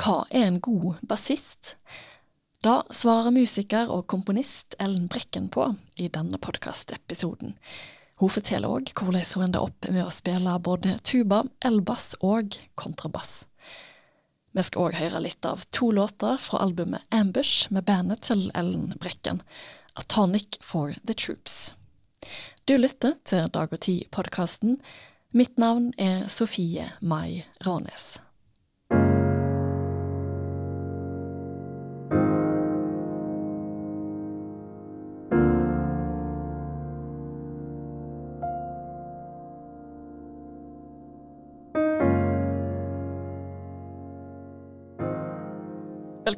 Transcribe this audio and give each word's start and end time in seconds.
Hva 0.00 0.22
er 0.32 0.46
en 0.46 0.60
god 0.64 1.02
bassist? 1.04 1.74
Da 2.64 2.78
svarer 2.88 3.34
musiker 3.34 3.90
og 3.92 4.06
komponist 4.08 4.72
Ellen 4.80 5.10
Brekken 5.12 5.50
på 5.52 5.66
i 6.00 6.06
denne 6.08 6.40
podkastepisoden. 6.40 7.52
Hun 8.20 8.32
forteller 8.32 8.72
òg 8.72 8.92
hvordan 8.96 9.26
hun 9.34 9.44
ender 9.44 9.66
opp 9.66 9.88
med 9.92 10.06
å 10.06 10.12
spille 10.14 10.54
både 10.64 10.94
tuba, 11.04 11.42
elbass 11.60 12.14
og 12.24 12.56
kontrabass. 12.80 13.42
Vi 14.56 14.64
skal 14.64 14.88
òg 14.88 14.96
høre 15.02 15.20
litt 15.26 15.44
av 15.44 15.66
to 15.68 15.90
låter 15.92 16.40
fra 16.40 16.62
albumet 16.64 17.04
Ambush 17.12 17.68
med 17.68 17.84
bandet 17.84 18.24
til 18.30 18.48
Ellen 18.56 18.96
Brekken, 19.04 19.44
A 20.00 20.06
Tonic 20.08 20.62
for 20.64 20.96
the 21.04 21.12
Troops. 21.12 21.74
Du 22.64 22.78
lytter 22.80 23.18
til 23.28 23.52
Dag 23.52 23.68
og 23.68 23.84
Tid-podkasten. 23.84 24.80
Mitt 25.36 25.60
navn 25.60 25.92
er 26.00 26.24
Sofie 26.32 26.88
Mai 27.00 27.44
Rånes. 27.68 28.16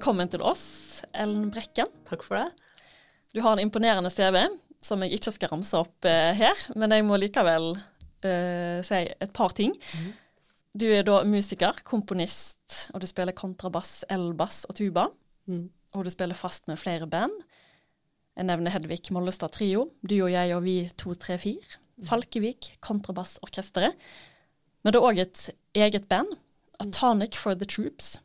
Velkommen 0.03 0.27
til 0.27 0.43
oss, 0.43 1.05
Ellen 1.15 1.45
Brekken. 1.55 1.87
Takk 2.09 2.25
for 2.27 2.35
det. 2.35 2.49
Du 3.31 3.39
har 3.39 3.55
en 3.55 3.61
imponerende 3.63 4.11
CV 4.11 4.35
som 4.83 5.05
jeg 5.05 5.15
ikke 5.15 5.31
skal 5.31 5.53
ramse 5.53 5.79
opp 5.79 6.09
eh, 6.11 6.33
her, 6.35 6.63
men 6.75 6.91
jeg 6.91 7.05
må 7.07 7.15
likevel 7.23 7.69
eh, 8.27 8.81
si 8.83 8.99
et 8.99 9.31
par 9.31 9.55
ting. 9.55 9.77
Mm. 9.79 10.09
Du 10.83 10.85
er 10.91 11.07
da 11.07 11.21
musiker, 11.23 11.79
komponist, 11.87 12.89
og 12.91 12.99
du 12.99 13.07
spiller 13.07 13.31
kontrabass, 13.39 13.93
elbass 14.11 14.65
og 14.67 14.75
tuba. 14.81 15.05
Mm. 15.47 15.69
Og 15.95 16.03
du 16.03 16.11
spiller 16.11 16.35
fast 16.35 16.67
med 16.67 16.83
flere 16.83 17.07
band. 17.07 17.39
Jeg 18.35 18.51
nevner 18.51 18.75
Hedvig 18.75 19.15
Mollestad 19.15 19.55
Trio, 19.55 19.87
Du 20.03 20.17
og 20.17 20.33
jeg 20.35 20.57
og 20.59 20.67
Vi 20.67 20.77
234. 20.99 21.79
Mm. 21.79 22.09
Falkevik, 22.11 22.73
Kontrabassorkesteret. 22.83 23.95
Men 24.83 24.91
det 24.91 24.99
er 24.99 25.09
òg 25.13 25.25
et 25.29 25.47
eget 25.79 26.11
band, 26.11 26.35
Atonic 26.83 27.39
for 27.39 27.55
the 27.55 27.71
Troops. 27.71 28.17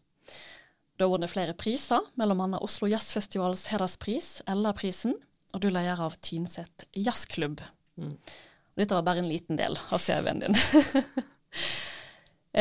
Du 0.97 1.05
har 1.05 1.13
vunnet 1.13 1.29
flere 1.29 1.53
priser, 1.53 2.01
bl.a. 2.17 2.45
Oslo 2.57 2.87
Jazzfestivals 2.89 3.67
hederspris, 3.69 4.39
Ella-prisen, 4.49 5.13
og 5.53 5.61
du 5.61 5.67
er 5.69 5.75
leder 5.75 5.99
av 6.01 6.15
Tynset 6.25 6.87
jazzklubb. 6.97 7.61
Mm. 8.01 8.15
Dette 8.77 8.97
var 8.97 9.05
bare 9.05 9.21
en 9.21 9.29
liten 9.29 9.59
del 9.59 9.77
av 9.93 10.01
CV-en 10.01 10.41
din. 10.41 10.57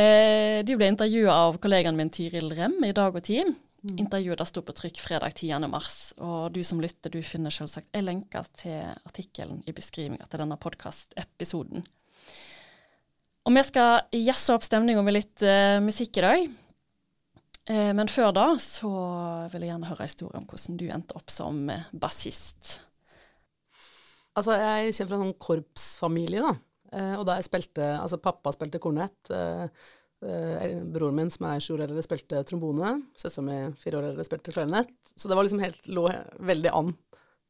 eh, 0.00 0.60
du 0.68 0.74
ble 0.76 0.90
intervjua 0.92 1.38
av 1.46 1.56
kollegaen 1.64 1.96
min 1.96 2.12
Tiril 2.12 2.52
Rem 2.56 2.76
i 2.84 2.92
Dag 2.96 3.16
og 3.16 3.24
Tid. 3.24 3.54
Mm. 3.86 3.96
Intervjuet 4.04 4.44
sto 4.48 4.60
på 4.66 4.76
trykk 4.76 5.00
fredag 5.00 5.40
10.3, 5.40 6.20
og 6.20 6.52
du 6.52 6.60
som 6.64 6.80
lytter, 6.84 7.16
du 7.16 7.24
finner 7.24 7.54
selvsagt 7.54 7.88
en 7.96 8.08
lenke 8.08 8.44
til 8.60 8.84
artikkelen 9.06 9.64
i 9.64 9.76
beskrivinga 9.76 10.28
til 10.28 10.44
denne 10.44 10.60
podkastepisoden. 10.60 11.88
Og 13.46 13.54
vi 13.54 13.62
skal 13.62 14.22
jazze 14.26 14.56
opp 14.56 14.64
stemninga 14.66 15.04
med 15.06 15.20
litt 15.20 15.42
uh, 15.46 15.78
musikk 15.80 16.18
i 16.18 16.24
dag. 16.24 16.48
Eh, 17.66 17.90
men 17.98 18.10
før 18.10 18.30
da 18.34 18.46
så 18.62 18.90
vil 19.50 19.64
jeg 19.64 19.72
gjerne 19.72 19.90
høre 19.90 20.06
historien 20.06 20.42
om 20.44 20.46
hvordan 20.46 20.78
du 20.78 20.86
endte 20.86 21.16
opp 21.18 21.32
som 21.34 21.64
eh, 21.72 21.88
bassist. 21.98 22.78
Altså, 24.36 24.54
jeg 24.54 24.92
kommer 24.94 25.10
fra 25.10 25.16
en 25.16 25.24
sånn 25.24 25.38
korpsfamilie, 25.42 26.42
da. 26.44 26.52
Eh, 26.94 27.14
og 27.18 27.24
da 27.26 27.38
jeg 27.38 27.48
spilte 27.48 27.86
Altså, 27.96 28.20
pappa 28.22 28.52
spilte 28.54 28.82
kornett. 28.82 29.32
broren 30.16 31.16
min, 31.18 31.30
som 31.30 31.44
er 31.44 31.60
sju 31.60 31.74
år 31.74 31.82
eldre, 31.86 32.02
spilte 32.04 32.42
trombone. 32.48 32.92
Søstera 33.18 33.44
mi, 33.44 33.56
fire 33.78 33.98
år 33.98 34.10
eldre, 34.10 34.24
spilte 34.26 34.54
klarinett. 34.54 34.94
Så 35.14 35.28
det 35.28 35.36
var 35.36 35.44
liksom 35.44 35.60
helt, 35.60 35.88
lå 35.90 36.06
veldig 36.38 36.72
an 36.72 36.94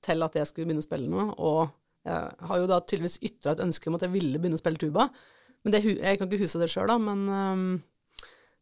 til 0.04 0.22
at 0.24 0.34
jeg 0.34 0.48
skulle 0.48 0.66
begynne 0.66 0.82
å 0.82 0.86
spille 0.86 1.10
noe. 1.10 1.28
Og 1.36 1.60
jeg 2.06 2.48
har 2.48 2.62
jo 2.62 2.70
da 2.70 2.80
tydeligvis 2.80 3.20
ytra 3.26 3.54
et 3.54 3.62
ønske 3.62 3.90
om 3.90 3.98
at 3.98 4.06
jeg 4.06 4.14
ville 4.16 4.40
begynne 4.40 4.58
å 4.58 4.62
spille 4.62 4.80
tuba. 4.80 5.06
Men 5.62 5.74
det, 5.74 5.84
jeg 5.84 6.18
kan 6.18 6.28
ikke 6.30 6.42
huske 6.42 6.62
det 6.62 6.70
sjøl, 6.72 6.90
da. 6.90 6.98
Men 7.02 7.22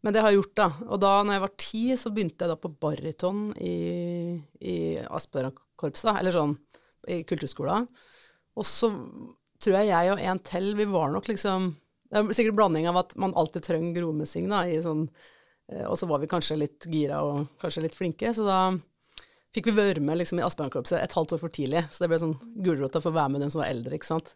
men 0.05 0.13
det 0.13 0.21
har 0.21 0.33
jeg 0.33 0.43
gjort, 0.43 0.57
da. 0.59 0.67
Og 0.93 1.01
da 1.01 1.13
når 1.25 1.39
jeg 1.39 1.43
var 1.47 1.53
ti, 1.57 1.83
så 1.97 2.11
begynte 2.13 2.45
jeg 2.45 2.53
da 2.53 2.59
på 2.61 2.71
baryton 2.85 3.47
i, 3.57 3.77
i 4.61 4.77
Aspera-korpset, 5.01 6.19
eller 6.19 6.35
sånn 6.35 6.53
i 7.09 7.23
kulturskolen. 7.29 7.87
Og 8.61 8.67
så 8.69 8.91
tror 9.65 9.79
jeg 9.79 9.89
jeg 9.89 10.13
og 10.13 10.21
en 10.21 10.43
til, 10.45 10.75
vi 10.77 10.87
var 10.91 11.13
nok 11.13 11.31
liksom 11.31 11.73
Det 12.11 12.21
er 12.21 12.37
sikkert 12.37 12.59
blanding 12.59 12.85
av 12.87 13.01
at 13.01 13.15
man 13.19 13.33
alltid 13.35 13.65
trenger 13.65 13.97
gromessing, 13.97 14.45
da, 14.53 14.61
i 14.69 14.77
sånn 14.85 15.07
eh, 15.73 15.87
Og 15.89 15.97
så 15.99 16.07
var 16.11 16.21
vi 16.23 16.29
kanskje 16.31 16.61
litt 16.61 16.87
gira 16.91 17.23
og 17.25 17.49
kanskje 17.63 17.87
litt 17.87 17.97
flinke, 17.97 18.35
så 18.37 18.45
da 18.47 18.59
fikk 19.55 19.71
vi 19.71 19.77
være 19.79 20.03
med 20.05 20.19
liksom, 20.21 20.41
i 20.41 20.45
Aspeøra-korpset 20.45 20.99
et 21.01 21.17
halvt 21.17 21.37
år 21.37 21.41
for 21.47 21.55
tidlig. 21.55 21.85
Så 21.95 22.03
det 22.03 22.11
ble 22.11 22.21
sånn 22.21 22.37
gulrot 22.61 22.99
å 22.99 23.03
være 23.07 23.31
med 23.33 23.45
den 23.45 23.53
som 23.55 23.63
var 23.63 23.71
eldre, 23.71 23.97
ikke 23.97 24.11
sant. 24.11 24.35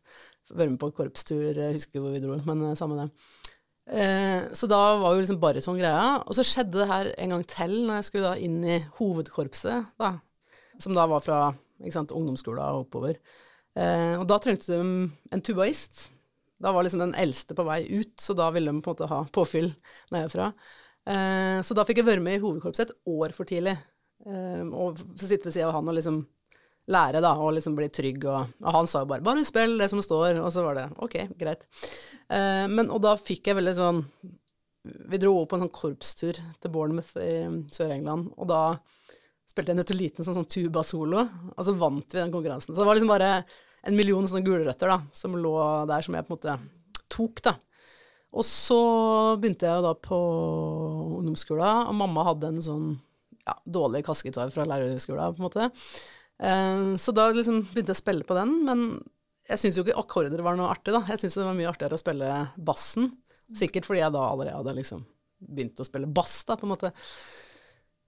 Være 0.48 0.72
med 0.72 0.80
på 0.80 0.92
korpstur, 0.94 1.50
jeg 1.50 1.76
husker 1.76 2.02
hvor 2.02 2.14
vi 2.14 2.22
dro, 2.22 2.38
men 2.48 2.70
eh, 2.70 2.78
samme 2.78 3.02
det. 3.02 3.08
Eh, 3.88 4.52
så 4.52 4.68
da 4.68 4.80
var 5.00 5.14
jo 5.14 5.22
liksom 5.22 5.40
bare 5.40 5.62
sånn 5.64 5.80
greia. 5.80 6.20
Og 6.26 6.36
så 6.36 6.44
skjedde 6.46 6.82
det 6.82 6.88
her 6.90 7.10
en 7.16 7.34
gang 7.34 7.44
til 7.48 7.74
når 7.86 7.98
jeg 7.98 8.08
skulle 8.08 8.32
da 8.32 8.44
inn 8.44 8.58
i 8.66 8.78
hovedkorpset, 8.98 9.92
da, 10.00 10.12
som 10.82 10.96
da 10.96 11.06
var 11.10 11.24
fra 11.24 11.40
sant, 11.94 12.12
ungdomsskolen 12.14 12.62
og 12.64 12.86
oppover. 12.86 13.18
Eh, 13.78 14.14
og 14.18 14.26
da 14.28 14.40
trengte 14.42 14.74
de 14.74 15.08
en 15.32 15.44
tubaist. 15.44 16.08
Da 16.58 16.72
var 16.74 16.84
liksom 16.84 17.04
den 17.04 17.14
eldste 17.14 17.54
på 17.54 17.64
vei 17.68 17.84
ut, 17.86 18.16
så 18.20 18.34
da 18.36 18.48
ville 18.54 18.72
de 18.72 18.82
på 18.82 18.90
en 18.90 18.96
måte 18.96 19.10
ha 19.10 19.22
påfyll 19.32 19.70
nedfra. 20.14 20.50
Eh, 21.08 21.60
så 21.64 21.76
da 21.76 21.86
fikk 21.86 22.02
jeg 22.02 22.10
være 22.10 22.24
med 22.24 22.38
i 22.38 22.42
hovedkorpset 22.42 22.90
et 22.90 22.98
år 23.08 23.36
for 23.36 23.48
tidlig. 23.48 23.78
Og 24.28 24.98
sitte 25.22 25.46
ved 25.46 25.54
sida 25.54 25.68
av 25.68 25.76
han 25.76 25.86
og 25.88 25.94
liksom 25.94 26.16
lære, 26.88 27.22
da, 27.24 27.34
og 27.36 27.54
liksom 27.56 27.76
bli 27.78 27.88
trygg. 27.92 28.26
Og, 28.28 28.54
og, 28.62 28.70
han 28.74 28.88
sa 28.88 29.04
jo 29.04 29.10
bare 29.12 29.24
'bare 29.24 29.44
spill 29.46 29.76
det 29.80 29.90
som 29.92 30.02
står', 30.04 30.40
og 30.40 30.52
så 30.52 30.64
var 30.64 30.78
det 30.78 30.86
ok, 31.04 31.16
greit. 31.38 31.66
Eh, 32.28 32.66
men, 32.68 32.90
og 32.90 33.02
da 33.04 33.16
fikk 33.16 33.48
jeg 33.48 33.56
veldig 33.60 33.76
sånn 33.76 34.02
Vi 35.10 35.18
dro 35.20 35.34
opp 35.42 35.50
på 35.50 35.56
en 35.56 35.66
sånn 35.66 35.74
korpstur 35.74 36.38
til 36.38 36.70
Bournemouth 36.72 37.18
i 37.20 37.44
Sør-England, 37.74 38.30
og 38.38 38.46
da 38.48 38.78
spilte 39.44 39.72
jeg 39.72 39.74
en 39.74 39.80
nøtteliten 39.82 40.24
sånn, 40.24 40.38
sånn 40.38 40.48
tuba-solo, 40.48 41.24
og 41.50 41.66
så 41.66 41.74
vant 41.76 42.14
vi 42.14 42.20
den 42.20 42.32
konkurransen. 42.32 42.72
Så 42.72 42.80
det 42.80 42.86
var 42.88 42.96
liksom 42.96 43.10
bare 43.10 43.30
en 43.84 43.96
million 43.98 44.24
sånne 44.24 44.46
gulrøtter 44.46 44.88
da, 44.88 45.00
som 45.12 45.36
lå 45.36 45.52
der, 45.90 46.06
som 46.06 46.16
jeg 46.16 46.24
på 46.24 46.32
en 46.32 46.38
måte 46.38 46.54
tok, 47.12 47.42
da. 47.44 47.54
Og 48.32 48.46
så 48.46 48.80
begynte 49.40 49.68
jeg 49.68 49.84
da 49.84 49.92
på 49.92 50.18
ungdomsskolen, 51.18 51.88
og 51.90 51.98
mamma 52.00 52.26
hadde 52.30 52.52
en 52.52 52.64
sånn 52.64 52.88
ja, 53.48 53.56
dårlig 53.64 54.04
kassegitar 54.06 54.52
fra 54.54 54.66
lærerskolen, 54.68 55.36
på 55.36 55.42
en 55.42 55.48
måte. 55.48 55.70
Uh, 56.38 56.94
så 57.00 57.14
da 57.14 57.28
liksom 57.34 57.64
begynte 57.72 57.92
jeg 57.92 57.98
å 57.98 58.02
spille 58.02 58.26
på 58.26 58.36
den, 58.38 58.52
men 58.66 58.84
jeg 59.48 59.62
syns 59.62 59.78
jo 59.78 59.84
ikke 59.86 59.98
akkorder 59.98 60.44
var 60.44 60.58
noe 60.58 60.70
artig, 60.70 60.92
da. 60.94 61.02
Jeg 61.08 61.22
syns 61.22 61.38
det 61.38 61.46
var 61.46 61.56
mye 61.56 61.70
artigere 61.70 61.96
å 61.96 62.00
spille 62.00 62.32
bassen. 62.60 63.12
Sikkert 63.56 63.86
fordi 63.88 64.02
jeg 64.02 64.12
da 64.12 64.24
allerede 64.28 64.58
hadde 64.60 64.76
liksom 64.76 65.04
begynt 65.38 65.80
å 65.80 65.86
spille 65.86 66.10
bass, 66.10 66.42
da, 66.44 66.58
på 66.58 66.66
en 66.66 66.74
måte. 66.74 66.90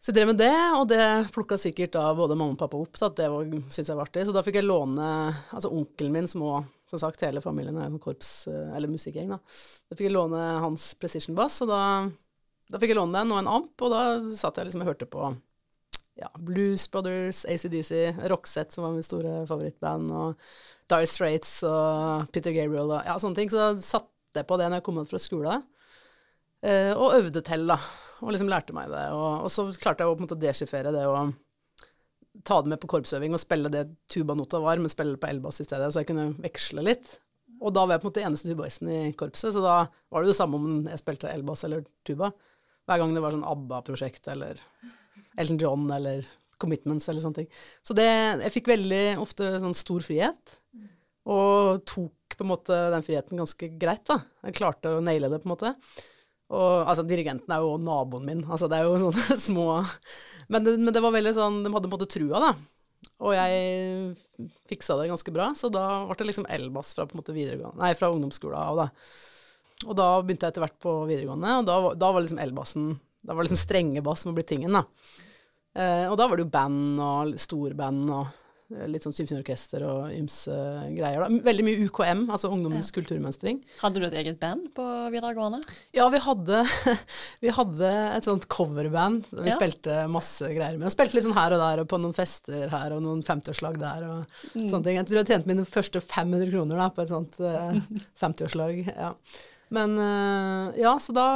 Så 0.00 0.10
jeg 0.10 0.16
drev 0.16 0.30
med 0.32 0.40
det, 0.40 0.56
og 0.76 0.86
det 0.88 1.04
plukka 1.34 1.58
sikkert 1.60 1.92
da 1.96 2.06
både 2.16 2.36
mamma 2.36 2.56
og 2.56 2.60
pappa 2.60 2.78
opp, 2.80 2.96
da, 2.96 3.10
at 3.10 3.18
det 3.20 3.28
syntes 3.68 3.90
jeg 3.90 3.96
var 3.96 4.08
artig. 4.08 4.24
Så 4.28 4.34
da 4.36 4.42
fikk 4.44 4.56
jeg 4.60 4.68
låne 4.68 5.08
Altså 5.52 5.72
onkelen 5.76 6.14
min, 6.14 6.28
som 6.30 6.44
òg 6.48 6.68
som 6.90 6.98
sagt, 6.98 7.22
hele 7.22 7.42
familien 7.44 7.76
er 7.78 7.92
korps, 8.02 8.48
eh, 8.50 8.72
eller 8.74 8.90
musikkgjeng, 8.90 9.30
da. 9.30 9.38
Da 9.86 9.94
fikk 9.94 10.08
jeg 10.08 10.16
låne 10.16 10.40
hans 10.64 10.88
precision 10.98 11.36
bass, 11.38 11.60
og 11.62 11.70
da, 11.70 11.82
da 12.66 12.80
fikk 12.82 12.94
jeg 12.94 12.98
låne 12.98 13.20
den 13.20 13.30
og 13.30 13.38
en 13.38 13.50
amp, 13.52 13.84
og 13.86 13.92
da 13.94 14.00
satt 14.34 14.58
jeg 14.58 14.66
liksom 14.66 14.82
og 14.82 14.90
hørte 14.90 15.06
på 15.10 15.28
ja, 16.18 16.30
Blues 16.38 16.86
Brothers, 16.90 17.44
ACDC, 17.44 18.14
Roxette, 18.30 18.74
som 18.74 18.84
var 18.84 18.94
min 18.94 19.06
store 19.06 19.44
favorittband, 19.48 20.10
og 20.12 20.50
Dire 20.90 21.08
Straits 21.08 21.60
og 21.66 22.30
Peter 22.34 22.54
Gabriel 22.54 22.90
og 22.96 23.06
ja, 23.06 23.16
sånne 23.22 23.38
ting. 23.38 23.52
Så 23.52 23.60
jeg 23.62 23.84
satte 23.86 24.42
jeg 24.42 24.48
på 24.48 24.58
det 24.60 24.68
når 24.68 24.80
jeg 24.80 24.86
kom 24.88 25.00
ut 25.00 25.10
fra 25.10 25.20
skolen, 25.22 25.62
eh, 26.66 26.92
og 26.94 27.16
øvde 27.18 27.44
til, 27.46 27.66
da. 27.70 27.78
Og 28.20 28.34
liksom 28.34 28.50
lærte 28.52 28.76
meg 28.76 28.90
det. 28.92 29.06
Og, 29.16 29.46
og 29.46 29.54
så 29.54 29.70
klarte 29.80 30.04
jeg 30.04 30.10
å 30.10 30.18
på 30.18 30.22
en 30.22 30.28
måte 30.28 30.42
deschiffere 30.42 30.92
det 30.94 31.06
og 31.08 31.32
ta 32.46 32.60
det 32.62 32.70
med 32.72 32.80
på 32.80 32.88
korpsøving 32.92 33.34
og 33.34 33.42
spille 33.42 33.72
det 33.72 33.88
tubanota 34.10 34.60
var, 34.62 34.78
men 34.78 34.92
spille 34.92 35.16
det 35.16 35.22
på 35.22 35.30
elbass 35.30 35.60
i 35.62 35.66
stedet, 35.66 35.90
så 35.90 36.02
jeg 36.02 36.10
kunne 36.12 36.30
veksle 36.40 36.84
litt. 36.84 37.16
Og 37.60 37.74
da 37.76 37.82
var 37.84 37.96
jeg 37.96 38.02
på 38.02 38.06
en 38.06 38.12
måte 38.12 38.22
eneste 38.24 38.48
tubaisten 38.48 38.92
i 38.92 39.00
korpset, 39.18 39.52
så 39.56 39.60
da 39.64 39.74
var 40.12 40.22
det 40.22 40.30
det 40.30 40.38
samme 40.38 40.60
om 40.60 40.86
jeg 40.88 41.02
spilte 41.02 41.32
elbass 41.32 41.66
eller 41.66 41.82
tuba. 42.06 42.30
Hver 42.88 43.02
gang 43.02 43.12
det 43.14 43.22
var 43.24 43.34
sånn 43.34 43.46
ABBA-prosjekt 43.46 44.30
eller 44.32 44.62
Elton 45.38 45.58
John 45.60 45.90
eller 45.94 46.26
Commitments 46.60 47.08
eller 47.08 47.24
sånne 47.24 47.42
ting. 47.42 47.50
Så 47.82 47.96
det 47.96 48.06
Jeg 48.06 48.54
fikk 48.56 48.70
veldig 48.72 49.04
ofte 49.22 49.52
sånn 49.62 49.76
stor 49.76 50.04
frihet, 50.04 50.56
og 51.30 51.84
tok 51.88 52.36
på 52.36 52.44
en 52.46 52.50
måte 52.50 52.76
den 52.94 53.04
friheten 53.04 53.40
ganske 53.40 53.68
greit, 53.80 54.04
da. 54.08 54.20
Jeg 54.46 54.56
klarte 54.58 54.96
å 54.96 55.04
naile 55.04 55.30
det, 55.30 55.40
på 55.42 55.48
en 55.48 55.54
måte. 55.54 55.74
Og 56.50 56.88
altså, 56.88 57.04
dirigenten 57.06 57.52
er 57.54 57.62
jo 57.62 57.76
naboen 57.78 58.26
min, 58.26 58.44
altså 58.48 58.68
det 58.70 58.80
er 58.80 58.88
jo 58.88 58.98
sånne 59.06 59.38
små 59.38 59.66
men 60.50 60.66
men 60.66 60.90
det, 60.90 61.02
var 61.02 61.14
veldig 61.14 61.32
sånn 61.36 61.60
De 61.62 61.70
hadde 61.70 61.86
på 61.86 61.92
en 61.92 61.94
måte 61.94 62.10
trua, 62.10 62.40
da. 62.42 62.52
Og 63.22 63.34
jeg 63.36 64.48
fiksa 64.68 64.96
det 64.98 65.10
ganske 65.12 65.32
bra, 65.32 65.50
så 65.56 65.70
da 65.72 65.84
ble 66.08 66.16
det 66.18 66.30
liksom 66.32 66.48
elbass 66.50 66.94
fra 66.96 67.06
på 67.06 67.14
en 67.14 67.20
måte 67.22 67.36
videregående 67.36 67.80
Nei, 67.80 67.92
fra 67.96 68.10
ungdomsskolen 68.12 68.58
av, 68.58 68.80
da. 68.80 69.86
Og 69.86 69.96
da 69.96 70.08
begynte 70.20 70.48
jeg 70.48 70.54
etter 70.54 70.64
hvert 70.66 70.80
på 70.82 70.96
videregående, 71.08 71.54
og 71.60 71.68
da, 71.68 71.76
da 71.96 72.10
var 72.12 72.24
liksom 72.24 72.42
elbassen 72.42 72.90
Da 73.22 73.34
var 73.36 73.44
liksom 73.46 73.60
strengebass 73.60 74.22
som 74.24 74.32
var 74.32 74.40
blitt 74.40 74.52
tingen, 74.54 74.72
da. 74.72 74.84
Eh, 75.76 76.06
og 76.10 76.16
da 76.18 76.26
var 76.26 76.36
det 76.40 76.46
jo 76.48 76.52
band 76.54 77.00
og 77.04 77.34
storband 77.38 78.08
og 78.10 78.24
eh, 78.74 78.86
litt 78.90 79.04
sånn 79.04 79.12
symfoniorkester 79.14 79.84
og 79.86 80.08
ymse 80.16 80.54
greier. 80.96 81.20
Da. 81.22 81.28
Veldig 81.46 81.66
mye 81.66 81.84
UKM, 81.86 82.24
altså 82.32 82.50
Ungdommens 82.50 82.88
kulturmønstring. 82.96 83.60
Hadde 83.82 84.00
du 84.02 84.06
et 84.08 84.16
eget 84.18 84.40
band 84.42 84.70
på 84.74 84.86
videregående? 85.14 85.60
Ja, 85.94 86.08
vi 86.10 86.18
hadde, 86.24 86.64
vi 87.44 87.52
hadde 87.54 87.92
et 88.16 88.26
sånt 88.26 88.48
coverband. 88.50 89.28
Vi 89.30 89.46
Ja. 89.52 89.54
spilte 89.60 90.00
masse 90.10 90.50
greier 90.56 90.78
med. 90.80 90.88
Og 90.90 90.96
spilte 90.96 91.18
litt 91.20 91.28
sånn 91.28 91.38
her 91.38 91.54
og 91.54 91.62
der, 91.62 91.84
og 91.84 91.92
på 91.92 92.00
noen 92.02 92.16
fester 92.18 92.66
her, 92.72 92.96
og 92.96 93.04
noen 93.06 93.22
50-årslag 93.26 93.78
der, 93.84 94.08
og 94.10 94.42
sånne 94.56 94.82
ting. 94.88 94.98
Jeg 94.98 95.06
tror 95.12 95.20
jeg 95.22 95.30
tjente 95.34 95.52
mine 95.52 95.68
første 95.68 96.02
500 96.02 96.50
kroner 96.50 96.82
da, 96.82 96.90
på 96.98 97.04
et 97.06 97.14
sånt 97.14 97.38
eh, 97.44 97.78
50-årslag. 98.24 98.84
Ja. 98.96 99.14
Men 99.70 99.92
eh, 100.02 100.80
ja, 100.82 100.96
så 100.98 101.14
da 101.14 101.26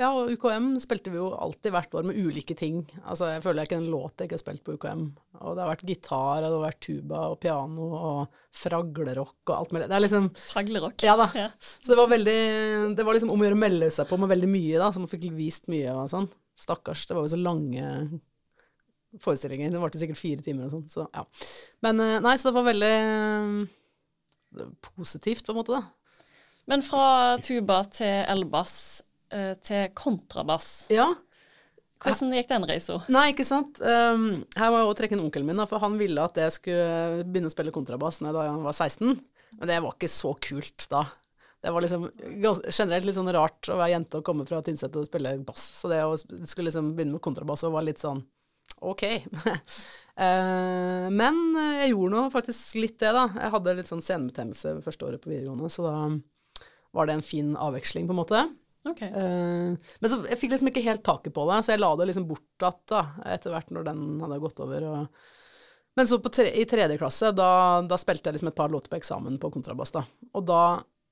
Ja, 0.00 0.08
og 0.16 0.30
UKM 0.32 0.70
spilte 0.80 1.12
vi 1.12 1.18
jo 1.20 1.28
alltid 1.36 1.74
hvert 1.74 1.96
år 1.98 2.06
med 2.08 2.16
ulike 2.16 2.56
ting. 2.56 2.80
Altså, 3.04 3.28
jeg 3.34 3.42
føler 3.44 3.62
er 3.62 3.68
ikke 3.68 3.80
en 3.82 3.90
låt 3.92 4.16
jeg 4.16 4.30
ikke 4.30 4.38
har 4.38 4.42
spilt 4.44 4.64
på 4.64 4.76
UKM. 4.78 5.02
Og 5.42 5.56
det 5.56 5.62
har 5.64 5.72
vært 5.74 5.84
gitar, 5.84 6.40
og 6.40 6.46
det 6.46 6.54
har 6.54 6.64
vært 6.64 6.80
tuba 6.86 7.24
og 7.34 7.36
piano 7.42 7.88
og 7.98 8.38
fraglerock 8.56 9.50
og 9.50 9.54
alt 9.58 9.74
mulig. 9.76 9.90
Det 9.90 9.98
er 9.98 10.04
liksom 10.06 10.30
Fraglerock? 10.54 11.04
Ja 11.04 11.18
da. 11.20 11.28
Så 11.76 11.92
det 11.92 11.98
var 12.00 12.08
veldig 12.14 12.38
Det 12.96 13.04
var 13.04 13.18
liksom 13.18 13.34
om 13.34 13.44
å 13.44 13.48
gjøre 13.48 13.58
å 13.58 13.64
melde 13.66 13.90
seg 13.92 14.08
på 14.08 14.20
med 14.22 14.32
veldig 14.32 14.50
mye, 14.54 14.80
da, 14.80 14.88
så 14.92 15.02
man 15.02 15.12
fikk 15.12 15.28
vist 15.36 15.68
mye 15.72 15.92
og 15.92 16.08
sånn. 16.12 16.30
Stakkars, 16.56 17.04
det 17.04 17.18
var 17.18 17.26
jo 17.26 17.34
så 17.34 17.42
lange 17.42 17.84
forestillinger. 19.20 19.70
Det 19.72 19.80
varte 19.80 20.00
sikkert 20.00 20.20
fire 20.20 20.44
timer 20.44 20.70
og 20.70 20.78
sånn, 20.78 20.88
så 20.92 21.06
ja. 21.12 21.26
Men 21.84 22.00
eh, 22.00 22.16
nei, 22.24 22.34
så 22.40 22.48
det 22.48 22.56
var 22.56 22.66
veldig 22.70 22.94
eh, 23.04 24.74
positivt, 24.94 25.44
på 25.44 25.52
en 25.52 25.60
måte, 25.60 25.76
da. 25.76 26.05
Men 26.66 26.82
fra 26.82 27.36
tuba 27.44 27.82
til 27.94 28.24
elbass 28.26 29.02
eh, 29.30 29.54
til 29.62 29.88
kontrabass, 29.94 30.88
Ja. 30.90 31.12
hvordan 32.02 32.34
gikk 32.34 32.48
den 32.50 32.66
reisa? 32.68 32.98
Nei, 33.12 33.28
ikke 33.32 33.46
sant. 33.46 33.78
Um, 33.80 34.42
her 34.56 34.72
må 34.72 34.80
jeg 34.80 34.88
også 34.88 34.98
trekke 35.02 35.16
inn 35.16 35.24
onkelen 35.26 35.46
min, 35.48 35.62
for 35.70 35.82
han 35.82 35.94
ville 36.00 36.24
at 36.26 36.36
jeg 36.42 36.56
skulle 36.58 37.22
begynne 37.26 37.50
å 37.50 37.54
spille 37.54 37.74
kontrabass 37.74 38.18
da 38.24 38.32
jeg 38.34 38.66
var 38.66 38.74
16. 38.74 39.14
Men 39.56 39.70
det 39.70 39.78
var 39.84 39.94
ikke 39.94 40.10
så 40.10 40.34
kult 40.42 40.88
da. 40.92 41.04
Det 41.62 41.72
var 41.72 41.82
liksom 41.82 42.04
generelt 42.70 43.06
litt 43.08 43.16
sånn 43.16 43.32
rart 43.34 43.70
å 43.72 43.78
være 43.78 43.94
jente 43.94 44.18
og 44.20 44.26
komme 44.26 44.44
fra 44.46 44.60
Tynset 44.62 44.94
og 45.00 45.06
spille 45.08 45.32
bass. 45.46 45.64
Så 45.80 45.88
det 45.90 46.02
å 46.04 46.12
skulle 46.18 46.68
liksom 46.68 46.92
begynne 46.94 47.16
med 47.16 47.22
kontrabass 47.24 47.64
og 47.66 47.72
var 47.78 47.86
litt 47.86 48.02
sånn 48.02 48.24
ok. 48.82 49.06
Eh, 50.16 51.06
men 51.12 51.36
eh, 51.60 51.74
jeg 51.82 51.90
gjorde 51.90 52.14
nå 52.14 52.20
faktisk 52.32 52.78
litt 52.80 52.94
det, 53.02 53.10
da. 53.12 53.26
Jeg 53.36 53.52
hadde 53.52 53.74
litt 53.76 53.90
sånn 53.90 54.00
senebetennelse 54.00 54.70
første 54.80 55.04
året 55.04 55.20
på 55.20 55.28
videregående, 55.28 55.68
så 55.68 55.84
da 55.84 55.90
var 56.96 57.08
det 57.08 57.18
en 57.18 57.26
fin 57.26 57.52
avveksling, 57.60 58.08
på 58.08 58.16
en 58.16 58.22
måte. 58.22 58.46
Okay. 58.86 59.10
Uh, 59.10 59.74
men 59.98 60.10
så 60.10 60.20
jeg 60.30 60.38
fikk 60.40 60.54
liksom 60.54 60.70
ikke 60.70 60.84
helt 60.86 61.04
taket 61.06 61.34
på 61.34 61.46
det, 61.50 61.62
så 61.64 61.74
jeg 61.74 61.82
la 61.82 61.90
det 61.98 62.08
liksom 62.10 62.28
bort 62.28 62.44
igjen 62.62 63.26
etter 63.34 63.54
hvert 63.54 63.72
når 63.74 63.88
den 63.90 64.04
hadde 64.22 64.42
gått 64.42 64.62
over. 64.64 64.88
Og... 64.90 65.26
Men 65.98 66.08
så 66.08 66.20
på 66.22 66.32
tre, 66.32 66.50
i 66.52 66.66
tredje 66.68 66.98
klasse, 67.00 67.32
da, 67.36 67.82
da 67.88 67.98
spilte 68.00 68.30
jeg 68.30 68.38
liksom 68.38 68.52
et 68.52 68.58
par 68.58 68.72
låter 68.72 68.92
på 68.92 68.98
eksamen 69.00 69.40
på 69.42 69.50
kontrabass. 69.54 69.94
da. 69.96 70.04
Og 70.32 70.46
da, 70.46 70.62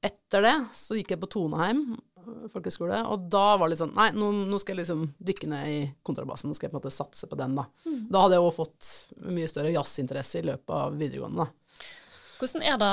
etter 0.04 0.44
det, 0.44 0.56
så 0.76 0.98
gikk 0.98 1.14
jeg 1.14 1.22
på 1.22 1.30
Toneheim 1.34 1.82
eh, 1.94 2.46
folkehøgskole, 2.52 3.00
og 3.10 3.26
da 3.32 3.46
var 3.56 3.66
det 3.66 3.74
litt 3.74 3.82
sånn 3.82 3.94
Nei, 3.96 4.10
nå, 4.16 4.30
nå 4.52 4.60
skal 4.60 4.76
jeg 4.76 4.84
liksom 4.84 5.06
dykke 5.24 5.50
ned 5.50 5.72
i 5.72 5.78
kontrabassen, 6.06 6.52
nå 6.52 6.58
skal 6.58 6.68
jeg 6.68 6.74
på 6.74 6.78
en 6.78 6.82
måte 6.84 6.94
satse 6.94 7.28
på 7.30 7.40
den, 7.40 7.56
da. 7.58 7.66
Da 8.12 8.24
hadde 8.26 8.38
jeg 8.38 8.46
òg 8.46 8.56
fått 8.60 8.90
mye 9.24 9.50
større 9.50 9.72
jazzinteresse 9.74 10.42
i 10.42 10.48
løpet 10.52 10.76
av 10.78 10.98
videregående, 11.00 11.48
da. 11.48 11.63
Hvordan 12.38 12.64
er 12.66 12.78
det, 12.80 12.90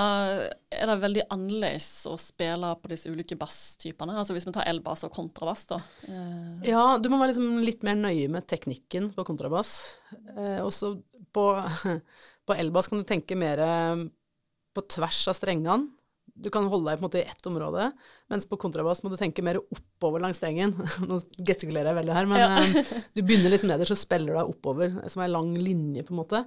er 0.77 0.89
det 0.91 0.95
veldig 1.01 1.23
annerledes 1.33 1.87
å 2.09 2.15
spille 2.21 2.71
på 2.81 2.91
disse 2.91 3.11
ulike 3.11 3.37
basstypene? 3.39 4.15
Altså 4.21 4.35
hvis 4.35 4.45
vi 4.47 4.53
tar 4.55 4.67
elbass 4.69 5.05
og 5.07 5.13
kontrabass, 5.15 5.65
da. 5.71 5.79
Eh, 6.07 6.69
Ja, 6.71 6.83
du 7.01 7.09
må 7.11 7.19
være 7.21 7.33
liksom 7.33 7.61
litt 7.65 7.85
mer 7.87 7.97
nøye 7.99 8.29
med 8.31 8.47
teknikken 8.51 9.09
på 9.15 9.25
kontrabass. 9.27 9.73
Eh, 10.35 10.59
også 10.63 10.95
på, 11.33 11.45
på 12.47 12.57
elbass 12.57 12.91
kan 12.91 13.01
du 13.01 13.07
tenke 13.09 13.37
mer 13.39 13.61
eh, 13.65 14.05
på 14.75 14.85
tvers 14.95 15.23
av 15.31 15.37
strengene. 15.39 15.89
Du 16.41 16.49
kan 16.53 16.65
holde 16.71 16.89
deg 16.89 16.97
på 16.99 17.03
en 17.03 17.07
måte 17.09 17.19
i 17.21 17.27
ett 17.29 17.45
område, 17.49 17.91
mens 18.31 18.47
på 18.49 18.57
kontrabass 18.57 19.03
må 19.05 19.11
du 19.13 19.17
tenke 19.19 19.43
mer 19.45 19.59
oppover 19.61 20.23
langs 20.23 20.39
strengen. 20.41 20.73
Nå 21.09 21.19
gestikulerer 21.45 21.91
jeg 21.91 21.99
veldig 22.01 22.15
her, 22.17 22.29
men 22.31 22.41
Ja. 22.41 22.55
eh, 22.81 22.95
du 23.13 23.21
begynner 23.21 23.53
liksom 23.53 23.69
nederst 23.69 23.93
og 23.93 24.01
spiller 24.01 24.39
deg 24.39 24.49
oppover, 24.55 24.95
som 25.11 25.21
en 25.21 25.31
lang 25.35 25.51
linje, 25.61 26.03
på 26.07 26.15
en 26.15 26.19
måte. 26.23 26.41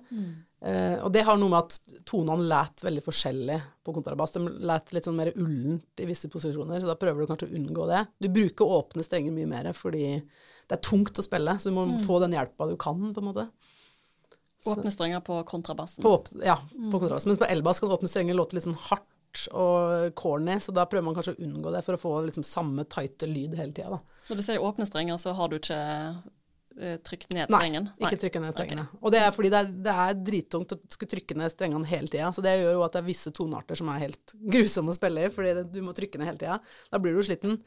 Eh, 0.65 0.97
og 1.05 1.13
det 1.13 1.23
har 1.29 1.37
noe 1.37 1.53
med 1.53 1.61
at 1.69 2.01
tonene 2.09 2.47
læt 2.49 2.83
veldig 2.87 3.03
forskjellig 3.05 3.59
på 3.85 3.93
kontrabass. 3.99 4.33
De 4.35 4.43
læt 4.65 4.95
litt 4.97 5.05
sånn 5.07 5.19
mer 5.19 5.31
ullent 5.37 6.01
i 6.01 6.07
visse 6.09 6.31
posisjoner, 6.33 6.81
så 6.81 6.89
da 6.89 6.97
prøver 6.99 7.21
du 7.21 7.29
kanskje 7.31 7.51
å 7.51 7.55
unngå 7.59 7.87
det. 7.91 8.03
Du 8.25 8.31
bruker 8.33 8.73
åpne 8.81 9.05
strenger 9.05 9.35
mye 9.37 9.51
mer 9.51 9.71
fordi 9.77 10.07
det 10.25 10.79
er 10.79 10.83
tungt 10.83 11.21
å 11.21 11.27
spille, 11.27 11.59
så 11.61 11.69
du 11.71 11.77
må 11.77 11.85
få 12.07 12.19
den 12.25 12.33
hjelpa 12.35 12.67
du 12.71 12.75
kan, 12.81 13.11
på 13.15 13.21
en 13.23 13.29
måte. 13.31 13.47
åpne 14.65 14.91
strenger 14.95 15.21
på 15.21 15.43
kontrabassen. 15.45 16.01
På, 16.03 16.15
ja, 16.41 16.55
på 16.73 16.97
kontrabassen. 17.03 17.29
Mens 17.35 17.41
på 17.43 17.51
elbass 17.53 17.81
kan 17.85 17.93
åpne 17.93 18.09
strenger 18.09 18.35
låte 18.39 18.57
litt 18.57 18.65
sånn 18.65 18.79
hardt 18.89 19.05
og 19.53 20.15
corny, 20.19 20.57
så 20.63 20.73
da 20.75 20.87
prøver 20.91 21.07
man 21.07 21.17
kanskje 21.17 21.35
å 21.37 21.43
unngå 21.47 21.73
det 21.75 21.83
for 21.87 21.97
å 21.97 22.01
få 22.01 22.15
liksom 22.29 22.47
samme 22.47 22.87
tighte 22.91 23.29
lyd 23.31 23.57
hele 23.59 23.75
tida, 23.75 23.97
da. 23.97 24.21
Når 24.29 24.41
du 24.41 24.45
sier 24.47 24.65
åpne 24.65 24.87
strenger, 24.89 25.21
så 25.21 25.35
har 25.37 25.51
du 25.53 25.59
ikke 25.59 25.79
eh, 26.81 26.97
trykt 27.05 27.35
ned 27.37 27.51
strengen? 27.51 27.91
Nei, 27.91 28.09
ikke 28.09 28.23
trykke 28.25 28.43
ned 28.45 28.57
strengene. 28.57 28.87
Og 29.03 29.13
det 29.13 29.21
er 29.21 29.35
fordi 29.37 29.53
det 29.53 29.61
er, 29.61 29.71
det 29.85 29.97
er 30.05 30.19
drittungt 30.31 30.75
å 30.77 30.81
skulle 30.87 31.13
trykke 31.17 31.39
ned 31.41 31.53
strengene 31.53 31.91
hele 31.91 32.11
tida. 32.11 32.31
Så 32.35 32.45
det 32.45 32.57
gjør 32.57 32.79
jo 32.79 32.85
at 32.87 32.97
det 32.97 33.03
er 33.03 33.09
visse 33.11 33.33
tonearter 33.37 33.81
som 33.81 33.93
er 33.93 34.05
helt 34.07 34.37
grusomme 34.57 34.95
å 34.95 34.97
spille 34.97 35.27
i, 35.27 35.33
fordi 35.35 35.57
du 35.75 35.81
må 35.85 35.97
trykke 35.97 36.21
ned 36.21 36.33
hele 36.33 36.41
tida. 36.41 36.59
Da 36.91 37.03
blir 37.03 37.17
du 37.17 37.25
sliten. 37.27 37.61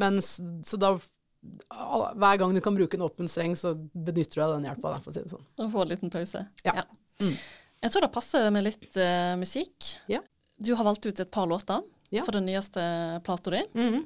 Mens, 0.00 0.36
så 0.66 0.80
da 0.80 0.96
Hver 1.42 2.36
gang 2.38 2.52
du 2.54 2.60
kan 2.62 2.76
bruke 2.76 2.94
en 2.94 3.02
åpen 3.02 3.26
streng, 3.30 3.56
så 3.58 3.74
benytter 3.74 4.36
du 4.36 4.40
deg 4.40 4.44
av 4.46 4.52
den 4.54 4.68
hjelpa, 4.68 4.92
for 5.02 5.10
å 5.10 5.14
si 5.16 5.24
det 5.24 5.32
sånn. 5.32 5.46
Og 5.58 5.72
få 5.72 5.82
en 5.82 5.90
liten 5.90 6.12
pause. 6.14 6.44
Ja. 6.62 6.84
Mm. 7.18 7.34
Jeg 7.82 7.90
tror 7.90 8.04
det 8.04 8.12
passer 8.14 8.46
med 8.54 8.62
litt 8.62 8.94
uh, 8.94 9.34
musikk. 9.40 9.88
Ja. 10.10 10.20
Du 10.62 10.72
har 10.78 10.84
valgt 10.86 11.06
ut 11.06 11.20
et 11.20 11.30
par 11.30 11.46
låter 11.50 11.82
Ja. 12.12 12.22
for 12.24 12.32
den 12.32 12.46
nyeste 12.46 12.80
plata 13.24 13.50
di. 13.50 13.62
Mhm. 13.74 14.02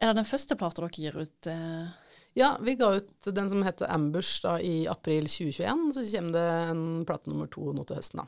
Er 0.00 0.12
det 0.12 0.16
den 0.16 0.28
første 0.28 0.56
plata 0.56 0.82
dere 0.82 0.90
gir 0.94 1.16
ut? 1.16 1.46
eh, 1.46 1.88
Ja, 2.36 2.56
vi 2.60 2.74
ga 2.76 2.90
ut 2.98 3.22
den 3.32 3.48
som 3.48 3.62
heter 3.64 3.88
Ambush 3.90 4.42
da, 4.42 4.58
i 4.60 4.86
april 4.86 5.24
2021, 5.26 5.92
så 5.94 6.04
kommer 6.04 6.32
det 6.32 6.70
en 6.70 7.04
plate 7.08 7.26
nummer 7.30 7.46
to 7.50 7.72
nå 7.72 7.84
til 7.86 7.96
høsten. 7.96 8.20
da. 8.20 8.26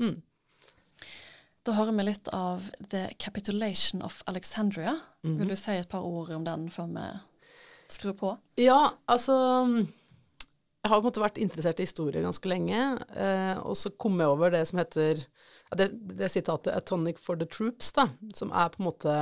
Mm. 0.00 0.22
Da 1.66 1.72
hører 1.72 1.96
vi 1.96 2.02
litt 2.06 2.28
av 2.32 2.66
The 2.90 3.08
Capitulation 3.18 4.02
of 4.02 4.22
Alexandria. 4.26 5.00
Mhm. 5.24 5.38
Vil 5.38 5.48
du 5.48 5.54
si 5.56 5.70
et 5.72 5.88
par 5.88 6.02
ord 6.06 6.30
om 6.30 6.44
den 6.44 6.68
før 6.70 6.86
vi 6.92 7.20
skrur 7.88 8.12
på? 8.14 8.38
Ja, 8.58 8.92
altså 9.08 9.86
Jeg 10.84 10.90
har 10.90 11.00
på 11.00 11.06
en 11.06 11.10
måte 11.10 11.22
vært 11.24 11.38
interessert 11.42 11.80
i 11.80 11.82
historie 11.82 12.22
ganske 12.22 12.46
lenge, 12.46 12.98
eh, 13.16 13.58
og 13.58 13.74
så 13.74 13.90
kom 13.98 14.18
jeg 14.20 14.28
over 14.28 14.50
det 14.50 14.66
som 14.68 14.78
heter 14.78 15.16
ja, 15.16 15.24
det, 15.74 15.88
det 16.16 16.28
sitatet 16.30 16.74
'A 16.74 16.80
tonic 16.80 17.18
for 17.18 17.36
the 17.36 17.46
troops', 17.46 17.92
da, 17.96 18.08
som 18.34 18.52
er 18.52 18.70
på 18.70 18.82
en 18.82 18.88
måte 18.90 19.14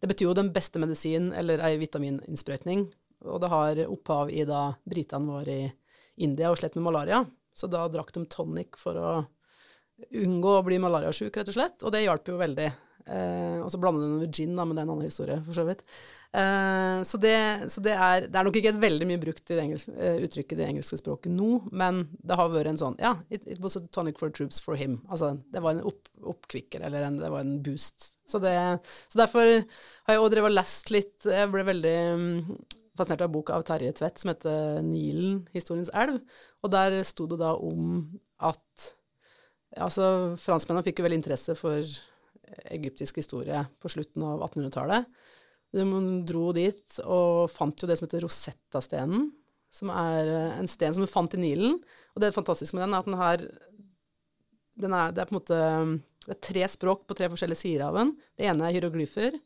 Det 0.00 0.08
betyr 0.10 0.28
jo 0.28 0.34
den 0.36 0.52
beste 0.52 0.78
medisin, 0.78 1.32
eller 1.32 1.62
ei 1.64 1.78
vitamininnsprøytning, 1.80 2.84
og 3.24 3.40
det 3.40 3.48
har 3.48 3.78
opphav 3.88 4.28
i 4.30 4.44
da 4.44 4.74
britene 4.84 5.32
var 5.32 5.48
i 5.48 5.72
India 6.20 6.50
og 6.50 6.58
slett 6.60 6.76
med 6.76 6.84
malaria, 6.84 7.24
så 7.56 7.70
da 7.72 7.86
drakk 7.88 8.12
de 8.12 8.26
tonic 8.30 8.76
for 8.76 8.98
å 9.00 9.12
unngå 10.12 10.58
å 10.58 10.64
bli 10.66 10.78
malariasjuk, 10.82 11.36
rett 11.36 11.48
og 11.48 11.56
slett, 11.56 11.82
og 11.82 11.94
det 11.94 12.04
hjalp 12.04 12.28
jo 12.28 12.36
veldig. 12.36 12.68
Eh, 13.06 13.58
og 13.62 13.70
så 13.72 13.80
blander 13.80 14.02
du 14.02 14.06
den 14.08 14.20
med 14.22 14.36
gin, 14.36 14.54
da, 14.56 14.64
men 14.64 14.76
det 14.76 14.82
er 14.82 14.88
en 14.88 14.94
annen 14.96 15.08
historie, 15.08 15.40
for 15.46 15.56
så 15.56 15.66
vidt. 15.68 15.84
Eh, 16.34 17.02
så 17.06 17.18
det, 17.22 17.70
så 17.70 17.80
det, 17.84 17.92
er, 17.94 18.24
det 18.26 18.38
er 18.38 18.46
nok 18.46 18.56
ikke 18.58 18.72
et 18.72 18.80
veldig 18.82 19.06
mye 19.06 19.20
brukt 19.22 19.50
i 19.52 19.54
det 19.54 19.62
engelske, 19.62 19.92
eh, 19.94 20.16
uttrykket 20.26 20.56
i 20.56 20.58
det 20.58 20.66
engelske 20.66 20.98
språket 20.98 21.30
nå, 21.30 21.60
men 21.70 22.00
det 22.26 22.38
har 22.40 22.50
vært 22.50 22.72
en 22.72 22.80
sånn 22.80 22.96
Ja, 22.98 23.12
it, 23.30 23.44
it 23.46 23.60
was 23.62 23.78
a 23.78 23.84
tonic 23.94 24.18
for 24.18 24.34
troops 24.34 24.58
for 24.62 24.74
him. 24.80 24.96
Altså, 25.06 25.36
det 25.54 25.62
var 25.62 25.76
en 25.76 25.84
opp, 25.92 26.10
oppkvikker, 26.34 26.82
eller 26.88 27.06
en, 27.06 27.20
det 27.22 27.30
var 27.30 27.44
en 27.44 27.60
boost. 27.62 28.08
Så, 28.26 28.40
det, 28.42 28.54
så 29.06 29.20
derfor 29.20 29.46
har 29.46 30.16
jeg 30.16 30.24
òg 30.24 30.32
drevet 30.32 30.50
og 30.50 30.56
lest 30.56 30.88
litt 30.90 31.26
Jeg 31.28 31.50
ble 31.52 31.60
veldig 31.68 31.96
mm, 32.18 32.54
fascinert 32.96 33.26
av 33.26 33.30
boka 33.34 33.58
av 33.58 33.66
Terje 33.68 33.92
Tvedt 33.94 34.22
som 34.22 34.32
heter 34.32 34.80
'Nilen 34.82 35.42
historiens 35.54 35.92
elv', 35.92 36.18
og 36.64 36.72
der 36.72 36.98
sto 37.06 37.28
det 37.30 37.38
da 37.44 37.54
om 37.54 38.08
at 38.42 38.90
Altså, 39.74 40.36
franskmennene 40.38 40.86
fikk 40.86 41.00
jo 41.00 41.04
veldig 41.08 41.16
interesse 41.18 41.56
for 41.58 41.82
egyptisk 42.70 43.16
historie 43.18 43.64
på 43.82 43.90
slutten 43.90 44.22
av 44.22 44.44
1800-tallet. 44.46 45.08
De 45.74 45.84
dro 46.28 46.48
dit 46.54 46.98
og 47.02 47.50
fant 47.50 47.82
jo 47.82 47.88
det 47.90 47.98
som 47.98 48.06
heter 48.06 48.22
Rosetta-stenen, 48.24 49.28
som 49.74 49.90
er 49.90 50.30
eh, 50.30 50.56
en 50.60 50.70
sten 50.70 50.94
som 50.94 51.02
du 51.02 51.10
fant 51.10 51.34
i 51.34 51.40
Nilen. 51.40 51.80
Og 52.14 52.22
det 52.22 52.34
fantastiske 52.36 52.76
med 52.78 52.86
den 52.86 52.94
er 52.94 53.02
at 53.02 53.10
den 53.10 53.20
har 53.20 53.46
den 54.74 54.94
er, 54.94 55.12
Det 55.14 55.22
er 55.22 55.28
på 55.30 55.34
en 55.34 55.38
måte 55.38 55.58
det 56.24 56.32
er 56.32 56.40
tre 56.42 56.64
språk 56.72 57.04
på 57.08 57.16
tre 57.18 57.28
forskjellige 57.30 57.60
sider 57.60 57.86
av 57.88 57.98
den. 57.98 58.14
Det 58.36 58.48
ene 58.48 58.66
er 58.66 58.76
hieroglyfer. 58.78 59.36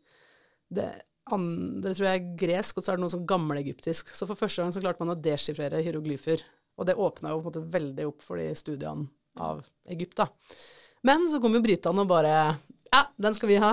Det 0.71 0.87
andre 1.35 1.93
tror 1.93 2.07
jeg 2.07 2.21
er 2.21 2.37
gresk, 2.39 2.79
og 2.79 2.85
så 2.85 2.93
er 2.93 2.99
det 2.99 3.05
noe 3.05 3.15
sånn 3.15 3.27
gammelegyptisk. 3.29 4.13
Så 4.15 4.29
for 4.29 4.39
første 4.39 4.63
gang 4.63 4.75
så 4.75 4.83
klarte 4.85 5.03
man 5.03 5.17
å 5.17 5.19
deschiffrere 5.19 5.83
hieroglyfer. 5.85 6.45
Og 6.79 6.87
det 6.87 6.95
åpna 6.95 7.33
jo 7.33 7.41
på 7.43 7.49
en 7.49 7.51
måte 7.51 7.73
veldig 7.75 8.07
opp 8.13 8.23
for 8.25 8.41
de 8.41 8.53
studiene 8.59 9.09
av 9.43 9.65
Egypt, 9.91 10.21
da. 10.21 10.29
Men 11.07 11.27
så 11.31 11.41
kom 11.43 11.55
jo 11.55 11.63
britene 11.63 12.03
og 12.03 12.11
bare 12.11 12.35
Ja, 12.95 13.03
den 13.21 13.35
skal 13.37 13.51
vi 13.51 13.57
ha. 13.61 13.73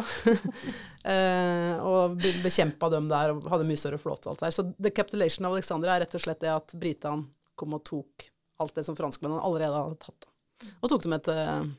eh, 1.13 1.73
og 1.85 2.17
be- 2.19 2.33
bekjempa 2.43 2.89
dem 2.93 3.07
der 3.11 3.31
og 3.35 3.45
hadde 3.51 3.67
mye 3.69 3.79
større 3.79 3.99
flåte 4.01 4.27
og 4.27 4.35
alt 4.35 4.43
der. 4.45 4.55
Så 4.55 4.65
The 4.75 4.91
Capitulation 4.91 5.47
av 5.47 5.55
Alexandria 5.57 5.95
er 5.95 6.03
rett 6.05 6.17
og 6.17 6.23
slett 6.25 6.41
det 6.43 6.51
at 6.51 6.75
britene 6.81 7.27
kom 7.55 7.75
og 7.77 7.83
tok 7.87 8.27
alt 8.63 8.75
det 8.75 8.85
som 8.87 8.95
franskmennene 8.97 9.43
allerede 9.43 9.79
hadde 9.79 9.99
tatt. 10.03 10.27
Og 10.81 10.91
tok 10.91 11.03
dem 11.05 11.15
med 11.15 11.23
til 11.27 11.71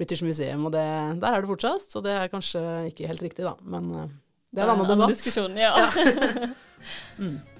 British 0.00 0.24
Museum, 0.24 0.64
og 0.68 0.72
det, 0.72 0.84
der 1.20 1.36
er 1.36 1.44
det 1.44 1.50
fortsatt. 1.50 1.84
Så 1.92 2.00
det 2.04 2.12
er 2.16 2.32
kanskje 2.32 2.60
ikke 2.88 3.08
helt 3.10 3.24
riktig, 3.24 3.44
da. 3.44 3.54
Men 3.60 3.90
eh, 3.96 4.10
det 4.50 4.62
er 4.64 4.68
en 4.72 4.74
annen 4.78 4.92
debatt. 4.94 5.12
diskusjon, 5.14 5.56
ja. 5.60 5.74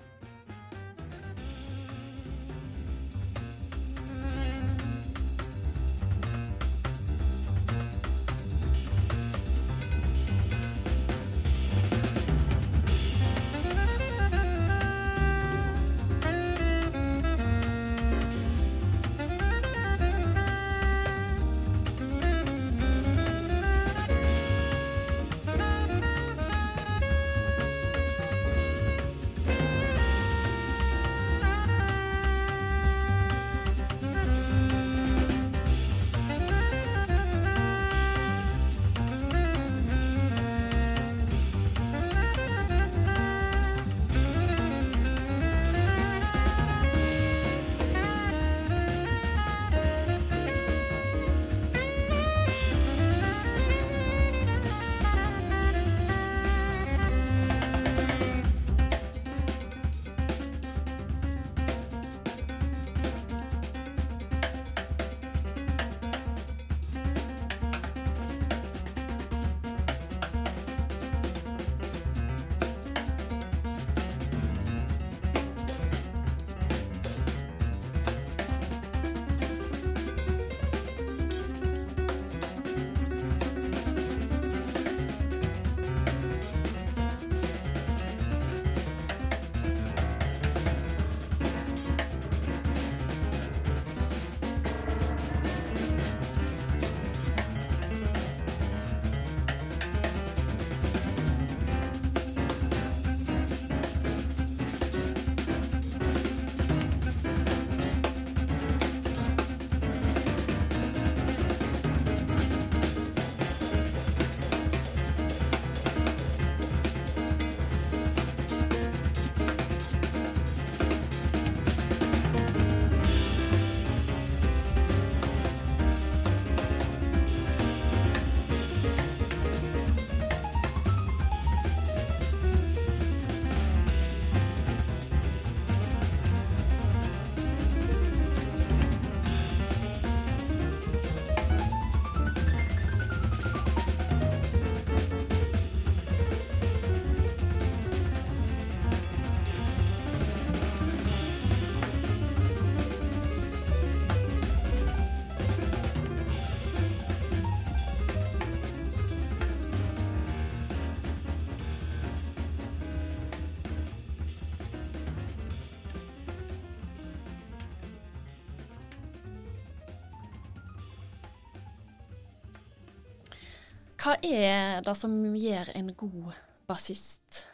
Hva 174.10 174.16
er 174.26 174.80
det 174.82 174.92
som 174.98 175.12
gjør 175.38 175.68
en 175.78 175.90
god 175.94 176.32
bassist? 176.66 177.44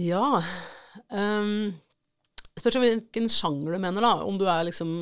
Ja 0.00 0.38
um, 1.12 1.74
Spørs 2.56 2.78
om 2.78 2.86
hvilken 2.86 3.28
sjanger 3.28 3.76
du 3.76 3.82
mener, 3.84 4.00
da. 4.00 4.14
Om 4.24 4.38
du 4.40 4.46
er 4.48 4.64
liksom 4.70 4.94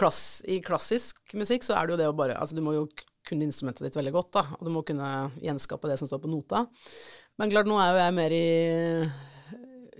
klass, 0.00 0.42
I 0.50 0.58
klassisk 0.66 1.30
musikk 1.38 1.62
så 1.62 1.76
er 1.78 1.86
det 1.86 1.94
jo 1.94 2.00
det 2.00 2.10
å 2.10 2.18
bare 2.24 2.34
Altså, 2.34 2.58
du 2.58 2.64
må 2.66 2.74
jo 2.74 2.88
kunne 3.22 3.46
instrumentet 3.46 3.86
ditt 3.86 4.00
veldig 4.00 4.16
godt, 4.18 4.32
da. 4.34 4.44
Og 4.58 4.66
du 4.66 4.74
må 4.74 4.82
kunne 4.82 5.30
gjenskape 5.38 5.86
det 5.86 6.00
som 6.02 6.10
står 6.10 6.24
på 6.26 6.34
nota. 6.34 6.66
Men 7.38 7.54
klart, 7.54 7.70
nå 7.70 7.78
er 7.78 7.94
jo 7.94 8.02
jeg 8.02 8.18
mer 8.18 8.34
i 8.34 8.46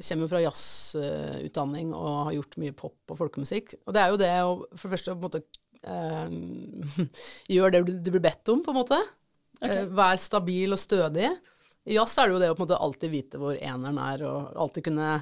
Kommer 0.02 0.26
fra 0.26 0.40
jazzutdanning 0.42 1.92
og 1.94 2.14
har 2.26 2.34
gjort 2.40 2.58
mye 2.58 2.74
pop 2.74 3.12
og 3.14 3.18
folkemusikk. 3.20 3.76
Og 3.86 3.94
det 3.94 4.02
er 4.02 4.10
jo 4.10 4.22
det 4.26 4.36
å 4.42 4.54
for 4.72 4.88
det 4.88 4.96
første 4.96 5.20
måte 5.22 5.46
eh, 5.88 6.36
gjør 7.56 7.74
det 7.74 7.82
du, 7.88 7.92
du 7.98 8.12
blir 8.14 8.24
bedt 8.24 8.52
om, 8.52 8.62
på 8.64 8.74
en 8.74 8.80
måte. 8.82 9.00
Okay. 9.62 9.86
Vær 9.94 10.18
stabil 10.18 10.74
og 10.74 10.80
stødig. 10.80 11.28
I 11.82 11.98
jazz 11.98 12.14
er 12.18 12.28
det 12.28 12.34
jo 12.36 12.40
det 12.42 12.50
å 12.52 12.56
på 12.56 12.62
en 12.62 12.66
måte 12.68 12.80
alltid 12.86 13.12
vite 13.12 13.38
hvor 13.42 13.58
eneren 13.58 13.98
er, 13.98 14.24
og 14.26 14.56
alltid 14.64 14.86
kunne 14.86 15.12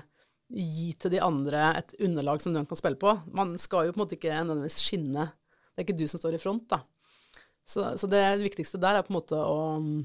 gi 0.50 0.90
til 0.98 1.14
de 1.14 1.20
andre 1.22 1.70
et 1.78 1.92
underlag 2.02 2.42
som 2.42 2.54
de 2.54 2.62
kan 2.66 2.78
spille 2.78 2.98
på. 3.00 3.12
Man 3.36 3.54
skal 3.60 3.86
jo 3.86 3.94
på 3.94 4.00
en 4.00 4.04
måte 4.04 4.16
ikke 4.18 4.34
nødvendigvis 4.42 4.80
skinne. 4.82 5.28
Det 5.70 5.82
er 5.82 5.86
ikke 5.86 6.00
du 6.00 6.06
som 6.10 6.20
står 6.20 6.36
i 6.36 6.42
front, 6.42 6.66
da. 6.72 6.82
Så, 7.64 7.84
så 8.00 8.08
det 8.10 8.24
viktigste 8.42 8.80
der 8.82 8.98
er 8.98 9.06
på 9.06 9.12
en 9.12 9.20
måte 9.20 9.38
å 9.38 9.78
mm, 9.78 10.00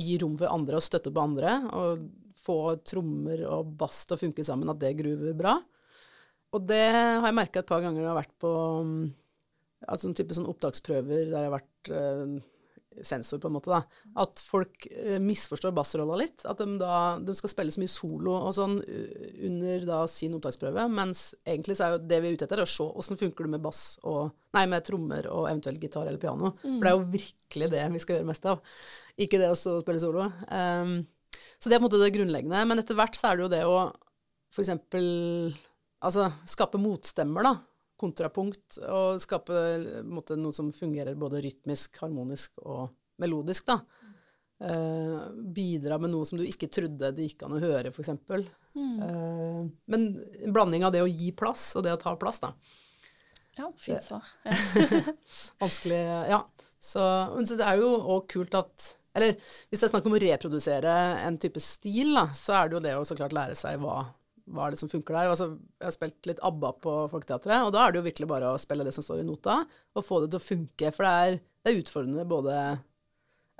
gi 0.00 0.16
rom 0.22 0.34
for 0.40 0.50
andre 0.50 0.80
og 0.80 0.84
støtte 0.84 1.12
på 1.14 1.22
andre, 1.22 1.54
og 1.76 2.08
få 2.40 2.58
trommer 2.88 3.44
og 3.46 3.74
bass 3.78 4.02
til 4.06 4.16
å 4.16 4.20
funke 4.24 4.44
sammen, 4.46 4.72
at 4.72 4.80
det 4.80 4.96
gruver 4.98 5.36
bra. 5.36 5.58
Og 6.56 6.66
det 6.66 6.84
har 6.90 7.28
jeg 7.28 7.36
merka 7.38 7.62
et 7.62 7.68
par 7.68 7.84
ganger 7.84 8.00
når 8.00 8.08
jeg 8.08 8.10
har 8.10 8.22
vært 8.22 8.36
på 8.42 8.52
mm, 8.88 9.02
altså 9.88 10.08
en 10.08 10.16
type 10.16 10.36
sånn 10.36 10.48
opptaksprøver 10.50 11.28
der 11.30 11.36
jeg 11.44 11.50
har 11.50 11.54
vært 11.54 11.90
uh, 11.92 12.40
sensor, 13.06 13.38
på 13.40 13.48
en 13.48 13.54
måte, 13.54 13.70
da. 13.70 13.80
At 14.20 14.42
folk 14.42 14.88
uh, 14.90 15.18
misforstår 15.22 15.74
bassrolla 15.76 16.18
litt. 16.20 16.44
At 16.48 16.60
de 16.60 16.78
da 16.80 16.94
de 17.22 17.36
skal 17.38 17.52
spille 17.52 17.74
så 17.74 17.82
mye 17.82 17.92
solo 17.92 18.34
og 18.38 18.52
sånn 18.56 18.80
under 18.80 19.86
da 19.88 20.00
sin 20.10 20.34
opptaksprøve, 20.38 20.88
mens 20.92 21.30
egentlig 21.44 21.78
så 21.78 21.86
er 21.86 21.94
jo 21.94 22.02
det 22.10 22.20
vi 22.20 22.32
er 22.32 22.36
ute 22.36 22.48
etter, 22.48 22.64
å 22.64 22.68
se 22.68 22.88
åssen 23.02 23.20
funker 23.20 23.46
det 23.46 23.54
med 23.56 23.64
bass 23.64 23.84
og 24.02 24.36
Nei, 24.50 24.64
med 24.66 24.82
trommer 24.82 25.28
og 25.30 25.44
eventuelt 25.46 25.78
gitar 25.78 26.08
eller 26.10 26.18
piano. 26.18 26.48
For 26.58 26.82
det 26.82 26.90
er 26.90 26.96
jo 26.96 27.10
virkelig 27.12 27.68
det 27.70 27.84
vi 27.92 28.00
skal 28.02 28.16
gjøre 28.16 28.26
mest 28.32 28.48
av. 28.50 28.64
Ikke 29.22 29.38
det 29.38 29.52
å 29.52 29.54
spille 29.54 30.00
solo. 30.02 30.24
Um, 30.50 30.96
så 31.30 31.70
det 31.70 31.76
er 31.76 31.78
på 31.78 31.84
en 31.84 31.86
måte 31.86 32.00
det 32.02 32.08
grunnleggende. 32.16 32.64
Men 32.66 32.82
etter 32.82 32.98
hvert 32.98 33.14
så 33.14 33.30
er 33.30 33.38
det 33.38 33.44
jo 33.44 33.52
det 33.52 33.60
å 33.68 33.76
eksempel 34.58 35.06
altså, 36.04 36.30
skape 36.48 36.80
motstemmer, 36.80 37.46
da. 37.46 37.54
Kontrapunkt. 38.00 38.80
Og 38.88 39.20
skape 39.22 40.02
måte, 40.08 40.38
noe 40.40 40.56
som 40.56 40.72
fungerer 40.74 41.18
både 41.20 41.42
rytmisk, 41.44 42.00
harmonisk 42.02 42.62
og 42.64 42.88
melodisk, 43.20 43.68
da. 43.68 43.80
Eh, 44.60 45.20
bidra 45.56 45.96
med 45.98 46.12
noe 46.12 46.26
som 46.28 46.40
du 46.40 46.44
ikke 46.44 46.68
trodde 46.72 47.12
det 47.16 47.30
gikk 47.30 47.46
an 47.46 47.56
å 47.56 47.62
høre, 47.62 47.92
f.eks. 47.94 48.12
Uh, 48.70 49.64
men 49.90 50.02
en 50.44 50.52
blanding 50.54 50.84
av 50.86 50.92
det 50.94 51.00
å 51.02 51.08
gi 51.08 51.32
plass 51.34 51.72
og 51.80 51.86
det 51.86 51.94
å 51.96 52.00
ta 52.00 52.12
plass, 52.20 52.42
da. 52.44 52.52
Ja, 53.56 53.70
fint 53.76 54.04
svar. 54.04 54.26
Ja. 54.44 54.56
Vanskelig 55.62 56.00
Ja. 56.30 56.44
Så, 56.80 57.02
så 57.44 57.56
det 57.58 57.66
er 57.66 57.76
jo 57.76 57.90
òg 57.92 58.22
kult 58.32 58.54
at 58.56 58.86
Eller 59.12 59.34
hvis 59.34 59.82
det 59.82 59.84
er 59.84 59.90
snakk 59.90 60.06
om 60.08 60.14
å 60.16 60.20
reprodusere 60.22 60.92
en 61.26 61.36
type 61.40 61.60
stil, 61.60 62.14
da, 62.16 62.30
så 62.36 62.54
er 62.56 62.70
det 62.70 62.78
jo 62.78 62.82
det 62.84 62.94
å 62.96 63.02
så 63.04 63.16
klart 63.18 63.34
lære 63.36 63.56
seg 63.58 63.80
hva, 63.82 63.98
hva 64.50 64.66
er 64.66 64.74
det 64.74 64.80
som 64.80 64.90
funker 64.90 65.16
der. 65.16 65.30
Altså, 65.32 65.52
jeg 65.80 65.86
har 65.86 65.94
spilt 65.96 66.28
litt 66.28 66.42
ABBA 66.46 66.72
på 66.84 66.94
Folketeatret, 67.12 67.64
og 67.66 67.72
da 67.74 67.84
er 67.84 67.92
det 67.92 68.00
jo 68.00 68.06
virkelig 68.08 68.30
bare 68.30 68.52
å 68.52 68.60
spille 68.60 68.86
det 68.86 68.94
som 68.96 69.06
står 69.06 69.22
i 69.22 69.26
nota, 69.28 69.60
og 69.94 70.06
få 70.06 70.22
det 70.22 70.32
til 70.32 70.40
å 70.40 70.46
funke. 70.46 70.92
For 70.96 71.06
det 71.06 71.12
er, 71.24 71.38
det 71.60 71.72
er 71.72 71.82
utfordrende 71.82 72.28
både 72.30 72.56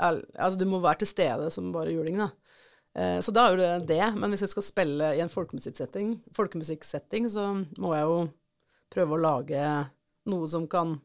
Altså, 0.01 0.57
du 0.57 0.65
må 0.65 0.79
være 0.81 1.03
til 1.03 1.11
stede 1.11 1.51
som 1.53 1.67
bare 1.75 1.93
juling, 1.93 2.17
da. 2.23 2.31
Eh, 2.97 3.19
så 3.21 3.35
da 3.37 3.43
er 3.45 3.53
jo 3.53 3.59
det 3.61 3.89
det. 3.91 4.05
Men 4.17 4.33
hvis 4.33 4.47
jeg 4.47 4.53
skal 4.55 4.65
spille 4.65 5.11
i 5.13 5.21
en 5.21 5.33
folkemusikksetting, 5.33 6.15
folkemusikksetting 6.37 7.29
så 7.29 7.51
må 7.77 7.93
jeg 7.93 8.07
jo 8.09 8.21
prøve 8.91 9.17
å 9.17 9.21
lage 9.21 9.65
noe 10.31 10.49
som 10.51 10.65
kan 10.71 10.97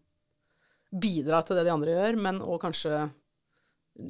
bidra 0.95 1.41
til 1.43 1.59
det 1.59 1.65
de 1.67 1.73
andre 1.73 1.95
gjør, 1.95 2.19
men 2.23 2.39
òg 2.39 2.61
kanskje 2.63 3.03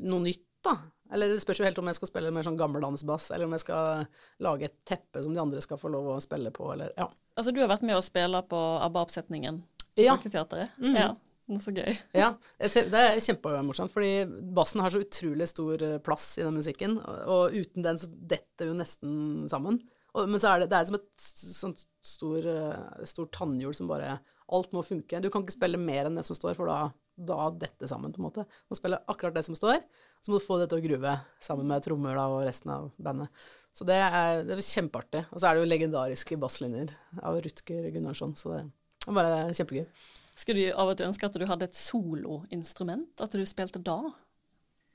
noe 0.05 0.22
nytt, 0.22 0.46
da. 0.65 0.77
Eller 1.14 1.30
det 1.30 1.42
spørs 1.44 1.60
jo 1.62 1.66
helt 1.68 1.78
om 1.78 1.90
jeg 1.92 1.98
skal 2.00 2.10
spille 2.10 2.32
mer 2.34 2.46
sånn 2.48 2.58
gammeldansbass, 2.58 3.30
eller 3.36 3.46
om 3.46 3.54
jeg 3.54 3.62
skal 3.66 4.08
lage 4.42 4.70
et 4.70 4.78
teppe 4.90 5.22
som 5.22 5.36
de 5.36 5.42
andre 5.44 5.62
skal 5.62 5.78
få 5.78 5.92
lov 5.94 6.08
å 6.16 6.22
spille 6.24 6.50
på, 6.56 6.72
eller 6.74 6.96
ja. 6.98 7.06
Altså, 7.36 7.52
du 7.54 7.60
har 7.62 7.70
vært 7.70 7.86
med 7.86 7.98
å 8.00 8.04
spille 8.06 8.42
på 8.50 8.62
ABBA-oppsetningen 8.88 9.62
i 10.00 10.08
Ja. 10.08 10.16
Folketeatret? 10.18 10.76
Mhm. 10.82 10.96
Ja. 10.98 11.14
Så 11.62 11.70
gøy. 11.76 11.92
Ja, 12.18 12.32
ser, 12.66 12.88
det 12.90 13.02
er 13.06 13.20
kjempemorsomt, 13.22 13.92
fordi 13.94 14.26
bassen 14.58 14.82
har 14.82 14.90
så 14.90 15.04
utrolig 15.04 15.46
stor 15.52 15.84
eh, 15.86 16.00
plass 16.02 16.40
i 16.40 16.46
den 16.48 16.58
musikken, 16.58 16.98
og, 16.98 17.20
og 17.36 17.54
uten 17.54 17.86
den 17.86 18.00
så 18.02 18.10
detter 18.10 18.72
jo 18.72 18.78
nesten 18.80 19.46
sammen. 19.52 19.78
Og, 20.16 20.26
men 20.32 20.42
så 20.42 20.56
er 20.56 20.64
det, 20.64 20.72
det 20.72 20.80
er 20.80 20.88
som 20.90 20.98
et 20.98 21.28
sånt 21.60 21.86
stor, 22.02 22.48
eh, 22.50 23.06
stor 23.06 23.30
tannhjul 23.36 23.76
som 23.78 23.92
bare 23.92 24.18
Alt 24.54 24.74
må 24.78 24.84
funke. 24.86 25.18
Du 25.22 25.32
kan 25.34 25.42
ikke 25.42 25.56
spille 25.56 25.78
mer 25.82 26.06
enn 26.06 26.20
det 26.20 26.24
som 26.28 26.38
står, 26.38 26.54
for 26.58 26.70
da, 26.70 26.92
da 27.15 27.50
dette 27.55 27.88
sammen, 27.88 28.13
på 28.13 28.19
en 28.19 28.27
måte. 28.27 28.43
Du 28.45 28.74
må 28.74 28.79
spille 28.79 29.00
akkurat 29.12 29.38
det 29.38 29.45
som 29.48 29.55
står, 29.57 29.79
så 30.22 30.31
må 30.31 30.39
du 30.39 30.45
få 30.45 30.57
det 30.60 30.67
til 30.72 30.81
å 30.81 30.86
gruve 30.86 31.13
sammen 31.43 31.69
med 31.69 31.86
trommer 31.86 32.19
og 32.24 32.41
resten 32.48 32.74
av 32.75 32.89
bandet. 32.98 33.45
Så 33.75 33.88
det 33.88 33.98
er, 34.03 34.43
det 34.48 34.57
er 34.57 34.65
kjempeartig. 34.65 35.24
Og 35.31 35.39
så 35.39 35.48
er 35.48 35.55
det 35.55 35.63
jo 35.63 35.72
legendariske 35.72 36.39
basslinjer 36.41 36.93
av 37.24 37.39
Rutger 37.45 37.89
Gunnarsson, 37.95 38.36
så 38.38 38.53
det 38.53 38.62
er 39.07 39.17
bare 39.17 39.41
kjempegøy. 39.55 39.88
Skulle 40.36 40.67
du 40.67 40.75
av 40.75 40.91
og 40.91 41.00
til 41.00 41.07
ønske 41.07 41.27
at 41.29 41.39
du 41.39 41.48
hadde 41.48 41.67
et 41.69 41.79
soloinstrument? 41.79 43.24
At 43.24 43.36
du 43.36 43.43
spilte 43.48 43.79
da 43.84 44.00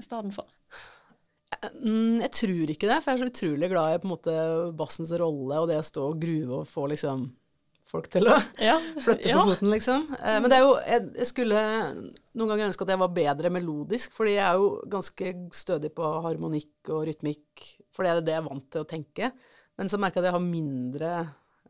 i 0.01 0.05
stedet 0.05 0.35
for? 0.37 0.49
Mm, 1.81 2.21
jeg 2.23 2.33
tror 2.37 2.73
ikke 2.73 2.89
det, 2.89 2.99
for 3.03 3.11
jeg 3.11 3.17
er 3.17 3.23
så 3.23 3.31
utrolig 3.33 3.71
glad 3.73 3.95
i 3.95 4.01
på 4.01 4.09
en 4.09 4.13
måte 4.15 4.35
bassens 4.79 5.11
rolle 5.21 5.59
og 5.61 5.69
det 5.69 5.81
å 5.81 5.87
stå 5.87 6.05
og 6.13 6.21
gruve 6.23 6.61
og 6.61 6.69
få 6.69 6.87
liksom 6.93 7.27
folk 7.91 8.09
til 8.13 8.29
å 8.31 8.37
Ja. 8.63 8.77
flytte 9.05 9.35
på 9.35 9.45
foten, 9.51 9.71
liksom. 9.73 10.05
Eh, 10.21 10.39
men 10.41 10.49
det 10.53 10.59
er 10.59 10.65
jo 10.67 10.75
jeg, 10.79 11.07
jeg 11.21 11.31
skulle 11.33 11.63
noen 12.35 12.51
ganger 12.53 12.69
ønske 12.71 12.87
at 12.87 12.93
jeg 12.95 13.03
var 13.03 13.15
bedre 13.17 13.51
melodisk, 13.55 14.13
fordi 14.17 14.37
jeg 14.37 14.47
er 14.47 14.61
jo 14.61 14.69
ganske 14.93 15.33
stødig 15.57 15.91
på 15.97 16.13
harmonikk 16.27 16.93
og 16.95 17.05
rytmikk, 17.11 17.67
for 17.93 18.07
det 18.07 18.13
er 18.15 18.23
det 18.25 18.37
jeg 18.37 18.43
er 18.45 18.49
vant 18.51 18.69
til 18.71 18.85
å 18.85 18.89
tenke. 18.95 19.33
Men 19.81 19.91
så 19.91 19.99
merker 19.99 20.21
jeg 20.21 20.27
at 20.29 20.31
jeg 20.33 20.39
har 20.39 20.47
mindre 20.47 21.11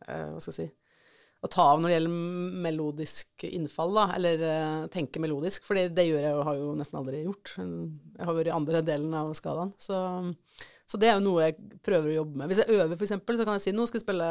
eh, 0.09 0.29
hva 0.35 0.41
skal 0.43 0.53
jeg 0.55 0.61
si 0.61 0.71
å 1.41 1.49
ta 1.49 1.65
av 1.73 1.79
når 1.81 1.89
det 1.89 1.95
gjelder 1.95 2.59
melodisk 2.67 3.45
innfall, 3.49 3.95
da, 3.97 4.03
eller 4.19 4.43
eh, 4.45 4.83
tenke 4.93 5.23
melodisk, 5.25 5.65
for 5.65 5.79
det 5.79 6.05
gjør 6.05 6.21
jeg 6.27 6.35
jo, 6.35 6.43
har 6.45 6.59
jo 6.59 6.75
nesten 6.77 6.99
aldri 7.01 7.23
gjort. 7.25 7.55
Jeg 7.57 8.27
har 8.29 8.37
vært 8.37 8.51
i 8.51 8.53
andre 8.59 8.83
delen 8.85 9.15
av 9.17 9.31
skalaen, 9.39 9.71
så, 9.81 10.03
så 10.85 11.01
det 11.01 11.09
er 11.09 11.17
jo 11.17 11.25
noe 11.25 11.47
jeg 11.47 11.57
prøver 11.81 12.11
å 12.13 12.19
jobbe 12.19 12.43
med. 12.43 12.51
Hvis 12.53 12.61
jeg 12.61 12.77
øver, 12.77 12.93
eksempel, 13.09 13.39
så 13.41 13.47
kan 13.49 13.57
jeg 13.57 13.65
si 13.65 13.73
nå 13.73 13.87
skal 13.89 14.03
jeg 14.03 14.05
spille 14.05 14.29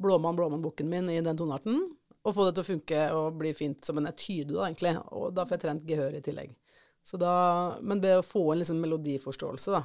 Blåmann, 0.00 0.36
Blåmann-boken 0.36 0.88
min 0.88 1.10
i 1.12 1.20
den 1.20 1.36
tonearten, 1.36 1.80
og 2.20 2.34
få 2.36 2.46
det 2.46 2.56
til 2.56 2.64
å 2.64 2.68
funke 2.68 3.04
og 3.16 3.38
bli 3.40 3.52
fint 3.56 3.84
som 3.84 4.00
en 4.00 4.08
etyde, 4.10 4.54
da, 4.54 4.66
egentlig. 4.66 4.94
Og 5.16 5.32
da 5.36 5.46
får 5.46 5.56
jeg 5.56 5.64
trent 5.64 5.88
gehør 5.88 6.18
i 6.18 6.22
tillegg. 6.24 6.52
Så 7.06 7.20
da, 7.20 7.32
men 7.80 8.02
ved 8.02 8.20
å 8.20 8.26
få 8.26 8.50
en 8.52 8.60
liksom 8.60 8.80
melodiforståelse, 8.82 9.72
da. 9.76 9.84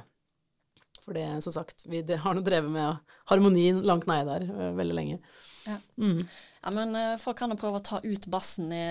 For 1.06 1.14
det, 1.14 1.26
som 1.44 1.54
sagt, 1.54 1.84
vi 1.86 2.00
det 2.02 2.18
har 2.24 2.34
nå 2.34 2.42
drevet 2.42 2.72
med 2.72 3.12
harmonien 3.30 3.78
langt 3.86 4.08
nede 4.10 4.26
der 4.26 4.46
øh, 4.50 4.72
veldig 4.74 4.96
lenge. 4.96 5.18
Ja. 5.66 5.76
Mm. 6.02 6.24
ja, 6.64 6.72
men 6.74 6.96
eh, 6.98 7.12
folk 7.22 7.38
kan 7.38 7.52
jo 7.54 7.58
prøve 7.60 7.78
å 7.78 7.84
ta 7.86 8.00
ut 8.02 8.26
bassen 8.30 8.72
i, 8.74 8.86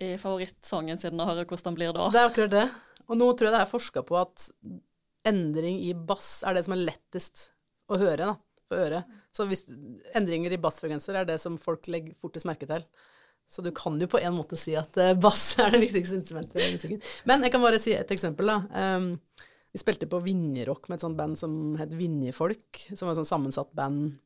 i 0.00 0.14
favorittsangen 0.20 1.00
sin 1.00 1.20
og 1.20 1.28
høre 1.28 1.44
hvordan 1.44 1.68
den 1.68 1.76
blir 1.76 1.92
da. 1.96 2.08
Det 2.14 2.22
er 2.22 2.30
akkurat 2.30 2.54
det. 2.54 2.64
Og 3.10 3.20
nå 3.20 3.28
tror 3.34 3.50
jeg 3.50 3.56
det 3.58 3.60
er 3.60 3.74
forska 3.74 4.04
på 4.08 4.16
at 4.22 4.46
endring 5.28 5.82
i 5.84 5.92
bass 5.92 6.38
er 6.48 6.56
det 6.56 6.64
som 6.64 6.78
er 6.78 6.86
lettest 6.86 7.50
å 7.92 7.98
høre, 8.00 8.30
da, 8.30 8.34
for 8.70 8.80
øret. 8.86 9.18
Så 9.34 9.46
hvis 9.50 9.66
endringer 10.16 10.54
i 10.54 10.60
bassfrekvenser 10.62 11.18
er 11.20 11.28
det 11.28 11.40
som 11.42 11.58
folk 11.60 11.90
legger 11.90 12.16
fortest 12.20 12.48
merke 12.48 12.68
til. 12.70 12.86
Så 13.50 13.64
du 13.66 13.72
kan 13.74 13.98
jo 13.98 14.06
på 14.06 14.20
en 14.22 14.36
måte 14.36 14.58
si 14.58 14.76
at 14.78 14.96
eh, 15.02 15.16
bass 15.18 15.56
er 15.62 15.74
det 15.74 15.82
viktigste 15.82 16.20
instrumentet 16.20 16.62
i 16.62 16.72
musikken. 16.76 17.02
Men 17.26 17.42
jeg 17.42 17.54
kan 17.54 17.64
bare 17.64 17.82
si 17.82 17.96
et 17.96 18.14
eksempel, 18.14 18.52
da. 18.52 18.96
Um, 18.96 19.12
vi 19.70 19.78
spilte 19.78 20.08
på 20.10 20.22
Vinjerock 20.22 20.88
med 20.88 20.98
et 20.98 21.04
sånt 21.04 21.18
band 21.18 21.38
som 21.38 21.52
het 21.78 21.92
Vinjefolk, 21.94 22.84
som 22.90 23.06
var 23.06 23.14
et 23.14 23.20
sånn 23.20 23.32
sammensatt 23.32 23.70
band 23.78 24.18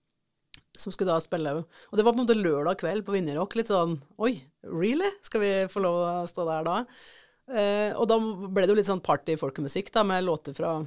som 0.74 0.90
skulle 0.90 1.12
da 1.12 1.22
spille 1.22 1.52
Og 1.54 1.94
det 1.94 2.02
var 2.02 2.14
på 2.14 2.18
en 2.18 2.24
måte 2.24 2.36
lørdag 2.36 2.80
kveld 2.80 3.04
på 3.06 3.14
Vinjerock. 3.14 3.54
Litt 3.58 3.70
sånn 3.70 3.98
Oi, 4.24 4.32
really? 4.66 5.10
Skal 5.22 5.44
vi 5.44 5.52
få 5.70 5.84
lov 5.84 6.00
å 6.00 6.14
stå 6.30 6.46
der 6.48 6.66
da? 6.66 6.78
Uh, 7.44 7.90
og 8.00 8.08
da 8.08 8.18
ble 8.18 8.64
det 8.64 8.72
jo 8.72 8.78
litt 8.78 8.88
sånn 8.88 9.04
party-folkemusikk 9.04 9.92
da, 9.94 10.04
med 10.08 10.24
låter 10.24 10.56
fra 10.56 10.78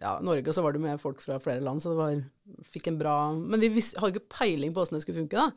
ja, 0.00 0.16
Norge, 0.24 0.48
og 0.50 0.56
så 0.56 0.64
var 0.64 0.74
det 0.74 0.82
med 0.82 1.00
folk 1.02 1.22
fra 1.22 1.38
flere 1.42 1.62
land, 1.64 1.82
så 1.82 1.92
det 1.92 2.00
var 2.00 2.16
Fikk 2.68 2.90
en 2.90 2.98
bra 3.00 3.14
Men 3.32 3.62
vi 3.62 3.80
hadde 3.80 4.10
ikke 4.12 4.34
peiling 4.34 4.74
på 4.74 4.82
åssen 4.82 4.98
det 4.98 5.04
skulle 5.04 5.22
funke, 5.22 5.38
da. 5.38 5.50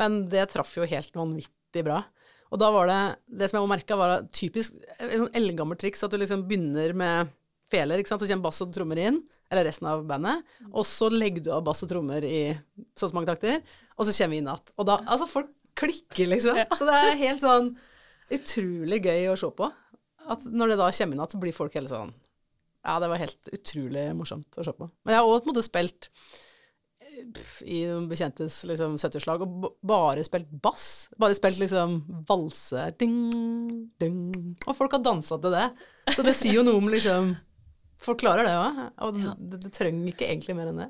Men 0.00 0.22
det 0.32 0.46
traff 0.52 0.72
jo 0.78 0.86
helt 0.88 1.16
vanvittig 1.16 1.82
bra. 1.84 1.98
Og 2.50 2.58
da 2.62 2.70
var 2.74 2.88
det 2.90 3.00
Det 3.40 3.50
som 3.50 3.60
jeg 3.60 3.70
merka, 3.70 3.98
var 3.98 4.24
typisk 4.34 4.78
et 4.98 5.18
sånn 5.18 5.36
eldgammelt 5.36 5.82
triks 5.82 6.02
at 6.06 6.14
du 6.14 6.18
liksom 6.20 6.46
begynner 6.48 6.96
med 6.96 7.34
feler, 7.70 8.00
ikke 8.00 8.10
sant, 8.10 8.24
så 8.24 8.26
kommer 8.30 8.48
bass 8.48 8.62
og 8.64 8.72
trommer 8.74 8.98
inn, 8.98 9.20
eller 9.50 9.68
resten 9.68 9.86
av 9.86 10.00
bandet, 10.06 10.42
og 10.72 10.82
så 10.88 11.06
legger 11.12 11.44
du 11.46 11.52
av 11.54 11.62
bass 11.66 11.84
og 11.86 11.90
trommer 11.92 12.24
i 12.26 12.40
så 12.98 13.06
og 13.06 13.12
så 13.12 13.14
mange 13.14 13.30
takter, 13.30 13.60
og 13.94 14.08
så 14.08 14.14
kommer 14.16 14.34
vi 14.34 14.40
inn 14.42 14.48
igjen. 14.50 14.72
Og 14.74 14.88
da 14.88 14.96
Altså, 15.04 15.28
folk 15.30 15.52
klikker, 15.78 16.32
liksom. 16.32 16.58
Så 16.74 16.88
det 16.88 16.96
er 16.96 17.20
helt 17.20 17.44
sånn 17.44 17.70
utrolig 18.34 18.98
gøy 19.06 19.30
å 19.30 19.38
se 19.38 19.52
på. 19.54 19.70
At 20.30 20.44
når 20.50 20.72
det 20.74 20.80
da 20.80 20.90
kommer 20.90 21.14
inn 21.14 21.22
igjen, 21.22 21.32
så 21.34 21.42
blir 21.42 21.56
folk 21.56 21.78
helt 21.78 21.92
sånn 21.92 22.10
Ja, 22.84 22.98
det 23.02 23.08
var 23.12 23.20
helt 23.20 23.50
utrolig 23.52 24.06
morsomt 24.16 24.56
å 24.56 24.64
se 24.64 24.72
på. 24.72 24.86
Men 25.04 25.12
jeg 25.14 25.20
har 25.20 25.28
òg 25.28 25.42
på 25.42 25.50
en 25.50 25.52
måte 25.52 25.64
spilt 25.66 26.08
eh, 27.04 27.26
pff, 27.34 27.58
i 27.68 27.82
noen 27.90 28.06
bekjentes 28.08 28.62
liksom 28.70 28.94
70-årslag 28.96 29.44
og 29.44 29.66
bare 29.84 30.24
spilt 30.24 30.48
bass. 30.64 30.86
Bare 31.20 31.36
spilt 31.36 31.60
liksom 31.60 31.98
valse 32.28 32.86
ding, 33.00 33.18
ding. 34.00 34.22
Og 34.66 34.72
folk 34.78 34.96
har 34.96 35.04
dansa 35.04 35.36
til 35.42 35.52
det. 35.58 35.66
Så 36.16 36.24
det 36.24 36.34
sier 36.38 36.56
jo 36.60 36.64
noe 36.66 36.80
om 36.80 36.88
liksom 36.92 37.34
Folk 38.00 38.22
klarer 38.22 38.46
det 38.48 38.54
òg. 38.56 38.78
Og 39.04 39.16
Ja. 39.20 39.34
det, 39.36 39.58
det 39.66 39.70
trenger 39.76 40.08
ikke 40.08 40.24
egentlig 40.24 40.54
mer 40.56 40.70
enn 40.70 40.78
det. 40.80 40.86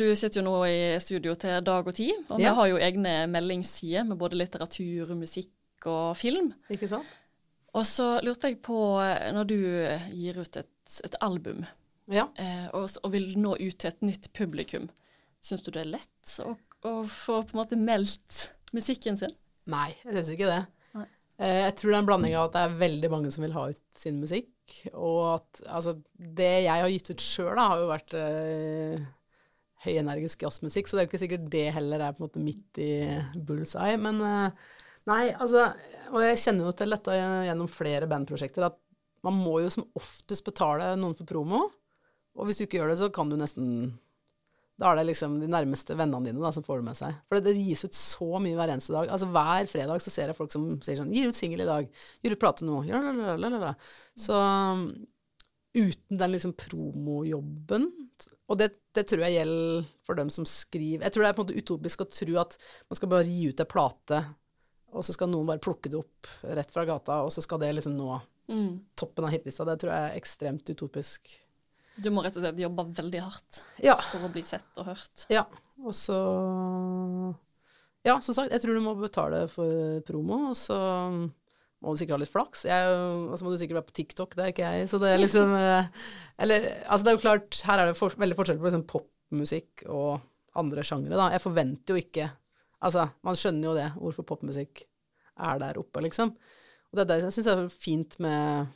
Du 0.00 0.06
sitter 0.16 0.40
jo 0.40 0.46
nå 0.46 0.54
i 0.68 0.78
studio 1.00 1.34
til 1.40 1.60
dag 1.64 1.86
og 1.88 1.94
tid, 1.96 2.16
og 2.30 2.40
Ja. 2.40 2.50
vi 2.50 2.56
har 2.56 2.66
jo 2.70 2.78
egne 2.80 3.12
meldingssider 3.28 4.04
med 4.08 4.16
både 4.20 4.36
litteratur, 4.40 5.12
musikk 5.16 5.52
og 5.92 6.16
film. 6.16 6.54
Ikke 6.72 6.88
sant? 6.88 7.04
Og 7.76 7.84
så 7.84 8.06
lurte 8.24 8.48
jeg 8.50 8.60
på, 8.64 8.76
eh, 9.04 9.30
når 9.36 9.48
du 9.50 9.56
gir 10.16 10.38
ut 10.40 10.56
et, 10.62 11.00
et 11.04 11.16
album, 11.24 11.64
Ja. 12.08 12.28
eh, 12.40 12.68
og, 12.72 12.88
og 13.02 13.12
vil 13.12 13.32
nå 13.42 13.56
ut 13.58 13.78
til 13.82 13.90
et 13.90 14.02
nytt 14.06 14.30
publikum, 14.36 14.88
syns 15.44 15.62
du 15.66 15.70
det 15.74 15.82
er 15.84 15.92
lett 15.98 16.36
å, 16.44 16.54
å 16.88 16.92
få 17.10 17.42
på 17.44 17.54
en 17.56 17.60
måte 17.60 17.78
meldt 17.78 18.46
musikken 18.76 19.18
sin? 19.20 19.34
Nei, 19.68 19.90
jeg 20.06 20.14
syns 20.16 20.32
ikke 20.36 20.48
det. 20.52 20.62
Eh, 21.36 21.66
Jeg 21.66 21.74
tror 21.76 21.90
det 21.92 21.96
er 21.98 22.00
en 22.04 22.08
blanding 22.08 22.34
av 22.38 22.46
at 22.48 22.54
det 22.56 22.60
er 22.64 22.78
veldig 22.80 23.10
mange 23.12 23.30
som 23.34 23.44
vil 23.44 23.52
ha 23.58 23.66
ut 23.74 23.82
sin 23.98 24.22
musikk, 24.22 24.48
og 24.96 25.18
at 25.34 25.60
altså, 25.68 25.92
det 26.16 26.52
jeg 26.64 26.80
har 26.80 26.88
gitt 26.94 27.10
ut 27.12 27.20
sjøl, 27.22 27.58
har 27.60 27.82
jo 27.82 27.90
vært 27.90 28.14
eh, 28.16 29.04
høyenergisk 29.84 30.42
jazzmusikk, 30.46 30.88
så 30.88 30.96
det 30.96 31.02
er 31.02 31.06
jo 31.06 31.10
ikke 31.12 31.20
sikkert 31.26 31.50
det 31.52 31.66
heller 31.76 32.02
er 32.06 32.14
på 32.16 32.22
en 32.22 32.28
måte 32.30 32.42
midt 32.42 32.80
i 32.82 32.88
bullseye. 33.46 33.98
Men 34.00 34.22
eh, 34.24 34.64
nei, 35.10 35.30
altså 35.34 35.68
Og 36.12 36.20
jeg 36.22 36.40
kjenner 36.42 36.68
jo 36.68 36.74
til 36.78 36.94
dette 36.94 37.18
gjennom 37.18 37.70
flere 37.70 38.08
bandprosjekter, 38.10 38.68
at 38.68 38.78
man 39.26 39.38
må 39.42 39.58
jo 39.64 39.70
som 39.72 39.86
oftest 39.98 40.44
betale 40.46 40.92
noen 41.00 41.16
for 41.18 41.26
promo, 41.26 41.64
og 42.36 42.46
hvis 42.46 42.60
du 42.60 42.66
ikke 42.66 42.78
gjør 42.78 42.92
det, 42.92 42.98
så 43.00 43.08
kan 43.14 43.30
du 43.32 43.38
nesten 43.40 43.96
da 44.76 44.90
er 44.90 44.98
det 44.98 45.06
liksom 45.08 45.38
de 45.40 45.48
nærmeste 45.48 45.94
vennene 45.96 46.28
dine 46.28 46.42
da, 46.42 46.50
som 46.52 46.64
får 46.64 46.82
det 46.82 46.86
med 46.90 46.98
seg. 46.98 47.16
For 47.26 47.38
det, 47.38 47.54
det 47.56 47.64
gis 47.64 47.86
ut 47.86 47.96
så 47.96 48.26
mye 48.44 48.56
hver 48.58 48.74
eneste 48.74 48.92
dag. 48.92 49.08
Altså 49.08 49.28
Hver 49.32 49.70
fredag 49.72 50.02
så 50.04 50.12
ser 50.12 50.28
jeg 50.28 50.36
folk 50.36 50.52
som 50.52 50.66
sier 50.84 50.98
sånn 51.00 51.14
'Gir 51.14 51.32
ut 51.32 51.38
singel 51.38 51.64
i 51.64 51.68
dag. 51.68 51.88
Gir 52.20 52.34
ut 52.36 52.42
plate 52.42 52.66
nå.' 52.68 52.82
Ja, 52.84 53.00
la, 53.00 53.14
la, 53.16 53.36
la, 53.40 53.48
la, 53.54 53.60
la. 53.62 53.72
Så 54.20 54.36
uten 55.76 56.20
den 56.20 56.32
liksom 56.32 56.54
promojobben 56.56 57.88
Og 58.48 58.58
det, 58.60 58.70
det 58.96 59.04
tror 59.08 59.26
jeg 59.26 59.36
gjelder 59.36 59.88
for 60.06 60.16
dem 60.16 60.30
som 60.32 60.46
skriver 60.48 61.04
Jeg 61.04 61.12
tror 61.12 61.24
det 61.24 61.28
er 61.28 61.36
på 61.36 61.44
en 61.44 61.48
måte 61.48 61.64
utopisk 61.64 62.04
å 62.04 62.08
tro 62.08 62.38
at 62.40 62.56
man 62.88 63.00
skal 63.00 63.10
bare 63.12 63.28
gi 63.28 63.50
ut 63.50 63.60
ei 63.60 63.68
plate, 63.68 64.20
og 64.96 65.04
så 65.06 65.12
skal 65.14 65.28
noen 65.32 65.46
bare 65.48 65.62
plukke 65.62 65.90
det 65.92 65.98
opp 66.00 66.30
rett 66.56 66.72
fra 66.72 66.84
gata, 66.88 67.20
og 67.26 67.30
så 67.34 67.44
skal 67.44 67.60
det 67.62 67.74
liksom 67.78 67.96
nå 67.98 68.16
Mm. 68.46 68.76
toppen 68.94 69.24
av 69.26 69.32
hitlista. 69.34 69.64
Det 69.66 69.74
tror 69.82 69.90
jeg 69.90 70.02
er 70.12 70.20
ekstremt 70.20 70.68
utopisk. 70.70 71.32
Du 71.98 72.10
må 72.14 72.22
rett 72.22 72.36
og 72.38 72.44
slett 72.44 72.60
jobbe 72.62 72.84
veldig 72.94 73.20
hardt 73.24 73.62
Ja. 73.82 73.96
for 73.96 74.22
å 74.22 74.30
bli 74.30 74.42
sett 74.46 74.78
og 74.78 74.86
hørt. 74.86 75.24
Ja, 75.32 75.42
og 75.82 75.90
så 75.96 77.34
Ja, 78.06 78.20
som 78.22 78.36
sagt, 78.36 78.52
jeg 78.54 78.62
tror 78.62 78.74
du 78.76 78.80
må 78.84 78.94
betale 79.00 79.48
for 79.50 80.00
promo, 80.06 80.50
og 80.52 80.54
så 80.54 80.76
må 81.82 81.90
du 81.90 81.98
sikkert 81.98 82.14
ha 82.14 82.20
litt 82.22 82.30
flaks. 82.30 82.62
Jeg, 82.68 82.86
og 82.94 83.34
så 83.36 83.42
må 83.42 83.50
du 83.50 83.58
sikkert 83.58 83.80
være 83.80 83.88
på 83.90 83.96
TikTok, 83.98 84.36
det 84.38 84.44
er 84.44 84.52
ikke 84.52 84.68
jeg. 84.70 84.86
Så 84.92 85.00
det 85.02 85.10
er 85.10 85.18
liksom 85.18 85.50
eh, 85.58 85.88
Eller 86.38 86.68
altså, 86.86 87.02
det 87.02 87.10
er 87.12 87.16
jo 87.18 87.24
klart, 87.26 87.60
her 87.66 87.82
er 87.82 87.90
det 87.90 87.96
for, 87.98 88.14
veldig 88.14 88.36
forskjell 88.38 88.60
på 88.62 88.68
liksom 88.70 88.86
popmusikk 88.86 89.82
og 89.90 90.20
andre 90.54 90.84
sjangre, 90.86 91.18
da. 91.18 91.30
Jeg 91.34 91.42
forventer 91.42 91.96
jo 91.96 92.00
ikke 92.04 92.30
Altså, 92.86 93.08
man 93.26 93.38
skjønner 93.38 93.68
jo 93.68 93.76
det, 93.76 93.90
hvorfor 93.98 94.26
popmusikk 94.28 94.84
er 95.46 95.60
der 95.62 95.78
oppe, 95.80 96.02
liksom. 96.04 96.32
Og 96.90 96.98
det 96.98 97.04
er 97.04 97.10
det 97.10 97.22
jeg 97.24 97.36
syns 97.36 97.52
er 97.52 97.70
fint 97.72 98.18
med 98.22 98.74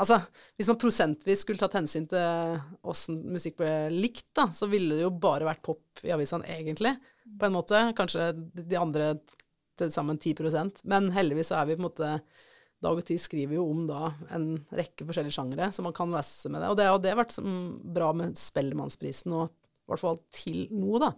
Altså, 0.00 0.16
hvis 0.56 0.68
man 0.70 0.78
prosentvis 0.80 1.42
skulle 1.44 1.60
tatt 1.60 1.74
hensyn 1.76 2.06
til 2.08 2.54
åssen 2.88 3.18
musikk 3.34 3.58
ble 3.58 3.90
likt, 3.92 4.30
da, 4.32 4.46
så 4.56 4.64
ville 4.70 4.96
det 4.96 5.04
jo 5.04 5.10
bare 5.12 5.44
vært 5.44 5.60
pop 5.66 6.00
i 6.06 6.12
avisene, 6.14 6.48
egentlig, 6.48 6.94
på 7.36 7.44
en 7.44 7.52
måte. 7.52 7.82
Kanskje 7.98 8.30
de 8.56 8.78
andre 8.80 9.10
til 9.76 9.92
sammen 9.92 10.16
10 10.16 10.32
Men 10.88 11.10
heldigvis 11.12 11.52
så 11.52 11.60
er 11.60 11.68
vi 11.68 11.76
på 11.76 11.82
en 11.82 11.88
måte 11.90 12.14
Dag 12.80 12.96
og 12.96 13.04
Tid 13.04 13.20
skriver 13.20 13.58
jo 13.58 13.66
om 13.68 13.84
da 13.90 14.14
en 14.32 14.54
rekke 14.72 15.04
forskjellige 15.04 15.36
sjangere, 15.36 15.68
så 15.68 15.84
man 15.84 15.92
kan 15.92 16.12
lese 16.16 16.48
med 16.48 16.62
det. 16.62 16.70
Og 16.72 16.78
det 16.78 16.88
har 16.88 17.00
det 17.04 17.16
vært 17.18 17.36
bra 17.92 18.14
med 18.16 18.38
Spellemannsprisen 18.40 19.36
og 19.36 19.52
i 19.90 19.94
hvert 19.94 20.02
fall 20.02 20.20
til 20.34 20.60
nå, 20.72 21.00
da. 21.02 21.10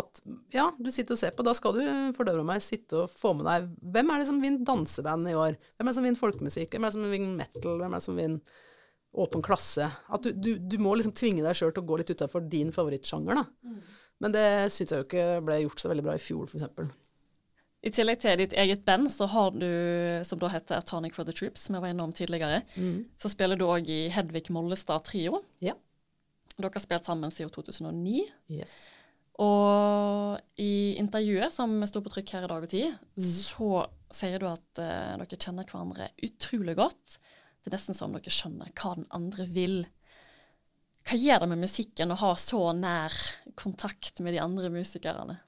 At 0.00 0.20
ja, 0.54 0.68
du 0.78 0.90
sitter 0.94 1.16
og 1.16 1.20
ser 1.20 1.34
på, 1.36 1.46
da 1.46 1.54
skal 1.56 1.76
du 1.76 1.82
fordømme 2.16 2.46
meg 2.48 2.64
sitte 2.64 3.04
og 3.04 3.12
få 3.12 3.34
med 3.38 3.48
deg 3.48 3.68
Hvem 3.94 4.12
er 4.12 4.22
det 4.22 4.28
som 4.30 4.40
vinner 4.42 4.66
danseband 4.66 5.30
i 5.30 5.36
år? 5.38 5.58
Hvem 5.76 5.86
er 5.86 5.92
det 5.92 5.98
som 5.98 6.08
vinner 6.08 6.22
folkemusikk? 6.22 6.72
Hvem 6.72 6.86
er 6.86 6.92
det 6.92 6.98
som 6.98 7.12
vinner 7.12 7.36
metal? 7.42 7.76
Hvem 7.82 7.90
er 7.90 8.00
det 8.00 8.08
som 8.08 8.18
vinner 8.18 8.62
åpen 9.24 9.44
klasse? 9.46 9.86
At 10.10 10.26
du, 10.26 10.32
du, 10.34 10.50
du 10.58 10.76
må 10.82 10.96
liksom 10.98 11.14
tvinge 11.14 11.44
deg 11.44 11.58
sjøl 11.58 11.74
til 11.74 11.84
å 11.84 11.88
gå 11.92 12.00
litt 12.00 12.10
utafor 12.14 12.48
din 12.50 12.74
favorittsjanger, 12.74 13.42
da. 13.42 13.46
Mm. 13.68 13.80
Men 14.24 14.34
det 14.34 14.46
syns 14.74 14.92
jeg 14.94 15.02
jo 15.02 15.08
ikke 15.08 15.26
ble 15.44 15.62
gjort 15.64 15.82
så 15.82 15.90
veldig 15.92 16.06
bra 16.06 16.18
i 16.18 16.22
fjor, 16.22 16.48
f.eks. 16.48 16.94
I 17.84 17.92
tillegg 17.92 18.20
til 18.22 18.40
ditt 18.40 18.54
eget 18.56 18.84
band, 18.86 19.10
så 19.12 19.26
har 19.28 19.50
du, 19.52 19.68
som 20.24 20.40
da 20.40 20.48
heter 20.54 20.80
Atonic 20.80 21.16
for 21.16 21.28
the 21.28 21.34
Troops, 21.36 21.66
som 21.66 21.76
jeg 21.76 21.84
var 21.84 21.92
innom 21.92 22.14
tidligere, 22.16 22.62
mm. 22.80 22.94
så 23.20 23.28
spiller 23.28 23.60
du 23.60 23.66
òg 23.68 23.90
i 23.92 24.06
Hedvig 24.12 24.48
Mollestad 24.54 25.04
Trio. 25.04 25.42
Ja. 25.64 25.76
Dere 26.54 26.70
har 26.70 26.82
spilt 26.82 27.06
sammen 27.06 27.32
siden 27.34 27.50
2009. 27.54 28.20
Yes. 28.54 28.76
Og 29.42 30.38
i 30.62 30.94
intervjuet 31.00 31.50
som 31.54 31.80
sto 31.90 32.02
på 32.04 32.12
trykk 32.12 32.36
her 32.36 32.46
i 32.46 32.50
dag 32.52 32.66
og 32.66 32.70
tid, 32.70 32.92
mm. 33.18 33.24
så 33.26 33.70
sier 34.14 34.38
du 34.38 34.46
at 34.46 34.82
uh, 34.82 35.16
dere 35.18 35.38
kjenner 35.40 35.66
hverandre 35.66 36.12
utrolig 36.22 36.76
godt. 36.78 37.16
Det 37.58 37.72
er 37.72 37.74
nesten 37.74 37.98
som 37.98 38.14
dere 38.14 38.30
skjønner 38.30 38.70
hva 38.78 38.92
den 39.00 39.08
andre 39.16 39.48
vil. 39.50 39.80
Hva 41.04 41.18
gjør 41.18 41.42
det 41.42 41.50
med 41.50 41.64
musikken 41.64 42.14
å 42.14 42.20
ha 42.20 42.30
så 42.38 42.68
nær 42.78 43.16
kontakt 43.58 44.22
med 44.22 44.36
de 44.36 44.44
andre 44.44 44.70
musikerne? 44.72 45.40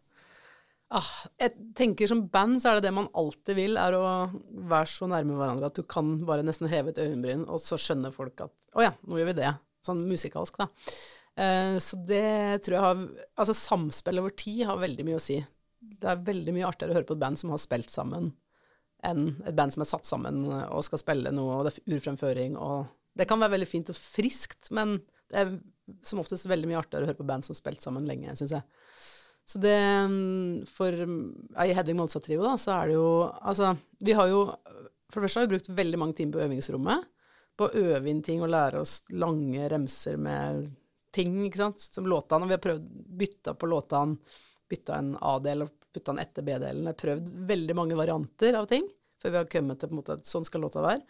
Ah, 0.94 1.08
jeg 1.42 1.50
tenker 1.74 2.06
Som 2.06 2.28
band 2.30 2.60
så 2.62 2.70
er 2.70 2.78
det 2.78 2.86
det 2.86 2.92
man 2.94 3.08
alltid 3.18 3.56
vil, 3.58 3.78
er 3.80 3.96
å 3.96 4.02
være 4.70 4.86
så 4.90 5.08
nærme 5.10 5.34
hverandre 5.38 5.70
at 5.70 5.78
du 5.78 5.82
kan 5.82 6.12
bare 6.28 6.44
nesten 6.46 6.70
heve 6.70 6.92
et 6.92 7.00
øyenbryn, 7.02 7.42
og 7.50 7.58
så 7.62 7.78
skjønner 7.80 8.14
folk 8.14 8.44
at 8.44 8.54
å 8.76 8.84
ja, 8.84 8.92
nå 9.08 9.18
gjør 9.18 9.32
vi 9.32 9.38
det 9.40 9.50
sånn 9.86 10.02
musikalsk, 10.08 10.58
da. 10.60 10.68
Uh, 11.36 11.76
så 11.82 11.98
det 12.08 12.64
tror 12.64 12.74
jeg 12.78 12.80
har 12.80 13.00
Altså 13.36 13.52
samspill 13.52 14.22
over 14.22 14.32
tid 14.32 14.62
har 14.70 14.78
veldig 14.80 15.04
mye 15.04 15.18
å 15.18 15.22
si. 15.22 15.36
Det 15.80 16.08
er 16.08 16.22
veldig 16.24 16.54
mye 16.56 16.68
artigere 16.68 16.94
å 16.94 16.98
høre 16.98 17.08
på 17.08 17.16
et 17.18 17.22
band 17.22 17.40
som 17.40 17.52
har 17.52 17.60
spilt 17.60 17.92
sammen, 17.92 18.30
enn 19.04 19.26
et 19.44 19.56
band 19.56 19.74
som 19.74 19.84
er 19.84 19.90
satt 19.90 20.08
sammen 20.08 20.46
og 20.48 20.84
skal 20.86 21.02
spille 21.02 21.32
noe, 21.34 21.58
og 21.58 21.66
det 21.66 21.74
er 21.74 21.96
urfremføring 21.98 22.56
og 22.56 22.86
Det 23.16 23.24
kan 23.28 23.40
være 23.40 23.54
veldig 23.54 23.68
fint 23.68 23.90
og 23.92 23.96
friskt, 23.96 24.68
men 24.76 24.98
det 25.32 25.38
er 25.40 25.52
som 26.04 26.20
oftest 26.20 26.48
veldig 26.50 26.68
mye 26.68 26.80
artigere 26.82 27.06
å 27.06 27.10
høre 27.10 27.20
på 27.20 27.28
band 27.28 27.46
som 27.46 27.54
har 27.54 27.60
spilt 27.60 27.84
sammen 27.84 28.08
lenge, 28.08 28.34
syns 28.36 28.56
jeg. 28.58 28.66
Så 29.46 29.60
det 29.62 29.78
For 30.74 30.94
ja, 30.96 31.66
i 31.66 31.74
Hedvig 31.76 31.94
Molstad-trio, 31.96 32.42
da, 32.42 32.56
så 32.58 32.72
er 32.80 32.90
det 32.90 32.96
jo 32.96 33.10
Altså, 33.46 33.76
vi 34.02 34.16
har 34.18 34.26
jo 34.32 34.40
For 35.12 35.20
det 35.20 35.28
første 35.28 35.38
har 35.38 35.46
vi 35.46 35.52
brukt 35.54 35.70
veldig 35.70 36.00
mange 36.02 36.18
timer 36.18 36.38
på 36.38 36.48
øvingsrommet 36.48 37.06
på 37.56 37.68
å 37.68 37.84
øve 37.86 38.10
inn 38.10 38.22
ting 38.24 38.42
og 38.44 38.52
lære 38.52 38.82
oss 38.82 38.98
lange 39.16 39.68
remser 39.72 40.18
med 40.20 40.68
ting, 41.16 41.38
ikke 41.46 41.62
sant, 41.62 41.80
som 41.80 42.08
låtene. 42.08 42.44
Og 42.44 42.52
vi 42.52 42.56
har 42.56 42.64
prøvd 42.64 42.90
bytta 43.22 43.56
på 43.56 43.70
låtene, 43.70 44.18
bytta 44.68 45.00
en 45.00 45.14
A-del 45.24 45.64
og 45.64 45.72
putta 45.96 46.12
den 46.12 46.22
etter 46.24 46.44
B-delen. 46.44 46.84
Vi 46.84 46.92
har 46.92 47.00
prøvd 47.00 47.32
veldig 47.48 47.76
mange 47.78 47.98
varianter 47.98 48.58
av 48.58 48.68
ting 48.70 48.84
før 49.22 49.32
vi 49.32 49.40
har 49.40 49.48
kommet 49.50 49.80
til 49.80 49.88
på 49.88 49.94
en 49.94 50.00
måte 50.02 50.18
at 50.18 50.28
sånn 50.28 50.44
skal 50.44 50.62
låta 50.66 50.84
være. 50.84 51.00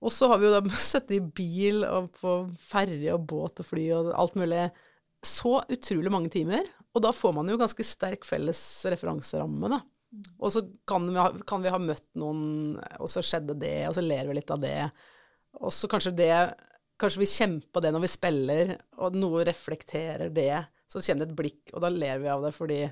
Og 0.00 0.12
så 0.14 0.30
har 0.30 0.40
vi 0.40 0.48
jo 0.48 0.54
da 0.54 0.62
sittet 0.80 1.16
i 1.18 1.20
bil 1.20 1.84
og 1.88 2.12
på 2.20 2.36
ferje 2.62 3.16
og 3.16 3.26
båt 3.32 3.62
og 3.62 3.68
fly 3.72 3.86
og 3.98 4.12
alt 4.14 4.38
mulig. 4.38 4.68
Så 5.26 5.58
utrolig 5.68 6.12
mange 6.12 6.30
timer. 6.32 6.68
Og 6.94 7.02
da 7.04 7.12
får 7.14 7.34
man 7.36 7.50
jo 7.50 7.58
ganske 7.60 7.84
sterk 7.86 8.24
felles 8.26 8.60
referanseramme, 8.90 9.70
da. 9.70 9.80
Og 10.42 10.50
så 10.50 10.64
kan 10.88 11.04
vi, 11.06 11.14
ha, 11.20 11.28
kan 11.46 11.62
vi 11.62 11.70
ha 11.70 11.78
møtt 11.78 12.08
noen, 12.18 12.74
og 12.98 13.10
så 13.12 13.22
skjedde 13.22 13.54
det, 13.60 13.76
og 13.86 13.94
så 13.94 14.02
ler 14.02 14.26
vi 14.26 14.34
litt 14.40 14.50
av 14.50 14.62
det. 14.62 14.88
Og 15.58 15.72
så 15.74 15.90
kanskje 15.90 16.16
det 16.16 16.34
Kanskje 17.00 17.22
vi 17.22 17.30
kjemper 17.32 17.72
på 17.72 17.80
det 17.80 17.90
når 17.94 18.02
vi 18.04 18.08
spiller, 18.12 18.70
og 19.00 19.14
noe 19.16 19.40
reflekterer 19.48 20.28
det. 20.36 20.52
Så 20.84 21.00
kommer 21.00 21.24
det 21.24 21.30
et 21.30 21.38
blikk, 21.38 21.70
og 21.72 21.80
da 21.80 21.88
ler 21.88 22.18
vi 22.20 22.28
av 22.28 22.44
det 22.44 22.50
fordi 22.52 22.82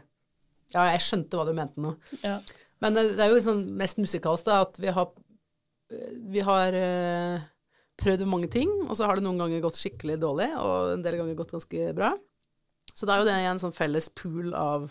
Ja, 0.73 0.87
jeg 0.95 1.03
skjønte 1.05 1.37
hva 1.37 1.45
du 1.45 1.53
mente 1.57 1.83
nå. 1.85 1.91
Ja. 2.23 2.39
Men 2.81 2.97
det 2.97 3.21
er 3.21 3.29
jo 3.29 3.37
liksom 3.37 3.61
mest 3.77 4.01
musikalsk 4.01 4.49
da, 4.49 4.63
at 4.65 4.81
vi 4.81 4.89
har, 4.97 5.13
vi 6.33 6.45
har 6.47 6.77
uh, 6.77 7.47
prøvd 7.99 8.25
mange 8.31 8.51
ting, 8.53 8.71
og 8.87 8.95
så 8.97 9.09
har 9.09 9.19
det 9.19 9.27
noen 9.27 9.41
ganger 9.43 9.65
gått 9.65 9.81
skikkelig 9.81 10.19
dårlig, 10.23 10.49
og 10.57 10.95
en 10.95 11.05
del 11.05 11.19
ganger 11.19 11.39
gått 11.39 11.57
ganske 11.57 11.93
bra. 11.97 12.13
Så 12.95 13.07
det 13.07 13.15
er 13.15 13.23
jo 13.23 13.29
det 13.29 13.37
en 13.39 13.63
sånn 13.63 13.77
felles 13.77 14.09
pool 14.17 14.55
av 14.57 14.89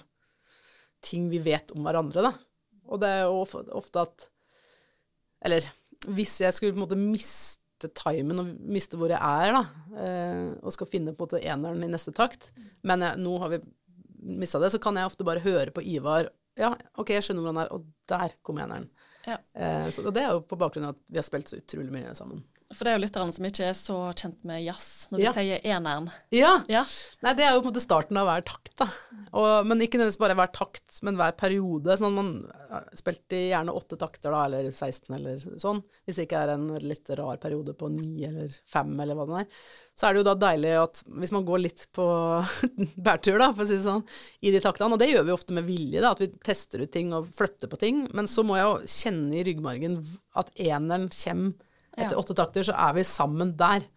ting 1.05 1.27
vi 1.31 1.41
vet 1.43 1.71
om 1.75 1.85
hverandre, 1.87 2.29
da. 2.29 2.33
Og 2.87 3.01
det 3.01 3.09
er 3.11 3.25
jo 3.27 3.41
ofte 3.43 4.03
at 4.03 4.29
Eller 5.43 5.65
hvis 6.05 6.37
jeg 6.43 6.55
skulle 6.55 6.75
på 6.75 6.79
en 6.81 6.85
måte 6.85 6.99
miste 6.99 7.89
timen 7.97 8.41
og 8.41 8.53
miste 8.73 8.97
hvor 8.99 9.11
jeg 9.13 9.19
er, 9.21 9.53
da, 9.57 9.63
eh, 10.01 10.47
og 10.61 10.73
skal 10.73 10.89
finne 10.89 11.13
på 11.13 11.23
en 11.23 11.27
måte 11.27 11.43
eneren 11.43 11.85
i 11.85 11.91
neste 11.91 12.13
takt, 12.15 12.51
men 12.87 13.05
jeg, 13.05 13.21
nå 13.21 13.37
har 13.43 13.53
vi 13.53 13.61
mista 14.37 14.61
det, 14.61 14.71
så 14.73 14.81
kan 14.81 14.97
jeg 14.97 15.09
ofte 15.09 15.27
bare 15.27 15.43
høre 15.45 15.73
på 15.73 15.85
Ivar 15.85 16.31
Ja, 16.57 16.71
OK, 16.97 17.11
jeg 17.13 17.21
skjønner 17.21 17.43
hvor 17.45 17.53
han 17.53 17.59
er, 17.61 17.73
og 17.75 17.83
der 18.09 18.31
kom 18.41 18.57
eneren. 18.57 18.87
Ja. 19.27 19.35
Eh, 19.53 19.91
så, 19.93 20.07
og 20.07 20.15
det 20.15 20.23
er 20.23 20.31
jo 20.33 20.39
på 20.41 20.57
bakgrunn 20.57 20.87
av 20.87 20.95
at 20.95 21.11
vi 21.11 21.19
har 21.19 21.25
spilt 21.27 21.51
så 21.51 21.59
utrolig 21.59 21.93
mye 21.93 22.15
sammen. 22.17 22.41
For 22.75 22.83
det 22.83 22.91
er 22.91 22.97
jo 22.97 23.03
lytterne 23.05 23.31
som 23.31 23.45
ikke 23.47 23.67
er 23.69 23.75
så 23.77 23.97
kjent 24.11 24.41
med 24.47 24.59
jazz, 24.65 25.07
når 25.07 25.21
du 25.21 25.23
ja. 25.23 25.31
sier 25.37 25.67
eneren. 25.71 26.09
Ja. 26.35 26.49
ja. 26.67 26.81
Nei, 27.23 27.31
det 27.37 27.45
er 27.45 27.53
jo 27.55 27.61
på 27.61 27.69
en 27.69 27.71
måte 27.71 27.83
starten 27.83 28.17
av 28.19 28.27
hver 28.27 28.43
takt, 28.49 28.73
da. 28.81 28.87
Og, 29.31 29.67
men 29.69 29.83
ikke 29.85 29.95
nødvendigvis 29.95 30.19
bare 30.19 30.35
hver 30.35 30.51
takt, 30.51 30.97
men 31.07 31.15
hver 31.15 31.37
periode. 31.39 31.95
Sånn 31.95 32.17
man 32.17 32.33
spilte 32.97 33.39
gjerne 33.53 33.71
åtte 33.71 33.95
takter, 34.01 34.35
da, 34.35 34.41
eller 34.49 34.67
16 34.67 35.15
eller 35.15 35.45
sånn. 35.63 35.79
Hvis 36.03 36.19
det 36.19 36.25
ikke 36.27 36.41
er 36.43 36.51
en 36.57 36.65
litt 36.83 37.11
rar 37.15 37.39
periode 37.39 37.71
på 37.77 37.87
ni 37.93 38.25
eller 38.27 38.51
fem, 38.67 38.91
eller 38.99 39.15
hva 39.15 39.27
det 39.29 39.37
er. 39.45 39.69
Så 39.95 40.09
er 40.09 40.13
det 40.13 40.21
jo 40.21 40.27
da 40.27 40.33
deilig 40.41 40.73
at 40.81 40.99
hvis 41.21 41.31
man 41.37 41.45
går 41.47 41.61
litt 41.63 41.85
på 41.95 42.07
bærtur, 43.07 43.39
da, 43.39 43.47
for 43.53 43.63
å 43.63 43.69
si 43.69 43.77
det 43.77 43.85
sånn, 43.85 44.03
i 44.43 44.51
de 44.51 44.61
taktene, 44.65 44.91
og 44.91 44.99
det 44.99 45.07
gjør 45.13 45.23
vi 45.29 45.37
ofte 45.37 45.55
med 45.55 45.69
vilje, 45.69 46.03
da, 46.03 46.11
at 46.11 46.25
vi 46.25 46.27
tester 46.43 46.83
ut 46.83 46.91
ting 46.91 47.15
og 47.15 47.31
flytter 47.37 47.71
på 47.71 47.79
ting, 47.79 48.03
men 48.11 48.27
så 48.27 48.43
må 48.43 48.59
jeg 48.59 48.67
jo 48.67 48.91
kjenne 48.97 49.39
i 49.39 49.47
ryggmargen 49.47 50.01
at 50.37 50.51
eneren 50.59 51.07
kommer 51.15 51.55
etter 51.97 52.19
åtte 52.19 52.35
takter 52.37 52.67
så 52.67 52.75
er 52.77 52.93
vi 52.97 53.05
sammen 53.07 53.55
der. 53.57 53.87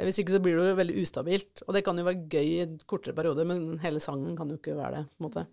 Hvis 0.00 0.20
ikke 0.22 0.36
så 0.36 0.40
blir 0.42 0.58
det 0.58 0.70
jo 0.70 0.78
veldig 0.78 0.98
ustabilt. 1.02 1.62
Og 1.66 1.74
det 1.76 1.84
kan 1.86 1.98
jo 1.98 2.06
være 2.06 2.26
gøy 2.30 2.50
i 2.50 2.60
en 2.64 2.76
kortere 2.88 3.16
periode, 3.16 3.46
men 3.48 3.80
hele 3.82 4.02
sangen 4.02 4.36
kan 4.38 4.50
jo 4.50 4.58
ikke 4.60 4.78
være 4.78 5.00
det. 5.00 5.06
på 5.10 5.22
en 5.22 5.28
måte. 5.28 5.46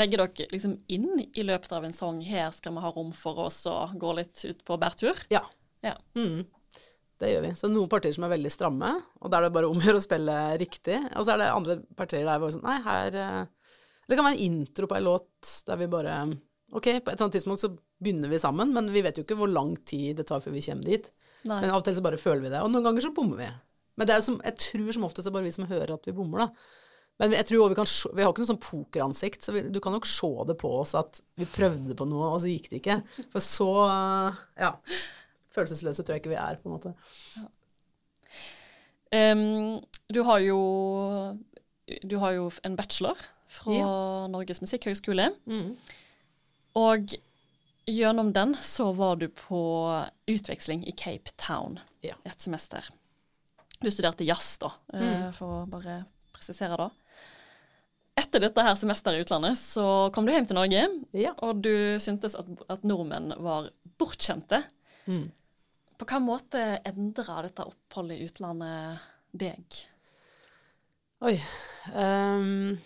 Legger 0.00 0.22
dere 0.22 0.48
liksom 0.52 0.76
inn 0.92 1.10
i 1.20 1.44
løpet 1.44 1.72
av 1.76 1.84
en 1.84 1.94
sang 1.94 2.20
her 2.24 2.48
skal 2.56 2.74
vi 2.76 2.84
ha 2.84 2.92
rom 2.94 3.10
for 3.16 3.42
oss 3.46 3.62
å 3.68 3.90
gå 3.92 4.14
litt 4.16 4.40
ut 4.46 4.64
på 4.64 4.78
bærtur? 4.80 5.18
Ja. 5.32 5.42
ja. 5.84 5.96
Mm. 6.16 6.46
Det 7.20 7.32
gjør 7.34 7.42
vi. 7.44 7.54
Så 7.58 7.68
noen 7.68 7.90
partier 7.92 8.14
som 8.16 8.24
er 8.24 8.32
veldig 8.32 8.52
stramme, 8.52 8.94
og 9.20 9.32
der 9.32 9.42
er 9.42 9.50
det 9.50 9.56
bare 9.58 9.68
om 9.68 9.80
å 9.80 9.84
gjøre 9.84 10.00
å 10.00 10.04
spille 10.04 10.36
riktig. 10.60 10.96
Og 11.12 11.26
så 11.26 11.34
er 11.34 11.42
det 11.42 11.50
andre 11.52 11.76
partier 11.98 12.24
der 12.24 12.40
hvor 12.40 12.54
sånn 12.54 12.64
Nei, 12.64 12.78
her 12.86 13.18
eh, 13.20 13.42
Eller 13.44 14.14
det 14.14 14.18
kan 14.18 14.28
være 14.30 14.38
en 14.38 14.46
intro 14.46 14.88
på 14.88 14.96
en 14.96 15.06
låt 15.10 15.50
der 15.68 15.80
vi 15.82 15.90
bare 15.92 16.14
Ok, 16.70 16.86
på 16.86 17.10
et 17.10 17.16
eller 17.16 17.26
annet 17.26 17.36
tidspunkt 17.38 17.62
så 17.64 17.72
begynner 18.00 18.30
vi 18.30 18.38
sammen, 18.38 18.70
men 18.74 18.92
vi 18.94 19.02
vet 19.02 19.18
jo 19.18 19.24
ikke 19.24 19.38
hvor 19.38 19.50
lang 19.50 19.72
tid 19.88 20.20
det 20.20 20.28
tar 20.30 20.42
før 20.44 20.54
vi 20.54 20.62
kommer 20.62 20.86
dit. 20.86 21.08
Nei. 21.42 21.62
Men 21.64 21.72
av 21.72 21.80
og 21.80 21.88
til 21.88 21.96
så 21.96 22.04
bare 22.04 22.20
føler 22.20 22.44
vi 22.44 22.52
det. 22.52 22.60
Og 22.62 22.70
noen 22.70 22.86
ganger 22.86 23.04
så 23.04 23.10
bommer 23.16 23.40
vi. 23.42 23.48
Men 23.98 24.08
det 24.08 24.14
er 24.14 24.22
som, 24.24 24.38
jeg 24.46 24.56
tror 24.62 24.94
som 24.96 25.08
oftest 25.08 25.26
det 25.26 25.32
er 25.32 25.36
bare 25.38 25.48
vi 25.48 25.56
som 25.56 25.66
hører 25.70 25.96
at 25.96 26.06
vi 26.06 26.14
bommer, 26.16 26.46
da. 26.46 26.76
Men 27.20 27.34
jeg 27.36 27.50
tror 27.50 27.68
vi, 27.68 27.76
kan, 27.76 27.88
vi 28.16 28.24
har 28.24 28.30
ikke 28.32 28.44
noe 28.44 28.48
sånn 28.48 28.62
pokeransikt, 28.64 29.42
så 29.44 29.52
vi, 29.52 29.66
du 29.68 29.76
kan 29.84 29.92
nok 29.92 30.06
se 30.08 30.30
det 30.48 30.56
på 30.62 30.70
oss 30.78 30.94
at 30.96 31.20
vi 31.36 31.48
prøvde 31.52 31.96
på 31.98 32.06
noe, 32.08 32.30
og 32.32 32.40
så 32.40 32.48
gikk 32.48 32.70
det 32.70 32.80
ikke. 32.80 32.96
For 33.34 33.44
så 33.44 33.68
ja, 34.56 34.70
følelsesløse 35.52 36.06
tror 36.06 36.16
jeg 36.16 36.24
ikke 36.24 36.32
vi 36.32 36.40
er, 36.40 36.60
på 36.62 36.70
en 36.70 36.78
måte. 36.78 36.94
Ja. 37.36 37.48
Um, 39.10 39.82
du 40.14 40.22
har 40.22 40.38
jo 40.38 40.60
du 42.06 42.16
har 42.22 42.36
jo 42.36 42.46
en 42.64 42.76
bachelor 42.78 43.18
fra 43.50 43.74
ja. 43.74 43.90
Norges 44.30 44.62
musikkhøgskole. 44.62 45.32
Mm. 45.50 45.74
Og 46.78 47.14
gjennom 47.90 48.32
den 48.32 48.54
så 48.62 48.92
var 48.92 49.16
du 49.16 49.28
på 49.28 49.62
utveksling 50.30 50.84
i 50.86 50.92
Cape 50.92 51.32
Town 51.36 51.78
ja. 52.04 52.14
et 52.24 52.40
semester. 52.40 52.84
Du 53.80 53.88
studerte 53.90 54.24
jazz, 54.24 54.58
da, 54.60 54.72
eh, 54.92 55.00
mm. 55.02 55.32
for 55.34 55.62
å 55.62 55.66
bare 55.70 56.02
presisere 56.36 56.76
det. 56.76 56.90
etter 58.20 58.42
dette 58.44 58.62
her 58.62 58.76
semesteret 58.76 59.18
i 59.18 59.24
utlandet, 59.24 59.58
så 59.58 60.10
kom 60.14 60.26
du 60.28 60.32
hjem 60.32 60.46
til 60.46 60.58
Norge, 60.58 60.82
Ja. 61.16 61.32
og 61.40 61.62
du 61.64 61.96
syntes 61.98 62.36
at, 62.36 62.46
at 62.68 62.84
nordmenn 62.84 63.32
var 63.40 63.70
bortskjemte. 63.98 64.62
Mm. 65.06 65.30
På 65.96 66.04
hvilken 66.04 66.26
måte 66.26 66.60
endra 66.84 67.40
dette 67.46 67.64
oppholdet 67.64 68.20
i 68.20 68.28
utlandet 68.28 69.00
deg? 69.32 69.80
Oi. 71.24 71.34
ehm, 71.94 72.76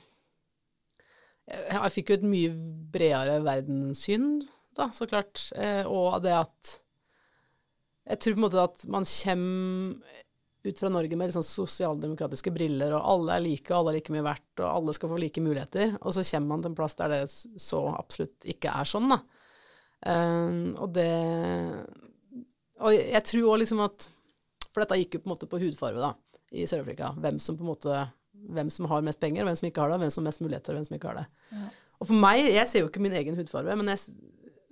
jeg, 1.51 1.77
jeg 1.77 1.95
fikk 1.97 2.11
jo 2.11 2.19
et 2.19 2.27
mye 2.29 2.53
bredere 2.95 3.39
verdenssyn, 3.45 4.29
da, 4.75 4.89
så 4.95 5.07
klart. 5.11 5.47
Eh, 5.59 5.85
og 5.87 6.23
det 6.25 6.35
at 6.39 6.81
Jeg 8.05 8.21
tror 8.21 8.35
på 8.35 8.41
en 8.41 8.45
måte 8.45 8.65
at 8.65 8.83
man 8.93 9.07
kommer 9.09 10.13
ut 10.65 10.81
fra 10.81 10.89
Norge 10.93 11.17
med 11.17 11.33
sånn 11.33 11.45
sosialdemokratiske 11.45 12.53
briller, 12.53 12.95
og 12.97 13.05
alle 13.05 13.37
er 13.37 13.45
like, 13.45 13.69
og 13.71 13.79
alle 13.79 13.93
er 13.93 13.99
like 13.99 14.13
mye 14.15 14.25
verdt, 14.25 14.63
og 14.63 14.69
alle 14.69 14.95
skal 14.97 15.11
få 15.13 15.21
like 15.21 15.43
muligheter. 15.45 15.95
Og 16.01 16.17
så 16.17 16.25
kommer 16.25 16.55
man 16.55 16.65
til 16.65 16.73
en 16.73 16.77
plass 16.79 16.97
der 17.01 17.13
det 17.13 17.23
så 17.31 17.81
absolutt 17.93 18.49
ikke 18.49 18.73
er 18.73 18.89
sånn, 18.89 19.13
da. 19.13 19.21
Ehm, 20.09 20.75
og 20.81 20.93
det 20.97 21.09
Og 22.85 22.93
jeg 22.93 23.23
tror 23.25 23.47
òg 23.55 23.63
liksom 23.63 23.79
at 23.81 24.11
For 24.75 24.83
dette 24.83 24.99
gikk 25.01 25.15
jo 25.15 25.21
på 25.23 25.29
en 25.31 25.33
måte 25.33 25.49
på 25.49 25.61
hudfarge, 25.63 26.01
da, 26.03 26.11
i 26.53 26.67
Sør-Afrika. 26.69 27.13
Hvem 27.17 27.39
som 27.41 27.57
på 27.57 27.65
en 27.65 27.71
måte 27.71 28.01
Hvem 28.55 28.71
som 28.73 28.89
har 28.91 29.05
mest 29.07 29.23
penger, 29.23 29.45
og 29.45 29.51
hvem 29.51 29.59
som 29.61 29.69
ikke 29.69 29.83
har 29.83 29.93
det, 29.93 29.99
og 29.99 30.05
hvem 30.05 30.13
som 30.15 30.23
har 30.23 30.31
mest 30.31 30.45
muligheter, 30.45 30.75
og 30.75 30.81
hvem 30.81 30.89
som 30.89 30.97
ikke 30.99 31.11
har 31.11 31.21
det. 31.23 31.27
Ja. 31.55 31.67
Og 32.01 32.09
for 32.11 32.21
meg 32.27 32.41
Jeg 32.51 32.69
ser 32.69 32.83
jo 32.83 32.91
ikke 32.91 33.03
min 33.05 33.17
egen 33.17 33.39
hudfarge, 33.39 33.77
men 33.81 33.93
jeg, 33.93 34.03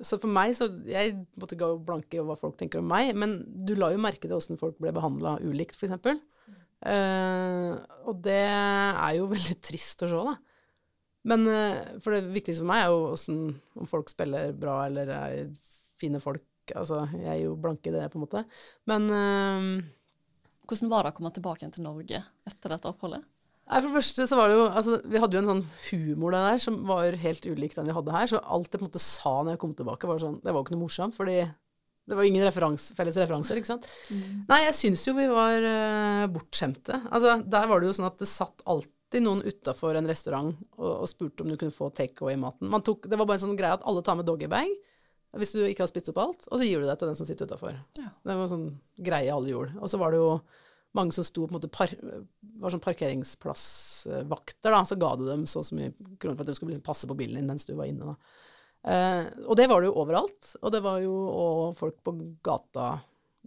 så 0.02 0.18
for 0.20 0.32
meg 0.32 0.54
så 0.58 0.68
Jeg 0.90 1.14
måtte 1.40 1.58
gå 1.58 1.68
blanke 1.86 2.18
i 2.18 2.24
hva 2.26 2.36
folk 2.38 2.58
tenker 2.60 2.82
om 2.82 2.90
meg, 2.90 3.14
men 3.16 3.40
du 3.66 3.74
la 3.78 3.92
jo 3.94 4.02
merke 4.02 4.26
til 4.26 4.36
åssen 4.36 4.60
folk 4.60 4.78
ble 4.82 4.94
behandla 4.94 5.38
ulikt, 5.44 5.78
f.eks. 5.78 6.22
Uh, 6.82 7.78
og 8.10 8.16
det 8.24 8.40
er 8.42 9.12
jo 9.18 9.28
veldig 9.34 9.58
trist 9.62 10.02
å 10.02 10.10
se, 10.10 10.22
da. 10.32 10.36
Men 11.30 11.46
uh, 11.46 11.98
for 12.02 12.16
det 12.16 12.32
viktigste 12.34 12.64
for 12.64 12.72
meg 12.72 12.82
er 12.82 12.90
jo 12.90 13.12
åssen 13.14 13.42
om 13.78 13.90
folk 13.90 14.10
spiller 14.10 14.50
bra 14.58 14.80
eller 14.88 15.12
er 15.14 15.42
fine 16.00 16.20
folk. 16.22 16.44
Altså, 16.78 17.04
jeg 17.14 17.30
er 17.30 17.44
jo 17.44 17.56
blanke 17.58 17.90
i 17.90 17.94
det, 17.94 18.04
på 18.10 18.18
en 18.18 18.24
måte. 18.26 18.44
Men 18.90 19.08
uh, 19.10 19.82
Hvordan 20.62 20.90
var 20.92 21.04
det 21.04 21.10
å 21.12 21.16
komme 21.16 21.32
tilbake 21.34 21.64
igjen 21.64 21.74
til 21.74 21.84
Norge 21.84 22.18
etter 22.48 22.72
dette 22.72 22.90
oppholdet? 22.90 23.24
Nei, 23.70 23.78
For 23.78 23.88
det 23.88 23.96
første 23.96 24.26
så 24.28 24.38
var 24.38 24.50
det 24.50 24.56
jo 24.58 24.64
altså, 24.68 24.96
Vi 25.08 25.20
hadde 25.22 25.36
jo 25.36 25.42
en 25.42 25.50
sånn 25.50 25.64
humor 25.88 26.34
der 26.34 26.62
som 26.62 26.78
var 26.88 27.18
helt 27.22 27.46
ulik 27.46 27.76
den 27.78 27.88
vi 27.88 27.96
hadde 27.96 28.14
her. 28.14 28.30
Så 28.30 28.42
alt 28.42 28.70
jeg 28.70 28.80
på 28.80 28.86
en 28.86 28.90
måte 28.90 29.02
sa 29.02 29.34
når 29.40 29.54
jeg 29.54 29.62
kom 29.64 29.74
tilbake, 29.78 30.10
var 30.10 30.22
sånn 30.22 30.40
Det 30.42 30.50
var 30.50 30.60
jo 30.60 30.66
ikke 30.66 30.76
noe 30.76 30.84
morsomt, 30.86 31.18
fordi 31.18 31.42
det 32.10 32.16
var 32.18 32.26
ingen 32.26 32.42
referans, 32.42 32.88
felles 32.98 33.14
referanser, 33.20 33.60
ikke 33.60 33.68
sant. 33.68 33.84
Nei, 34.48 34.56
jeg 34.64 34.74
syns 34.74 35.04
jo 35.06 35.12
vi 35.14 35.28
var 35.30 35.62
uh, 35.62 36.24
bortskjemte. 36.34 36.96
Altså, 37.14 37.36
der 37.46 37.68
var 37.70 37.78
det 37.78 37.86
jo 37.86 37.94
sånn 37.94 38.08
at 38.08 38.16
det 38.18 38.26
satt 38.26 38.64
alltid 38.66 39.22
noen 39.22 39.44
utafor 39.46 39.94
en 39.94 40.10
restaurant 40.10 40.50
og, 40.50 40.88
og 40.90 41.06
spurte 41.06 41.46
om 41.46 41.52
du 41.52 41.54
kunne 41.60 41.74
få 41.74 41.92
takeaway-maten. 41.94 42.74
Det 43.06 43.20
var 43.20 43.22
bare 43.22 43.38
en 43.38 43.44
sånn 43.44 43.54
greie 43.60 43.78
at 43.78 43.86
alle 43.86 44.02
tar 44.02 44.18
med 44.18 44.26
doggybag 44.26 44.74
hvis 45.40 45.54
du 45.56 45.62
ikke 45.64 45.86
har 45.86 45.88
spist 45.88 46.10
opp 46.12 46.18
alt, 46.20 46.42
og 46.50 46.60
så 46.60 46.66
gir 46.66 46.82
du 46.82 46.88
det 46.88 46.98
til 47.00 47.08
den 47.08 47.16
som 47.16 47.24
sitter 47.28 47.48
utafor. 47.48 47.78
Ja. 47.96 48.10
Det 48.20 48.34
var 48.34 48.42
en 48.44 48.50
sånn 48.50 48.66
greie 49.00 49.32
alle 49.32 49.48
gjorde. 49.54 49.78
Og 49.80 49.88
så 49.88 50.00
var 50.00 50.12
det 50.12 50.20
jo 50.20 50.34
mange 50.96 51.14
som 51.16 51.24
sto 51.26 51.46
på 51.46 51.52
en 51.52 51.58
måte 51.58 51.70
par, 51.72 51.92
var 52.60 52.72
sånn 52.72 52.84
parkeringsplassvakter, 52.84 54.72
da, 54.72 54.82
så 54.88 54.98
ga 55.00 55.14
du 55.18 55.26
dem 55.28 55.46
så 55.48 55.62
og 55.62 55.68
så 55.68 55.78
mye 55.78 55.92
kroner 56.20 56.36
for 56.36 56.44
at 56.44 56.52
du 56.52 56.58
skulle 56.58 56.74
liksom 56.74 56.86
passe 56.86 57.08
på 57.08 57.16
bilen 57.18 57.40
din 57.40 57.48
mens 57.48 57.68
du 57.68 57.74
var 57.78 57.88
inne. 57.88 58.12
da. 58.12 58.16
Eh, 58.92 59.24
og 59.46 59.56
det 59.58 59.68
var 59.70 59.80
det 59.80 59.90
jo 59.90 59.98
overalt, 60.02 60.52
og 60.60 60.74
det 60.74 60.82
var 60.84 61.00
jo 61.04 61.14
og 61.30 61.78
folk 61.78 62.00
på 62.04 62.16
gata 62.44 62.96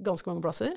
ganske 0.05 0.29
mange 0.29 0.43
plasser. 0.45 0.75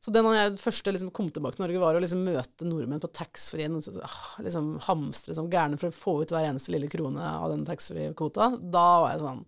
Så 0.00 0.12
det 0.14 0.22
når 0.24 0.36
jeg 0.36 0.60
første 0.62 0.92
liksom 0.94 1.10
kom 1.12 1.28
tilbake 1.28 1.58
til 1.58 1.66
Norge, 1.66 1.80
var 1.82 1.96
å 1.96 2.00
liksom 2.00 2.22
møte 2.24 2.68
nordmenn 2.68 3.02
på 3.02 3.10
taxfree-en 3.12 3.76
ah, 4.00 4.20
liksom 4.40 4.78
hamstre 4.86 5.36
som 5.36 5.50
gærne 5.52 5.76
for 5.80 5.92
å 5.92 5.96
få 5.96 6.14
ut 6.22 6.32
hver 6.32 6.46
eneste 6.48 6.72
lille 6.72 6.88
krone 6.92 7.20
av 7.20 7.50
den 7.52 7.66
taxfree-kvota. 7.68 8.54
Da 8.72 8.86
var 9.04 9.12
jeg 9.12 9.24
sånn 9.26 9.42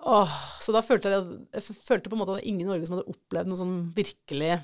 Åh, 0.00 0.36
så 0.64 0.72
da 0.72 0.80
følte 0.80 1.10
jeg, 1.12 1.40
jeg 1.52 1.74
følte 1.84 2.08
på 2.08 2.16
en 2.16 2.22
måte 2.22 2.32
at 2.32 2.38
det 2.38 2.40
var 2.40 2.48
ingen 2.48 2.62
i 2.64 2.70
Norge 2.70 2.86
som 2.88 2.94
hadde 2.96 3.12
opplevd 3.12 3.50
noe 3.50 3.58
sånn 3.58 3.74
virkelig 3.92 4.54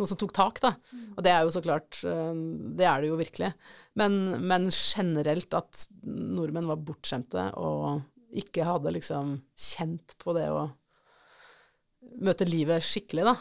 Noe 0.00 0.08
som 0.08 0.18
tok 0.20 0.32
tak, 0.36 0.62
da. 0.64 0.72
Og 1.14 1.20
det 1.24 1.32
er 1.34 1.44
jo 1.44 1.52
så 1.54 1.62
klart 1.64 2.00
eh, 2.08 2.32
Det 2.78 2.86
er 2.88 3.02
det 3.02 3.10
jo 3.10 3.20
virkelig. 3.20 3.52
Men, 4.00 4.16
men 4.40 4.70
generelt 4.72 5.54
at 5.58 5.84
nordmenn 6.08 6.70
var 6.70 6.80
bortskjemte 6.80 7.50
og 7.60 8.00
ikke 8.40 8.66
hadde 8.66 8.94
liksom 8.94 9.36
kjent 9.58 10.14
på 10.22 10.34
det 10.36 10.48
å 10.54 10.68
møte 12.22 12.48
livet 12.48 12.84
skikkelig, 12.84 13.26
da. 13.30 13.36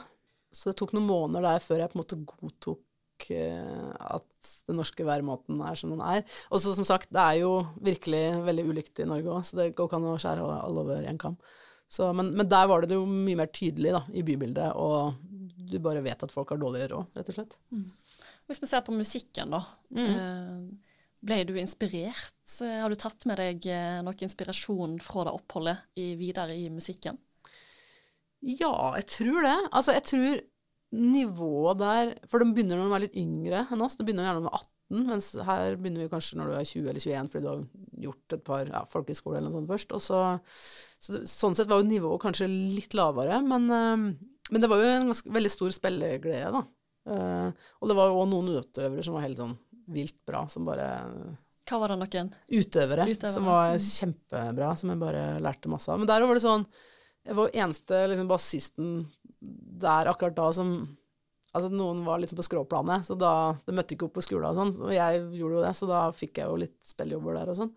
Så 0.52 0.72
det 0.72 0.80
tok 0.80 0.96
noen 0.96 1.10
måneder 1.10 1.46
der 1.46 1.64
før 1.64 1.84
jeg 1.84 1.92
på 1.92 1.98
en 1.98 2.02
måte 2.02 2.20
godtok 2.26 3.30
eh, 3.36 3.90
at 4.18 4.52
den 4.70 4.80
norske 4.80 5.06
væremåten 5.06 5.62
er 5.66 5.80
som 5.80 5.94
den 5.94 6.04
er. 6.04 6.24
Og 6.50 6.64
så 6.64 6.74
som 6.76 6.88
sagt, 6.88 7.12
det 7.14 7.22
er 7.22 7.42
jo 7.44 7.54
virkelig 7.86 8.24
veldig 8.48 8.68
ulikt 8.72 9.02
i 9.04 9.10
Norge 9.10 9.36
òg, 9.36 9.44
så 9.46 9.60
det 9.62 9.72
går 9.78 9.90
ikke 9.90 10.00
an 10.00 10.08
å 10.10 10.20
skjære 10.22 10.48
alle 10.60 10.86
over 10.86 11.10
én 11.10 11.22
kam. 11.22 11.38
Så, 11.90 12.12
men, 12.14 12.34
men 12.38 12.50
der 12.50 12.68
var 12.70 12.86
det 12.86 12.98
jo 12.98 13.06
mye 13.10 13.38
mer 13.40 13.50
tydelig 13.54 13.96
da, 13.96 14.04
i 14.14 14.26
bybildet, 14.26 14.74
og 14.78 15.16
du 15.70 15.80
bare 15.84 16.02
vet 16.06 16.24
at 16.26 16.34
folk 16.34 16.52
har 16.54 16.60
dårligere 16.62 16.92
råd, 16.96 17.16
rett 17.20 17.32
og 17.32 17.38
slett. 17.40 17.58
Hvis 18.50 18.62
vi 18.64 18.70
ser 18.72 18.82
på 18.86 18.96
musikken, 18.96 19.54
da. 19.54 19.64
Mm. 19.94 20.06
eh, 20.10 20.94
Ble 21.20 21.42
du 21.44 21.54
inspirert? 21.60 22.38
Eh, 22.64 22.78
Har 22.80 22.90
du 22.90 22.96
tatt 23.00 23.26
med 23.28 23.38
deg 23.42 23.66
eh, 23.68 24.00
noe 24.06 24.16
inspirasjon 24.26 24.98
fra 25.04 25.26
det 25.28 25.34
oppholdet 25.36 25.82
i, 26.00 26.14
videre 26.20 26.56
i 26.56 26.70
musikken? 26.72 27.20
Ja, 28.40 28.72
jeg 28.96 29.08
tror 29.12 29.44
det. 29.44 29.58
Altså, 29.76 29.96
jeg 29.98 30.06
tror 30.08 30.40
nivået 30.96 31.78
der 31.78 32.14
For 32.32 32.42
de 32.42 32.48
begynner 32.56 32.80
når 32.80 32.88
de 32.88 32.96
er 32.98 33.04
litt 33.04 33.18
yngre 33.20 33.66
enn 33.70 33.84
oss. 33.86 33.98
De 34.00 34.06
begynner 34.08 34.30
gjerne 34.30 34.46
med 34.48 34.56
18, 34.56 35.04
mens 35.12 35.28
her 35.46 35.76
begynner 35.78 36.06
vi 36.06 36.14
kanskje 36.16 36.40
når 36.40 36.50
du 36.50 36.56
er 36.56 36.70
20 36.72 36.88
eller 36.90 37.04
21 37.04 37.30
fordi 37.34 37.44
du 37.44 37.50
har 37.52 37.66
gjort 38.08 38.38
et 38.38 38.46
par 38.48 38.72
ja, 38.72 38.82
folkehøyskole 38.90 39.38
eller 39.38 39.52
noe 39.52 39.58
sånt 39.60 39.70
først. 39.70 39.94
Så, 40.08 40.22
så 41.04 41.22
sånn 41.30 41.60
sett 41.60 41.70
var 41.70 41.84
jo 41.84 41.90
nivået 41.92 42.24
kanskje 42.24 42.48
litt 42.50 42.96
lavere, 42.98 43.38
men, 43.46 43.68
men 44.50 44.64
det 44.64 44.70
var 44.72 44.82
jo 44.82 44.92
en 44.92 45.10
ganske, 45.12 45.32
veldig 45.36 45.52
stor 45.54 45.74
spilleglede, 45.76 46.52
da. 46.56 46.64
Uh, 47.10 47.70
og 47.80 47.90
det 47.90 47.96
var 47.98 48.10
jo 48.10 48.20
òg 48.22 48.28
noen 48.30 48.52
utøvere 48.60 49.04
som 49.06 49.16
var 49.16 49.24
helt 49.26 49.40
sånn 49.40 49.56
vilt 49.90 50.20
bra, 50.28 50.44
som 50.52 50.68
bare 50.68 50.88
Hva 51.70 51.80
var 51.82 51.94
det 51.94 52.00
noen? 52.04 52.32
utøvere, 52.50 53.08
Utøvere, 53.10 53.34
som 53.34 53.50
var 53.50 53.74
mm. 53.74 53.84
kjempebra, 53.86 54.70
som 54.78 54.94
jeg 54.94 55.02
bare 55.02 55.24
lærte 55.42 55.72
masse 55.72 55.90
av. 55.90 55.98
Men 56.02 56.10
der 56.10 56.26
var 56.26 56.38
det 56.38 56.44
sånn 56.46 56.68
Jeg 57.26 57.38
var 57.40 57.56
eneste 57.64 58.04
liksom, 58.12 58.30
bassisten 58.30 58.94
der 59.40 60.12
akkurat 60.12 60.38
da 60.38 60.50
som 60.56 60.74
Altså, 61.50 61.72
noen 61.74 62.04
var 62.06 62.20
liksom 62.22 62.38
på 62.38 62.46
skråplanet, 62.46 63.08
så 63.08 63.16
da 63.18 63.34
Det 63.66 63.74
møtte 63.74 63.96
ikke 63.96 64.06
opp 64.06 64.20
på 64.20 64.26
skolen 64.28 64.52
og 64.52 64.58
sånn, 64.60 64.74
og 64.86 64.94
jeg 64.94 65.24
gjorde 65.40 65.56
jo 65.58 65.64
det, 65.66 65.72
så 65.80 65.90
da 65.90 66.02
fikk 66.14 66.42
jeg 66.44 66.52
jo 66.52 66.60
litt 66.62 66.78
spilljobber 66.86 67.40
der 67.40 67.50
og 67.50 67.58
sånn. 67.58 67.72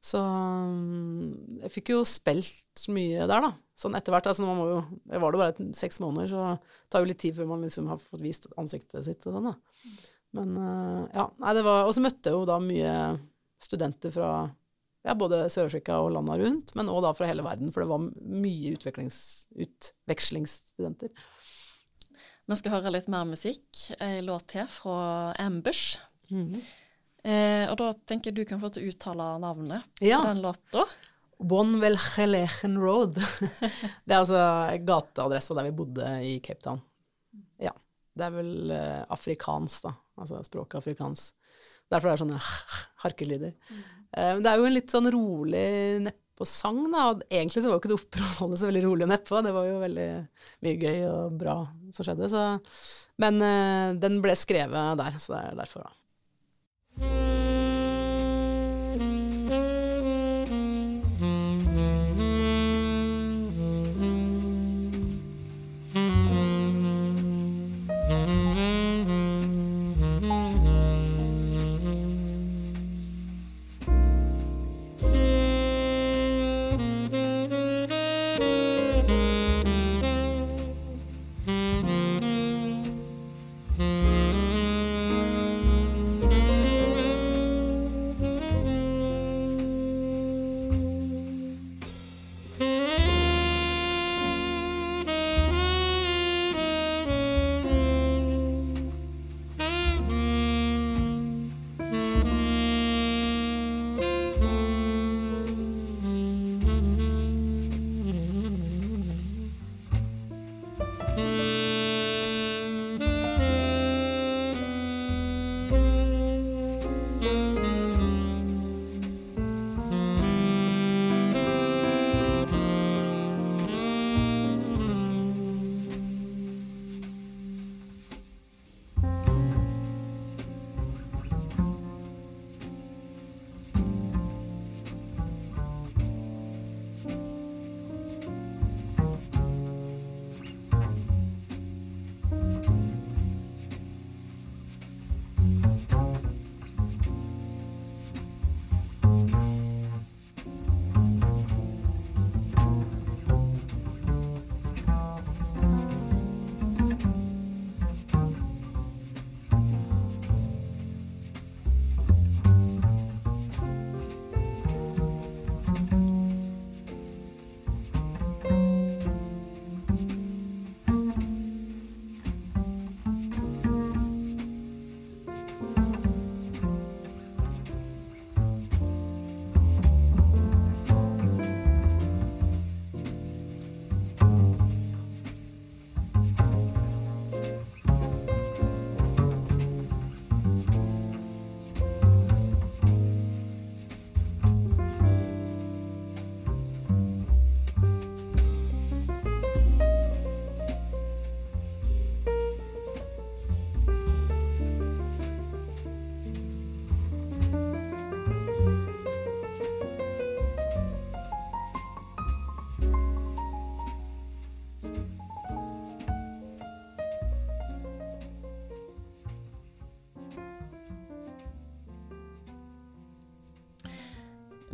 Så 0.00 0.20
mm, 0.24 1.58
jeg 1.66 1.72
fikk 1.74 1.92
jo 1.92 2.00
spilt 2.08 2.86
mye 2.88 3.26
der, 3.28 3.44
da. 3.44 3.50
Sånn 3.80 3.96
etter 3.96 4.12
hvert. 4.12 4.26
Altså, 4.28 4.44
man 4.44 4.58
må 4.60 4.64
jo 4.68 4.80
Jeg 5.08 5.20
var 5.22 5.32
det 5.32 5.40
bare 5.40 5.52
et, 5.54 5.60
seks 5.78 5.96
måneder, 6.04 6.28
så 6.28 6.40
det 6.60 6.90
tar 6.92 7.00
jo 7.04 7.08
litt 7.08 7.22
tid 7.22 7.34
før 7.38 7.46
man 7.48 7.62
liksom 7.64 7.88
har 7.88 7.98
fått 8.02 8.20
vist 8.24 8.44
ansiktet 8.60 9.06
sitt 9.06 9.22
og 9.26 9.32
sånn, 9.38 9.48
da. 9.50 9.54
Men 10.36 10.48
øh, 10.60 11.04
ja, 11.16 11.24
nei, 11.42 11.52
det 11.56 11.64
var 11.66 11.78
Og 11.88 11.92
så 11.96 12.04
møtte 12.04 12.28
jeg 12.30 12.36
jo 12.36 12.44
da 12.46 12.56
mye 12.62 12.92
studenter 13.60 14.10
fra 14.14 14.30
ja, 15.00 15.14
både 15.16 15.46
Sør-Afrika 15.48 15.96
og 16.04 16.12
landa 16.12 16.34
rundt, 16.36 16.74
men 16.76 16.90
òg 16.92 17.00
da 17.06 17.14
fra 17.16 17.24
hele 17.30 17.40
verden, 17.46 17.70
for 17.72 17.80
det 17.80 17.88
var 17.88 18.02
mye 18.44 18.74
utvekslingsstudenter. 18.76 21.08
Vi 22.50 22.56
skal 22.58 22.74
høre 22.74 22.92
litt 22.92 23.08
mer 23.08 23.24
musikk. 23.28 23.64
Ei 24.02 24.20
låt 24.26 24.46
til 24.52 24.66
fra 24.68 25.32
Ambush. 25.40 25.96
Mhm. 26.28 26.60
Eh, 27.22 27.68
og 27.68 27.76
da 27.76 27.90
tenker 28.08 28.30
jeg 28.30 28.36
du 28.38 28.44
kan 28.48 28.60
få 28.62 28.70
til 28.72 28.86
å 28.86 28.88
uttale 28.94 29.24
navnet 29.42 29.82
Ja. 30.00 30.22
på 30.22 30.28
den 30.28 30.40
låta. 30.42 30.86
Bon 31.40 31.72
Velgelegen 31.80 32.76
Road. 32.80 33.16
det 34.04 34.12
er 34.14 34.18
altså 34.20 34.40
gateadressa 34.84 35.56
der 35.56 35.70
vi 35.70 35.76
bodde 35.76 36.08
i 36.26 36.38
Cape 36.44 36.60
Town. 36.64 36.80
Ja. 37.62 37.72
Det 38.16 38.26
er 38.26 38.34
vel 38.34 38.72
uh, 38.74 39.02
afrikansk, 39.14 39.86
da. 39.86 39.94
Altså 40.20 40.40
språket 40.44 40.80
afrikansk. 40.82 41.54
Derfor 41.90 42.10
er 42.10 42.16
det 42.16 42.22
sånne 42.24 42.40
harkelyder. 43.04 43.54
Mm. 43.70 43.84
Uh, 44.10 44.34
det 44.42 44.50
er 44.50 44.58
jo 44.58 44.66
en 44.68 44.76
litt 44.76 44.92
sånn 44.92 45.12
rolig 45.14 45.68
nedpå-sang, 46.04 46.82
da. 46.92 47.06
Egentlig 47.30 47.62
så 47.62 47.70
var 47.70 47.78
jo 47.78 47.82
ikke 47.82 47.92
det 47.94 48.00
oppholdet 48.00 48.60
så 48.60 48.68
veldig 48.68 48.84
rolig 48.88 49.06
og 49.06 49.12
neppe. 49.14 49.44
Det 49.46 49.54
var 49.56 49.70
jo 49.70 49.78
veldig 49.86 50.10
mye 50.66 50.82
gøy 50.82 51.06
og 51.08 51.38
bra 51.40 51.56
som 51.96 52.08
skjedde. 52.08 52.28
Så. 52.34 52.44
Men 53.22 53.40
uh, 53.40 53.96
den 54.02 54.20
ble 54.24 54.36
skrevet 54.36 55.00
der, 55.00 55.16
så 55.22 55.38
det 55.38 55.42
er 55.46 55.58
derfor, 55.62 55.88
da. 55.88 55.96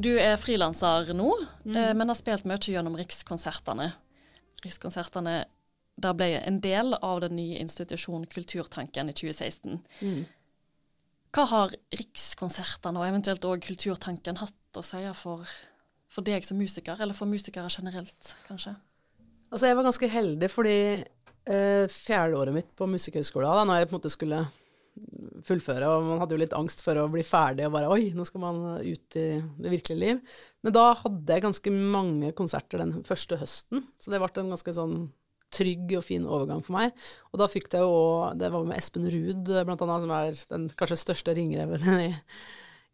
Du 0.06 0.12
er 0.22 0.36
frilanser 0.38 1.10
nå, 1.18 1.32
Mm. 1.66 1.76
eh, 1.76 1.92
men 1.98 2.08
har 2.12 2.14
spilt 2.18 2.46
mye 2.46 2.62
gjennom 2.62 2.94
Rikskonsertene. 2.98 3.88
Rikskonsertene 4.62 5.44
der 5.98 6.12
ble 6.14 6.28
en 6.46 6.60
del 6.60 6.94
av 7.02 7.20
den 7.24 7.34
nye 7.38 7.58
institusjonen 7.58 8.26
Kulturtanken 8.30 9.08
i 9.10 9.14
2016. 9.16 9.80
Mm. 10.04 10.26
Hva 11.34 11.46
har 11.50 11.74
Rikskonsertene 11.96 13.00
og 13.00 13.08
eventuelt 13.08 13.44
òg 13.48 13.64
Kulturtanken 13.66 14.38
hatt 14.38 14.78
å 14.78 14.84
si 14.84 15.00
for, 15.18 15.42
for 16.12 16.22
deg 16.26 16.44
som 16.44 16.58
musiker, 16.60 17.00
eller 17.00 17.16
for 17.16 17.26
musikere 17.26 17.68
generelt, 17.72 18.34
kanskje? 18.46 18.76
Altså, 19.50 19.66
jeg 19.70 19.76
var 19.78 19.88
ganske 19.88 20.08
heldig 20.12 20.50
fordi 20.52 20.76
eh, 21.46 21.86
fjerdeåret 21.92 22.54
mitt 22.54 22.70
på 22.76 22.86
Musikkhøgskolen, 22.90 23.48
da 23.48 23.64
når 23.64 23.80
jeg 23.82 23.88
på 23.88 23.94
en 23.94 24.00
måte 24.00 24.12
skulle 24.14 24.40
fullføre, 25.46 25.88
og 25.90 26.06
man 26.06 26.22
hadde 26.22 26.36
jo 26.36 26.40
litt 26.40 26.56
angst 26.56 26.80
for 26.84 26.98
å 26.98 27.08
bli 27.12 27.22
ferdig 27.26 27.66
og 27.66 27.74
bare 27.76 27.90
Oi, 27.92 28.10
nå 28.16 28.24
skal 28.26 28.42
man 28.42 28.62
ut 28.80 29.18
i 29.18 29.26
det 29.40 29.72
virkelige 29.72 30.00
liv. 30.00 30.20
Men 30.64 30.74
da 30.76 30.88
hadde 30.98 31.36
jeg 31.36 31.44
ganske 31.44 31.72
mange 31.76 32.32
konserter 32.38 32.82
den 32.82 32.98
første 33.06 33.38
høsten, 33.40 33.84
så 34.00 34.12
det 34.12 34.20
ble 34.22 34.32
en 34.42 34.54
ganske 34.56 34.76
sånn 34.76 34.98
trygg 35.54 35.92
og 35.94 36.04
fin 36.04 36.24
overgang 36.26 36.62
for 36.66 36.76
meg. 36.76 36.94
Og 37.30 37.40
da 37.40 37.46
fikk 37.50 37.68
det 37.72 37.78
jo 37.84 38.32
Det 38.36 38.48
var 38.52 38.64
med 38.66 38.80
Espen 38.80 39.06
Ruud, 39.12 39.46
blant 39.46 39.84
annet, 39.84 40.06
som 40.06 40.14
er 40.16 40.40
den 40.50 40.66
kanskje 40.78 40.98
største 41.04 41.36
ringreven 41.36 41.86
i, 42.08 42.10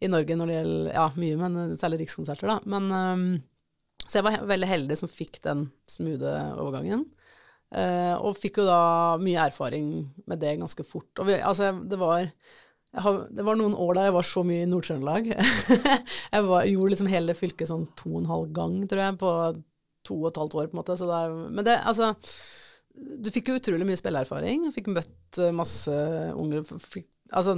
i 0.05 0.11
Norge 0.13 0.37
når 0.37 0.51
det 0.51 0.59
gjelder 0.59 0.93
Ja, 0.93 1.07
mye, 1.17 1.39
men 1.41 1.81
særlig 1.81 2.03
rikskonserter, 2.05 2.53
da. 2.53 2.61
Men 2.69 2.93
um, 2.93 3.27
så 4.07 4.19
jeg 4.19 4.27
var 4.27 4.43
veldig 4.51 4.69
heldig 4.69 4.99
som 4.99 5.11
fikk 5.11 5.39
den 5.45 5.69
smoothe 5.91 6.33
overgangen. 6.61 7.07
Eh, 7.73 8.15
og 8.21 8.37
fikk 8.37 8.61
jo 8.61 8.67
da 8.69 8.81
mye 9.23 9.47
erfaring 9.49 9.95
med 10.29 10.43
det 10.43 10.59
ganske 10.61 10.85
fort. 10.85 11.11
Og 11.23 11.29
vi, 11.31 11.39
altså, 11.41 11.73
det 11.89 11.99
var 12.01 12.29
har, 12.93 13.23
det 13.33 13.45
var 13.47 13.57
noen 13.57 13.75
år 13.81 13.97
der 13.97 14.09
jeg 14.11 14.17
var 14.19 14.27
så 14.29 14.43
mye 14.45 14.65
i 14.65 14.69
Nord-Trøndelag. 14.69 15.31
jeg 16.35 16.49
var, 16.49 16.67
gjorde 16.69 16.93
liksom 16.93 17.09
hele 17.09 17.37
fylket 17.37 17.71
sånn 17.71 17.87
to 17.97 18.11
og 18.11 18.19
en 18.21 18.33
halv 18.33 18.51
gang, 18.57 18.75
tror 18.89 19.01
jeg, 19.01 19.21
på 19.23 19.31
to 20.05 20.19
og 20.19 20.27
et 20.29 20.41
halvt 20.43 20.57
år, 20.59 20.67
på 20.69 20.77
en 20.77 20.81
måte. 20.83 20.97
Så 21.01 21.09
det 21.09 21.21
er, 21.23 21.39
men 21.49 21.69
det, 21.69 21.79
altså 21.89 22.13
Du 22.93 23.31
fikk 23.33 23.49
jo 23.49 23.57
utrolig 23.57 23.87
mye 23.89 24.01
spilleerfaring. 24.01 24.67
Fikk 24.75 24.91
møtt 24.93 25.41
eh, 25.41 25.55
masse 25.57 25.95
unger. 26.37 26.67
Fikk, 26.69 27.09
altså, 27.33 27.57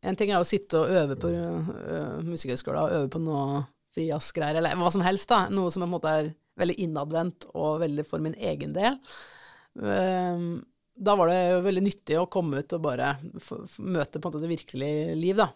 en 0.00 0.16
ting 0.16 0.32
er 0.32 0.40
å 0.40 0.48
sitte 0.48 0.80
og 0.80 0.94
øve 0.96 1.18
på 1.20 1.28
uh, 1.28 2.22
Musikkhøgskolen, 2.24 2.80
og 2.80 2.94
øve 2.96 3.10
på 3.12 3.20
noe 3.20 3.66
frijazzgreier, 3.92 4.56
eller 4.56 4.78
hva 4.80 4.88
som 4.94 5.04
helst, 5.04 5.28
da. 5.28 5.42
Noe 5.52 5.68
som 5.74 5.84
på 5.84 5.90
en 5.90 5.92
måte 5.92 6.14
er 6.22 6.30
veldig 6.60 6.78
innadvendt 6.86 7.50
og 7.52 7.82
veldig 7.82 8.06
for 8.08 8.24
min 8.24 8.38
egen 8.40 8.72
del. 8.72 8.96
Ehm, 9.78 10.60
da 11.00 11.14
var 11.16 11.30
det 11.30 11.40
veldig 11.64 11.82
nyttig 11.84 12.18
å 12.20 12.28
komme 12.32 12.60
ut 12.60 12.76
og 12.76 12.84
bare 12.84 13.14
møte 13.22 14.20
på 14.20 14.28
en 14.28 14.32
måte 14.32 14.42
det 14.42 14.50
virkelige 14.50 15.16
liv, 15.18 15.38
da. 15.38 15.50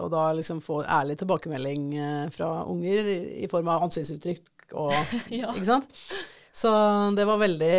Og 0.00 0.08
da 0.10 0.24
liksom 0.34 0.62
få 0.64 0.80
ærlig 0.82 1.20
tilbakemelding 1.20 1.90
eh, 1.94 2.30
fra 2.34 2.64
unger 2.66 3.10
i, 3.12 3.46
form 3.50 3.70
av 3.70 3.84
ansiktsuttrykk 3.86 4.74
og 4.80 4.94
Ja. 5.40 5.52
Ikke 5.52 5.68
sant? 5.68 5.92
Så 6.52 6.68
det 7.16 7.24
var 7.24 7.40
veldig, 7.40 7.76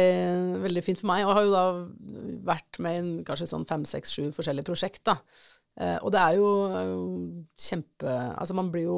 veldig 0.63 0.81
fint 0.85 1.01
for 1.01 1.11
meg. 1.11 1.25
Og 1.27 1.35
har 1.37 1.45
jo 1.45 1.51
da 1.53 1.65
vært 2.47 2.79
med 2.81 2.95
i 2.97 3.25
kanskje 3.27 3.49
sånn 3.51 3.67
fem, 3.69 3.83
seks, 3.85 4.15
sju 4.15 4.31
forskjellige 4.33 4.69
prosjekt, 4.69 5.03
da. 5.09 5.19
Eh, 5.77 5.97
og 5.99 6.13
det 6.15 6.21
er 6.21 6.39
jo, 6.39 6.47
er 6.69 6.87
jo 6.91 7.03
kjempe 7.57 8.11
Altså 8.13 8.53
man 8.53 8.67
blir 8.69 8.83
jo 8.85 8.97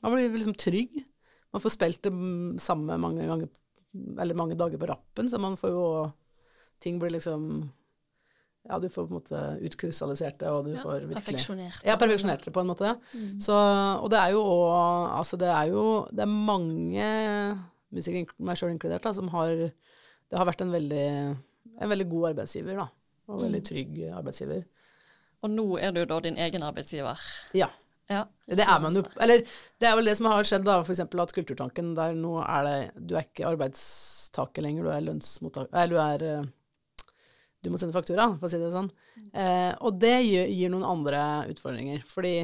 Man 0.00 0.14
blir 0.14 0.32
liksom 0.32 0.56
trygg. 0.56 0.94
Man 1.52 1.60
får 1.60 1.74
spilt 1.74 2.00
det 2.06 2.12
mm, 2.14 2.56
samme 2.62 2.96
mange 3.00 3.26
ganger 3.28 3.50
eller 3.94 4.34
mange 4.38 4.54
dager 4.56 4.78
på 4.78 4.86
rappen, 4.88 5.28
så 5.28 5.38
man 5.40 5.56
får 5.56 5.70
jo 5.70 5.84
Ting 6.80 6.98
blir 6.98 7.10
liksom 7.12 7.70
Ja, 8.68 8.78
du 8.78 8.88
får 8.88 9.06
på 9.08 9.10
en 9.14 9.18
måte 9.18 9.40
utkrystallisert 9.66 10.38
det, 10.38 10.48
og 10.48 10.64
du 10.66 10.72
Ja, 10.74 10.82
får 10.82 11.00
virkelig 11.08 11.16
Perfeksjonert. 11.24 11.82
ja, 11.84 11.96
perfeksjonert 11.96 12.44
det 12.44 12.52
på 12.52 12.60
en 12.60 12.66
måte. 12.68 12.94
Mm. 13.14 13.40
Så, 13.40 13.52
og 14.02 14.10
det 14.10 14.18
er 14.20 14.30
jo 14.32 14.42
òg 14.44 15.10
Altså, 15.18 15.36
det 15.40 15.48
er 15.48 15.64
jo 15.72 16.06
Det 16.12 16.20
er 16.20 16.26
mange 16.26 17.06
musikere, 17.92 18.26
meg 18.38 18.56
sjøl 18.56 18.70
inkludert, 18.74 19.02
da, 19.02 19.12
som 19.12 19.28
har 19.28 19.48
Det 20.30 20.38
har 20.38 20.46
vært 20.46 20.60
en 20.62 20.70
veldig, 20.72 21.06
en 21.80 21.88
veldig 21.90 22.08
god 22.10 22.28
arbeidsgiver, 22.34 22.76
da. 22.76 22.88
Og 23.28 23.40
veldig 23.42 23.60
Mm. 23.60 23.64
trygg 23.66 23.96
arbeidsgiver. 24.14 24.64
Og 25.42 25.50
nå 25.50 25.78
er 25.80 25.90
du 25.92 26.04
da 26.04 26.20
din 26.20 26.36
egen 26.36 26.62
arbeidsgiver. 26.62 27.18
Ja. 27.54 27.66
Ja. 28.10 28.24
Det 28.50 28.64
er 28.66 28.80
man 28.82 28.96
jo 28.98 29.04
Eller 29.22 29.44
det 29.78 29.86
er 29.86 29.92
vel 29.94 30.08
det 30.10 30.16
som 30.18 30.26
har 30.26 30.46
skjedd, 30.46 30.64
da. 30.66 30.80
For 30.82 30.94
eksempel 30.96 31.22
at 31.22 31.34
Kulturtanken, 31.34 31.92
der 31.94 32.16
nå 32.18 32.40
er 32.42 32.66
det 32.66 32.78
Du 32.98 33.14
er 33.14 33.28
ikke 33.28 33.46
arbeidstaker 33.52 34.66
lenger, 34.66 34.86
du 34.88 34.90
er 34.90 35.04
lønnsmottaker 35.06 35.70
Eller 35.78 35.94
du 35.94 36.00
er 36.02 36.24
eh, 36.26 36.48
Du 37.62 37.70
må 37.70 37.78
sende 37.78 37.94
faktura, 37.94 38.26
for 38.40 38.48
å 38.48 38.50
si 38.50 38.58
det 38.58 38.72
sånn. 38.72 38.88
Eh, 39.36 39.70
og 39.84 40.00
det 40.00 40.14
gir, 40.24 40.48
gir 40.48 40.72
noen 40.72 40.86
andre 40.88 41.20
utfordringer. 41.52 42.00
Fordi 42.08 42.38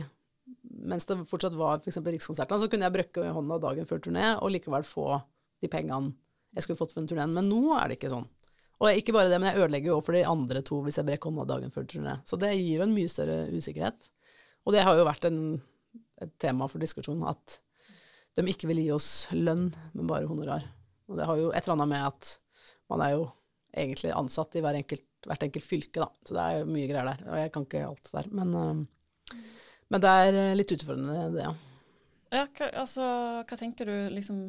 mens 0.86 1.08
det 1.08 1.16
fortsatt 1.30 1.56
var 1.56 1.80
f.eks. 1.80 1.98
Rikskonsertene, 2.04 2.60
så 2.60 2.68
kunne 2.68 2.84
jeg 2.84 2.94
brøkke 2.98 3.30
hånda 3.32 3.56
dagen 3.62 3.88
før 3.88 4.02
turné 4.04 4.34
og 4.36 4.52
likevel 4.52 4.84
få 4.84 5.06
de 5.64 5.70
pengene 5.72 6.12
jeg 6.52 6.66
skulle 6.66 6.78
fått 6.82 6.92
for 6.92 7.00
den 7.00 7.08
turneen. 7.08 7.32
Men 7.32 7.48
nå 7.48 7.78
er 7.78 7.88
det 7.88 7.96
ikke 7.96 8.12
sånn. 8.12 8.28
Og 8.76 8.92
ikke 8.92 9.14
bare 9.16 9.32
det, 9.32 9.40
men 9.40 9.50
jeg 9.50 9.64
ødelegger 9.64 9.94
jo 9.94 10.02
for 10.04 10.16
de 10.16 10.26
andre 10.28 10.60
to 10.64 10.82
hvis 10.84 11.00
jeg 11.00 11.08
brekker 11.08 11.32
hånda 11.32 11.48
dagen 11.48 11.72
før 11.72 11.88
turné. 11.88 12.18
Så 12.28 12.36
det 12.40 12.52
gir 12.52 12.82
jo 12.82 12.84
en 12.84 12.94
mye 12.96 13.08
større 13.08 13.46
usikkerhet. 13.56 14.10
Og 14.66 14.74
det 14.74 14.82
har 14.82 14.98
jo 14.98 15.06
vært 15.06 15.28
en, 15.28 15.40
et 16.22 16.32
tema 16.42 16.66
for 16.70 16.82
diskusjon 16.82 17.22
at 17.30 17.60
de 18.36 18.44
ikke 18.50 18.68
vil 18.68 18.82
gi 18.82 18.90
oss 18.92 19.10
lønn, 19.32 19.70
men 19.94 20.10
bare 20.10 20.28
honorar. 20.28 20.66
Og 21.06 21.16
det 21.18 21.26
har 21.28 21.38
jo 21.40 21.52
et 21.52 21.62
eller 21.62 21.76
annet 21.78 21.92
med 21.94 22.08
at 22.10 22.32
man 22.92 23.02
er 23.04 23.14
jo 23.14 23.28
egentlig 23.76 24.12
ansatt 24.16 24.56
i 24.58 24.62
hver 24.64 24.78
enkelt, 24.78 25.06
hvert 25.26 25.46
enkelt 25.46 25.66
fylke, 25.66 26.02
da. 26.02 26.08
Så 26.26 26.36
det 26.36 26.42
er 26.42 26.58
jo 26.60 26.68
mye 26.68 26.88
greier 26.90 27.10
der. 27.12 27.24
Og 27.30 27.40
jeg 27.40 27.52
kan 27.54 27.66
ikke 27.66 27.84
alt 27.86 28.12
der. 28.12 28.28
Men, 28.40 28.54
øh, 28.60 29.38
men 29.92 30.04
det 30.04 30.12
er 30.26 30.40
øh, 30.42 30.54
litt 30.58 30.76
utfordrende, 30.76 31.18
det, 31.36 31.46
ja. 31.46 31.54
Ja, 32.34 32.46
hva, 32.58 32.70
altså, 32.82 33.08
hva 33.46 33.58
tenker 33.58 33.88
du 33.88 33.96
liksom 34.12 34.40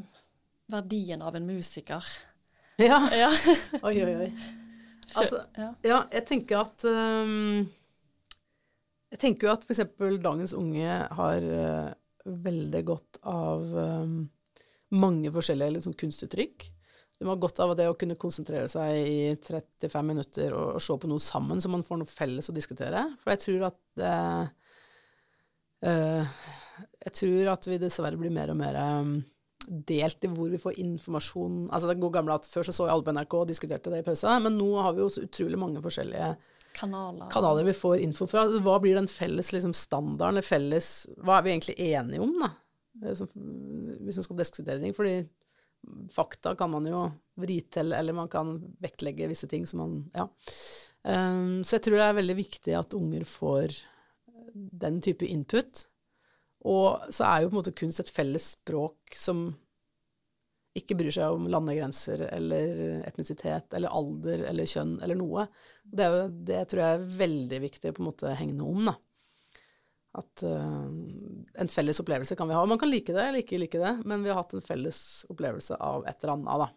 verdien 0.74 1.22
av 1.24 1.38
en 1.38 1.48
musiker? 1.48 2.08
Ja. 2.82 3.04
Ja. 3.14 3.30
Oi, 3.88 3.98
oi, 4.04 4.16
oi. 4.28 4.32
Altså, 5.16 5.38
ja. 5.56 5.70
Ja, 5.88 5.98
jeg 6.12 6.26
tenker 6.28 6.66
at 6.66 6.84
øhm, 6.84 7.62
Jeg 9.14 9.22
tenker 9.22 9.48
jo 9.48 9.54
at 9.54 9.64
f.eks. 9.64 9.84
dagens 10.24 10.54
unge 10.58 10.96
har 11.20 11.46
uh, 11.48 11.92
veldig 12.28 12.82
godt 12.88 13.22
av 13.28 13.64
um, 13.72 14.18
mange 15.00 15.32
forskjellige 15.34 15.78
liksom, 15.78 15.96
kunstuttrykk. 16.00 16.68
De 17.18 17.26
har 17.26 17.40
godt 17.42 17.62
av 17.64 17.74
det 17.80 17.88
å 17.90 17.96
kunne 17.98 18.18
konsentrere 18.20 18.68
seg 18.70 18.98
i 19.00 19.22
35 19.42 20.06
minutter 20.06 20.54
og, 20.54 20.76
og 20.78 20.84
se 20.84 20.98
på 21.02 21.10
noe 21.10 21.24
sammen, 21.24 21.62
så 21.64 21.72
man 21.72 21.86
får 21.88 22.02
noe 22.02 22.12
felles 22.12 22.52
å 22.52 22.56
diskutere. 22.56 23.08
For 23.24 23.34
jeg 23.34 23.44
tror 23.46 23.66
at 23.72 24.04
uh, 24.04 24.76
uh, 25.88 26.44
Jeg 27.08 27.16
tror 27.22 27.56
at 27.56 27.72
vi 27.72 27.80
dessverre 27.82 28.20
blir 28.20 28.34
mer 28.34 28.54
og 28.54 28.60
mer 28.60 28.78
um, 29.00 29.16
delt 29.68 30.24
i 30.24 30.30
hvor 30.32 30.52
vi 30.52 30.62
får 30.62 30.78
informasjon. 30.84 31.66
Altså 31.72 31.90
det 31.90 31.98
gode 32.04 32.20
gamle 32.20 32.38
at 32.38 32.46
Før 32.52 32.68
så 32.68 32.76
så 32.76 32.86
jeg 32.86 32.94
alle 32.94 33.08
på 33.08 33.16
NRK 33.16 33.40
og 33.40 33.50
diskuterte 33.50 33.94
det 33.94 34.04
i 34.04 34.06
pausa, 34.06 34.38
men 34.44 34.60
nå 34.60 34.70
har 34.78 34.94
vi 34.94 35.04
jo 35.06 35.10
så 35.12 35.26
utrolig 35.26 35.60
mange 35.64 35.82
forskjellige 35.84 36.36
Kanaler. 36.78 37.30
kanaler 37.34 37.66
vi 37.68 37.74
får 37.74 38.04
info 38.06 38.28
fra. 38.30 38.46
Hva 38.62 38.78
blir 38.84 38.98
den 38.98 39.10
felles 39.10 39.52
liksom, 39.56 39.74
standarden, 39.74 40.44
felles 40.46 41.08
Hva 41.18 41.40
er 41.40 41.46
vi 41.46 41.54
egentlig 41.56 41.78
enige 41.90 42.22
om, 42.22 42.36
da? 42.44 42.52
Eh, 43.02 43.24
hvis 44.06 44.20
man 44.20 44.28
skal 44.28 44.42
diskutere 44.42 44.80
ting. 44.84 44.94
Fordi 44.98 45.18
fakta 46.14 46.56
kan 46.58 46.72
man 46.74 46.88
jo 46.90 47.04
vri 47.40 47.60
til, 47.74 47.94
eller 47.94 48.18
man 48.18 48.30
kan 48.32 48.58
vektlegge 48.84 49.30
visse 49.30 49.50
ting 49.50 49.66
som 49.70 49.84
man 49.84 50.00
Ja. 50.16 50.30
Um, 51.08 51.64
så 51.64 51.78
jeg 51.78 51.86
tror 51.86 51.94
det 51.96 52.06
er 52.08 52.16
veldig 52.18 52.36
viktig 52.36 52.74
at 52.76 52.96
unger 52.98 53.24
får 53.24 53.78
den 54.54 54.98
type 55.02 55.26
input. 55.26 55.86
Og 56.68 57.14
så 57.14 57.24
er 57.24 57.42
jo 57.42 57.52
på 57.52 57.56
en 57.56 57.60
måte 57.62 57.76
kunst 57.78 58.02
et 58.02 58.12
felles 58.12 58.50
språk 58.58 59.16
som 59.16 59.52
ikke 60.80 60.98
bryr 61.00 61.14
seg 61.14 61.34
om 61.36 61.48
landegrenser 61.52 62.24
eller 62.30 63.04
etnisitet 63.08 63.74
eller 63.78 63.94
alder 63.94 64.46
eller 64.52 64.70
kjønn 64.70 64.98
eller 65.04 65.20
noe. 65.20 65.48
Det, 65.84 66.06
er 66.06 66.16
jo, 66.16 66.24
det 66.50 66.64
tror 66.72 66.84
jeg 66.84 66.98
er 66.98 67.12
veldig 67.22 67.60
viktig 67.66 67.94
på 67.94 68.04
en 68.04 68.10
måte 68.10 68.34
hegne 68.40 68.66
om, 68.68 68.90
da. 68.92 68.96
At 70.18 70.44
uh, 70.48 70.90
en 71.62 71.70
felles 71.70 72.02
opplevelse 72.02 72.38
kan 72.40 72.50
vi 72.50 72.58
ha. 72.58 72.66
Man 72.70 72.80
kan 72.82 72.90
like 72.90 73.14
det 73.14 73.22
eller 73.22 73.44
ikke 73.44 73.60
like 73.62 73.82
det, 73.82 73.94
men 74.08 74.24
vi 74.26 74.32
har 74.32 74.40
hatt 74.40 74.56
en 74.58 74.66
felles 74.66 75.02
opplevelse 75.30 75.78
av 75.78 76.08
et 76.10 76.24
eller 76.24 76.38
annet, 76.38 76.66
da. 76.66 76.70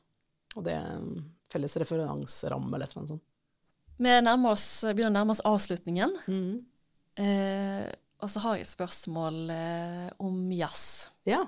Og 0.58 0.66
det 0.66 0.76
er 0.76 0.94
en 0.98 1.12
felles 1.50 1.76
referanseramme 1.82 2.74
eller 2.74 2.86
et 2.86 2.92
eller 2.92 3.04
annet 3.04 3.14
sånt. 3.14 3.26
Vi 4.00 4.48
oss, 4.48 4.66
begynner 4.88 5.12
å 5.12 5.18
nærme 5.18 5.34
oss 5.34 5.42
avslutningen. 5.44 6.14
Mm. 6.24 6.52
Eh, 7.20 7.88
og 8.20 8.30
så 8.32 8.42
har 8.44 8.56
jeg 8.56 8.64
et 8.64 8.72
spørsmål 8.72 9.38
eh, 9.52 10.06
om 10.24 10.38
jazz. 10.56 11.10
Ja. 11.28 11.42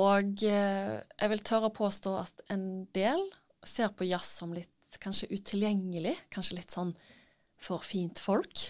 Og 0.00 0.42
eh, 0.48 0.94
jeg 1.20 1.30
vil 1.32 1.42
tørre 1.44 1.68
å 1.68 1.74
påstå 1.76 2.12
at 2.22 2.44
en 2.52 2.86
del 2.96 3.20
ser 3.66 3.92
på 3.96 4.06
jazz 4.08 4.30
som 4.40 4.54
litt 4.56 4.70
kanskje 5.02 5.28
utilgjengelig. 5.32 6.14
Kanskje 6.32 6.56
litt 6.58 6.72
sånn 6.72 6.94
for 7.62 7.84
fint 7.86 8.18
folk, 8.18 8.66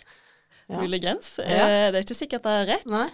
Ja. 0.68 0.78
muligens. 0.80 1.36
Ja. 1.38 1.66
Eh, 1.66 1.86
det 1.92 2.00
er 2.00 2.04
ikke 2.06 2.18
sikkert 2.18 2.42
det 2.46 2.52
er 2.58 2.66
rett. 2.74 3.12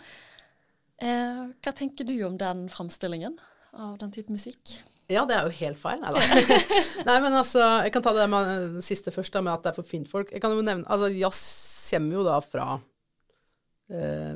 Eh, 0.99 1.43
hva 1.63 1.73
tenker 1.77 2.05
du 2.09 2.15
om 2.27 2.37
den 2.41 2.67
framstillingen 2.73 3.37
av 3.79 3.99
den 4.01 4.11
type 4.11 4.33
musikk? 4.35 4.81
Ja, 5.09 5.23
det 5.25 5.37
er 5.39 5.47
jo 5.47 5.55
helt 5.61 5.79
feil. 5.81 6.01
Nei 6.03 6.11
da. 6.13 6.21
Nei, 7.09 7.15
men 7.25 7.33
altså, 7.39 7.63
jeg 7.87 7.93
kan 7.95 8.03
ta 8.05 8.13
det 8.17 8.27
med 8.29 8.51
den 8.75 8.83
siste 8.85 9.13
først, 9.15 9.33
da, 9.33 9.41
med 9.45 9.55
at 9.55 9.63
det 9.65 9.71
er 9.73 9.79
for 9.79 9.89
fint 9.89 10.09
folk. 10.11 10.33
Jeg 10.35 10.43
kan 10.45 10.53
jo 10.53 10.61
nevne 10.65 10.85
Altså, 10.91 11.09
jazz 11.17 11.41
kommer 11.93 12.19
jo 12.19 12.25
da 12.27 12.41
fra 12.45 12.67
eh, 12.77 12.83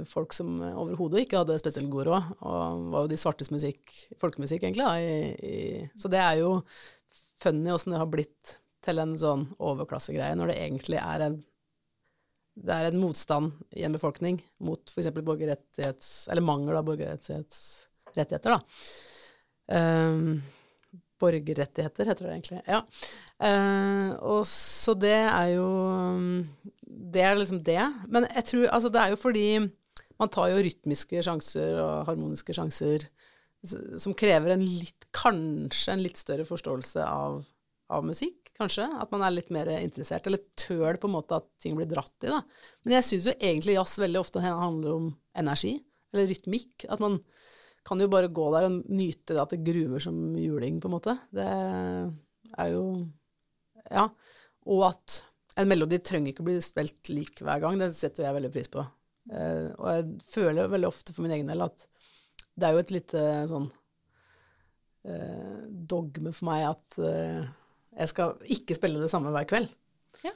folk 0.09 0.33
som 0.33 0.63
overhodet 0.65 1.27
ikke 1.27 1.43
hadde 1.43 1.59
spesielt 1.61 1.91
god 1.93 2.09
råd, 2.09 2.29
og 2.41 2.87
var 2.95 3.05
jo 3.05 3.11
de 3.13 3.19
svartes 3.21 3.51
musikk, 3.53 3.93
folkemusikk 4.21 4.65
egentlig, 4.65 4.87
da. 4.87 4.95
I, 4.97 5.33
i, 5.45 5.87
så 5.99 6.09
det 6.13 6.23
er 6.25 6.39
jo 6.41 6.55
funny 7.43 7.73
åssen 7.75 7.93
det 7.93 8.01
har 8.01 8.09
blitt 8.09 8.57
til 8.83 9.03
en 9.03 9.13
sånn 9.19 9.45
overklassegreie, 9.63 10.37
når 10.39 10.53
det 10.53 10.61
egentlig 10.65 11.01
er 11.03 11.27
en 11.29 11.41
det 12.53 12.75
er 12.75 12.91
en 12.91 13.01
motstand 13.01 13.63
i 13.81 13.85
en 13.87 13.95
befolkning 13.95 14.37
mot 14.61 14.91
f.eks. 14.93 15.09
borgerrettighets... 15.25 16.09
Eller 16.29 16.45
mangel 16.45 16.77
av 16.77 16.85
borgerrettighetsrettigheter, 16.85 18.59
da. 18.59 18.59
Um, 19.73 20.43
borgerrettigheter, 21.23 22.11
heter 22.11 22.29
det 22.29 22.35
egentlig. 22.35 22.61
Ja. 22.67 22.83
Uh, 23.43 24.11
og 24.35 24.43
så 24.47 24.95
det 24.95 25.17
er 25.19 25.55
jo 25.57 25.69
Det 26.83 27.23
er 27.25 27.39
liksom 27.39 27.63
det. 27.67 27.83
Men 28.07 28.29
jeg 28.29 28.45
tror 28.51 28.69
Altså, 28.69 28.93
det 28.93 29.01
er 29.01 29.15
jo 29.15 29.23
fordi 29.23 29.47
man 30.21 30.31
tar 30.31 30.53
jo 30.53 30.63
rytmiske 30.63 31.25
sjanser 31.25 31.81
og 31.83 32.07
harmoniske 32.07 32.55
sjanser 32.55 33.09
som 33.63 34.15
krever 34.19 34.55
en 34.55 34.65
litt 34.67 35.09
Kanskje 35.13 35.93
en 35.93 36.01
litt 36.01 36.17
større 36.17 36.47
forståelse 36.49 37.03
av, 37.05 37.43
av 37.93 38.05
musikk, 38.07 38.49
kanskje. 38.57 38.87
At 38.97 39.11
man 39.13 39.21
er 39.27 39.35
litt 39.35 39.51
mer 39.53 39.69
interessert. 39.75 40.25
Eller 40.25 40.41
tøl 40.57 40.97
på 40.97 41.11
en 41.11 41.13
måte 41.19 41.37
at 41.37 41.45
ting 41.61 41.77
blir 41.77 41.91
dratt 41.91 42.25
i, 42.25 42.31
da. 42.31 42.39
Men 42.81 42.95
jeg 42.97 43.07
syns 43.11 43.27
jo 43.29 43.35
egentlig 43.37 43.77
jazz 43.77 43.99
veldig 44.01 44.23
ofte 44.23 44.41
handler 44.41 44.95
om 44.95 45.11
energi. 45.37 45.75
Eller 46.15 46.31
rytmikk. 46.33 46.87
At 46.89 47.05
man 47.05 47.19
kan 47.87 48.01
jo 48.03 48.11
bare 48.11 48.31
gå 48.31 48.47
der 48.55 48.69
og 48.69 48.79
nyte 48.93 49.35
det 49.35 49.43
at 49.43 49.53
det 49.55 49.65
gruver 49.67 50.03
som 50.03 50.17
juling, 50.39 50.79
på 50.81 50.89
en 50.89 50.97
måte. 50.97 51.17
Det 51.35 51.49
er 51.49 52.73
jo 52.75 52.87
Ja. 53.91 54.09
Og 54.71 54.85
at 54.87 55.23
en 55.59 55.69
melodi 55.69 55.99
trenger 55.99 56.33
ikke 56.33 56.45
å 56.45 56.49
bli 56.49 56.61
spilt 56.65 57.11
lik 57.11 57.43
hver 57.43 57.61
gang. 57.61 57.81
Det 57.81 57.91
setter 57.97 58.25
jeg 58.25 58.37
veldig 58.39 58.53
pris 58.55 58.71
på. 58.73 58.85
Uh, 59.31 59.69
og 59.79 59.87
jeg 59.91 60.07
føler 60.33 60.71
veldig 60.71 60.89
ofte 60.89 61.15
for 61.15 61.27
min 61.27 61.35
egen 61.35 61.51
del 61.51 61.63
at 61.63 61.85
det 62.59 62.67
er 62.67 62.75
jo 62.75 62.83
et 62.83 62.95
lite 62.95 63.25
sånn 63.51 63.69
uh, 65.09 65.61
dogme 65.69 66.33
for 66.35 66.49
meg 66.49 66.65
at 66.71 66.97
uh, 67.03 67.43
jeg 67.93 68.11
skal 68.11 68.41
ikke 68.57 68.77
spille 68.79 69.03
det 69.03 69.11
samme 69.13 69.33
hver 69.35 69.47
kveld. 69.51 69.71
Ja. 70.25 70.35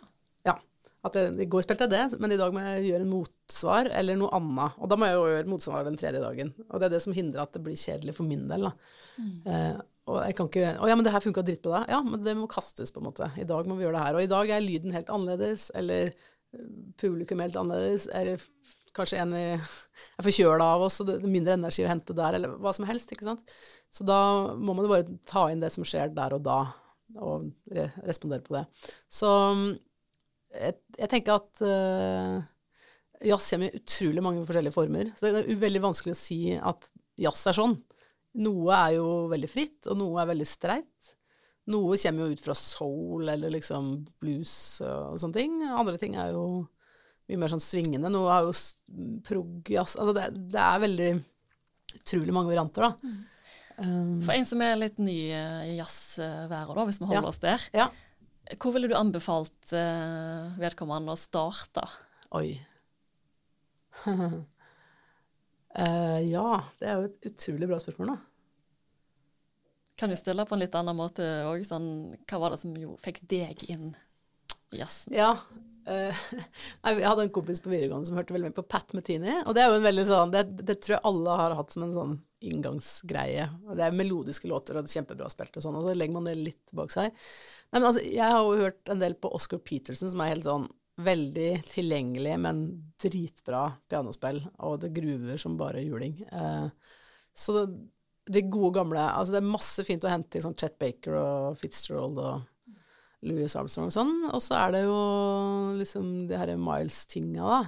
At 1.07 1.17
I 1.17 1.49
går 1.51 1.65
spilte 1.65 1.87
jeg 1.87 1.95
det, 1.95 2.21
men 2.23 2.35
i 2.35 2.39
dag 2.41 2.55
må 2.55 2.63
jeg 2.65 2.87
gjøre 2.91 3.05
en 3.07 3.13
motsvar 3.13 3.91
eller 3.95 4.19
noe 4.21 4.33
annet. 4.37 4.79
Og 4.81 4.91
da 4.91 4.99
må 4.99 5.09
jeg 5.09 5.19
jo 5.19 5.27
gjøre 5.33 5.51
motsvar 5.53 5.87
den 5.87 5.99
tredje 6.01 6.23
dagen. 6.23 6.55
Og 6.69 6.81
det 6.81 6.89
er 6.89 6.97
det 6.97 7.03
som 7.05 7.17
hindrer 7.17 7.45
at 7.45 7.55
det 7.57 7.63
blir 7.67 7.79
kjedelig 7.79 8.17
for 8.19 8.29
min 8.29 8.47
del. 8.51 8.69
da. 8.69 8.73
Mm. 9.21 9.85
Og 10.07 10.21
jeg 10.23 10.37
kan 10.39 10.49
ikke 10.51 10.73
Å 10.79 10.89
ja, 10.91 10.95
men 10.95 11.07
det 11.07 11.13
her 11.15 11.25
funka 11.25 11.43
dritbra. 11.47 11.83
Ja, 11.91 12.01
men 12.07 12.23
det 12.27 12.37
må 12.39 12.47
kastes, 12.51 12.93
på 12.95 13.03
en 13.03 13.09
måte. 13.09 13.31
I 13.39 13.47
dag 13.49 13.67
må 13.67 13.79
vi 13.79 13.87
gjøre 13.87 13.99
det 13.99 14.07
her. 14.07 14.19
Og 14.19 14.27
i 14.27 14.31
dag 14.31 14.53
er 14.55 14.65
lyden 14.65 14.95
helt 14.95 15.11
annerledes, 15.13 15.69
eller 15.79 16.13
publikum 17.01 17.43
helt 17.43 17.59
annerledes, 17.59 18.07
eller 18.15 18.43
kanskje 18.97 19.21
en 19.21 19.35
er 19.37 19.65
forkjøla 20.25 20.71
av 20.77 20.87
oss, 20.87 21.01
og 21.03 21.11
det 21.11 21.19
er 21.19 21.29
mindre 21.29 21.57
energi 21.59 21.85
å 21.85 21.91
hente 21.91 22.17
der, 22.17 22.39
eller 22.39 22.55
hva 22.63 22.73
som 22.77 22.87
helst, 22.89 23.13
ikke 23.13 23.29
sant. 23.29 23.57
Så 23.93 24.07
da 24.09 24.21
må 24.57 24.73
man 24.73 24.87
jo 24.87 24.93
bare 24.93 25.19
ta 25.29 25.47
inn 25.53 25.61
det 25.63 25.73
som 25.75 25.85
skjer 25.87 26.15
der 26.17 26.37
og 26.37 26.45
da, 26.47 26.61
og 27.21 27.51
re 27.77 27.91
respondere 28.07 28.45
på 28.47 28.57
det. 28.57 28.65
Så 29.13 29.29
jeg, 30.57 30.79
jeg 30.99 31.11
tenker 31.13 31.41
at 31.41 31.63
uh, 31.65 32.41
jazz 33.25 33.51
kommer 33.53 33.69
i 33.69 33.81
utrolig 33.81 34.25
mange 34.25 34.47
forskjellige 34.49 34.77
former. 34.77 35.13
Så 35.17 35.29
det 35.29 35.43
er 35.43 35.61
veldig 35.61 35.85
vanskelig 35.85 36.17
å 36.17 36.21
si 36.21 36.41
at 36.57 36.89
jazz 37.21 37.45
er 37.51 37.59
sånn. 37.59 37.77
Noe 38.45 38.77
er 38.77 38.97
jo 38.99 39.07
veldig 39.33 39.49
fritt, 39.49 39.87
og 39.89 40.01
noe 40.01 40.21
er 40.21 40.31
veldig 40.33 40.49
streit. 40.49 41.13
Noe 41.73 41.99
kommer 41.99 42.27
jo 42.27 42.37
ut 42.37 42.43
fra 42.45 42.55
soul 42.55 43.31
eller 43.33 43.51
liksom 43.57 43.95
blues 44.23 44.55
og 44.87 45.17
sånne 45.19 45.39
ting. 45.41 45.57
Andre 45.67 45.97
ting 45.99 46.15
er 46.21 46.35
jo 46.37 46.45
mye 47.27 47.41
mer 47.43 47.51
sånn 47.51 47.65
svingende. 47.65 48.11
Noe 48.13 48.31
er 48.31 48.47
jo 48.47 48.53
prog-jazz 49.27 49.97
Altså 49.99 50.15
det, 50.15 50.29
det, 50.53 50.61
er 50.63 50.85
veldig 50.85 51.09
utrolig 51.97 52.37
mange 52.37 52.53
varianter, 52.53 52.87
da. 52.87 52.93
Mm. 53.03 53.25
Um, 53.77 54.13
For 54.25 54.33
en 54.33 54.47
som 54.49 54.63
er 54.65 54.79
litt 54.79 55.01
ny 55.03 55.17
i 55.35 55.75
jazzværet, 55.77 56.77
da, 56.79 56.85
hvis 56.89 57.01
vi 57.03 57.09
holder 57.11 57.27
ja, 57.27 57.33
oss 57.33 57.43
der. 57.43 57.67
Ja. 57.77 57.89
Hvor 58.55 58.75
ville 58.77 58.89
du 58.91 58.95
anbefalt 58.95 59.73
uh, 59.75 60.55
vedkommende 60.61 61.15
å 61.15 61.19
starte? 61.19 61.83
Oi. 62.39 62.55
Uh, 64.07 64.39
ja, 66.35 66.49
det 66.79 66.89
er 66.89 67.01
jo 67.01 67.09
et 67.11 67.31
utrolig 67.33 67.71
bra 67.71 67.81
spørsmål, 67.83 68.15
da. 68.15 68.19
Kan 69.97 70.13
du 70.13 70.17
stille 70.19 70.45
på 70.45 70.55
en 70.55 70.61
litt 70.61 70.77
annen 70.77 70.97
måte 70.99 71.25
òg? 71.49 71.65
Sånn, 71.67 71.89
hva 72.29 72.41
var 72.43 72.53
det 72.53 72.61
som 72.61 72.75
jo 72.77 72.99
fikk 73.01 73.23
deg 73.31 73.65
inn 73.73 73.95
i 74.75 74.83
jazzen? 74.83 75.17
Ja. 75.17 75.33
Uh, 76.87 76.97
jeg 76.99 77.07
hadde 77.07 77.23
en 77.23 77.31
kompis 77.31 77.61
på 77.63 77.71
videregående 77.71 78.09
som 78.09 78.17
hørte 78.19 78.35
veldig 78.35 78.49
mye 78.49 78.57
på 78.57 78.65
Pat 78.67 78.91
Metini. 78.97 79.37
Og 79.47 79.55
det 79.55 79.63
er 79.63 79.69
jo 79.71 79.77
en 79.79 79.85
veldig 79.87 80.05
sånn, 80.09 80.33
det, 80.35 80.43
det, 80.59 80.81
tror 80.83 80.97
jeg 80.97 81.07
alle 81.07 81.37
har 81.39 81.55
hatt 81.55 81.71
som 81.71 81.85
en 81.87 81.93
sånn 81.95 82.17
inngangsgreie. 82.43 83.45
Det 83.71 83.85
er 83.87 83.95
melodiske 83.95 84.51
låter 84.51 84.81
og 84.81 84.91
kjempebra 84.91 85.29
spilt 85.31 85.55
og 85.55 85.63
sånn, 85.63 85.79
og 85.79 85.87
så 85.87 85.95
legger 85.95 86.17
man 86.17 86.27
det 86.27 86.35
litt 86.41 86.75
bak 86.75 86.91
seg. 86.91 87.15
Nei, 87.71 87.79
men 87.79 87.87
altså, 87.87 88.03
jeg 88.03 88.35
har 88.35 88.43
jo 88.43 88.65
hørt 88.65 88.93
en 88.93 89.05
del 89.05 89.15
på 89.15 89.31
Oscar 89.39 89.63
Peterson, 89.63 90.11
som 90.11 90.25
er 90.25 90.35
helt 90.35 90.49
sånn 90.49 90.67
veldig 91.07 91.51
tilgjengelig, 91.69 92.37
men 92.41 92.63
dritbra 93.03 93.67
pianospill, 93.91 94.41
og 94.65 94.81
det 94.83 94.95
gruver 94.97 95.41
som 95.41 95.59
bare 95.61 95.85
juling. 95.85 96.19
Eh, 96.33 96.69
så 97.37 97.57
det, 97.59 97.65
det, 98.33 98.47
gode 98.53 98.79
gamle 98.79 99.03
Altså, 99.05 99.37
det 99.37 99.43
er 99.43 99.55
masse 99.55 99.85
fint 99.85 100.05
å 100.07 100.13
hente 100.13 100.39
i 100.39 100.45
sånn 100.45 100.57
Chet 100.57 100.79
Baker 100.81 101.19
og 101.21 101.59
Fitzgerald 101.61 102.21
og 102.23 102.47
Louis 103.25 103.57
Armstrong 103.57 103.89
og 103.89 103.95
sånn, 103.95 104.13
og 104.29 104.43
så 104.45 104.59
er 104.61 104.75
det 104.75 104.85
jo 104.85 105.01
liksom 105.79 106.11
de 106.29 106.37
her 106.39 106.53
Miles-tinga, 106.61 107.43
da. 107.43 107.61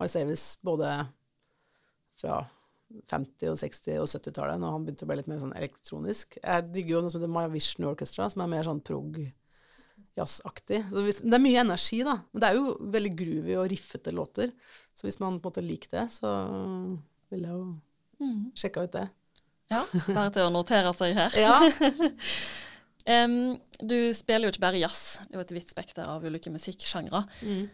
Miles 0.00 0.16
Davis 0.18 0.44
både 0.66 0.90
fra 2.18 2.42
50-, 3.10 3.50
og 3.52 3.58
60- 3.60 4.00
og 4.02 4.10
70-tallet, 4.10 4.60
når 4.60 4.74
han 4.74 4.86
begynte 4.86 5.06
å 5.06 5.10
bli 5.10 5.18
litt 5.20 5.30
mer 5.30 5.40
sånn 5.42 5.56
elektronisk. 5.56 6.38
Jeg 6.42 6.68
digger 6.74 6.96
jo 6.96 7.02
noe 7.04 7.12
som 7.12 7.20
heter 7.20 7.32
My 7.32 7.46
Vision 7.52 7.88
Orchestra, 7.88 8.28
som 8.32 8.44
er 8.44 8.52
mer 8.52 8.66
sånn 8.66 8.82
prog 8.84 9.18
jazzaktig. 10.16 10.80
det 10.92 11.36
er 11.36 11.42
mye 11.42 11.62
energi, 11.62 12.00
da. 12.06 12.16
Men 12.32 12.42
det 12.42 12.48
er 12.48 12.58
jo 12.58 12.76
veldig 12.94 13.12
groovy 13.18 13.56
og 13.60 13.68
riffete 13.72 14.14
låter. 14.14 14.52
Så 14.96 15.08
hvis 15.08 15.20
man 15.20 15.40
på 15.40 15.50
en 15.50 15.52
måte 15.52 15.64
liker 15.64 15.92
det, 15.92 16.06
så 16.14 16.32
vil 17.32 17.44
jeg 17.44 17.52
jo 17.52 17.64
mm. 18.22 18.42
sjekke 18.56 18.86
ut 18.86 18.96
det. 18.96 19.06
Ja, 19.72 19.82
bare 20.14 20.30
til 20.30 20.46
å 20.46 20.54
notere 20.54 20.94
seg 20.96 21.18
her. 21.18 21.36
ja. 21.36 21.58
um, 23.06 23.56
du 23.80 23.96
spiller 24.16 24.48
jo 24.48 24.54
ikke 24.54 24.64
bare 24.66 24.82
jazz, 24.82 25.22
det 25.26 25.36
er 25.36 25.40
jo 25.40 25.46
et 25.46 25.56
vidt 25.56 25.72
spekter 25.72 26.08
av 26.08 26.24
ulike 26.26 26.52
musikksjangre. 26.52 27.24
Mm. 27.46 27.66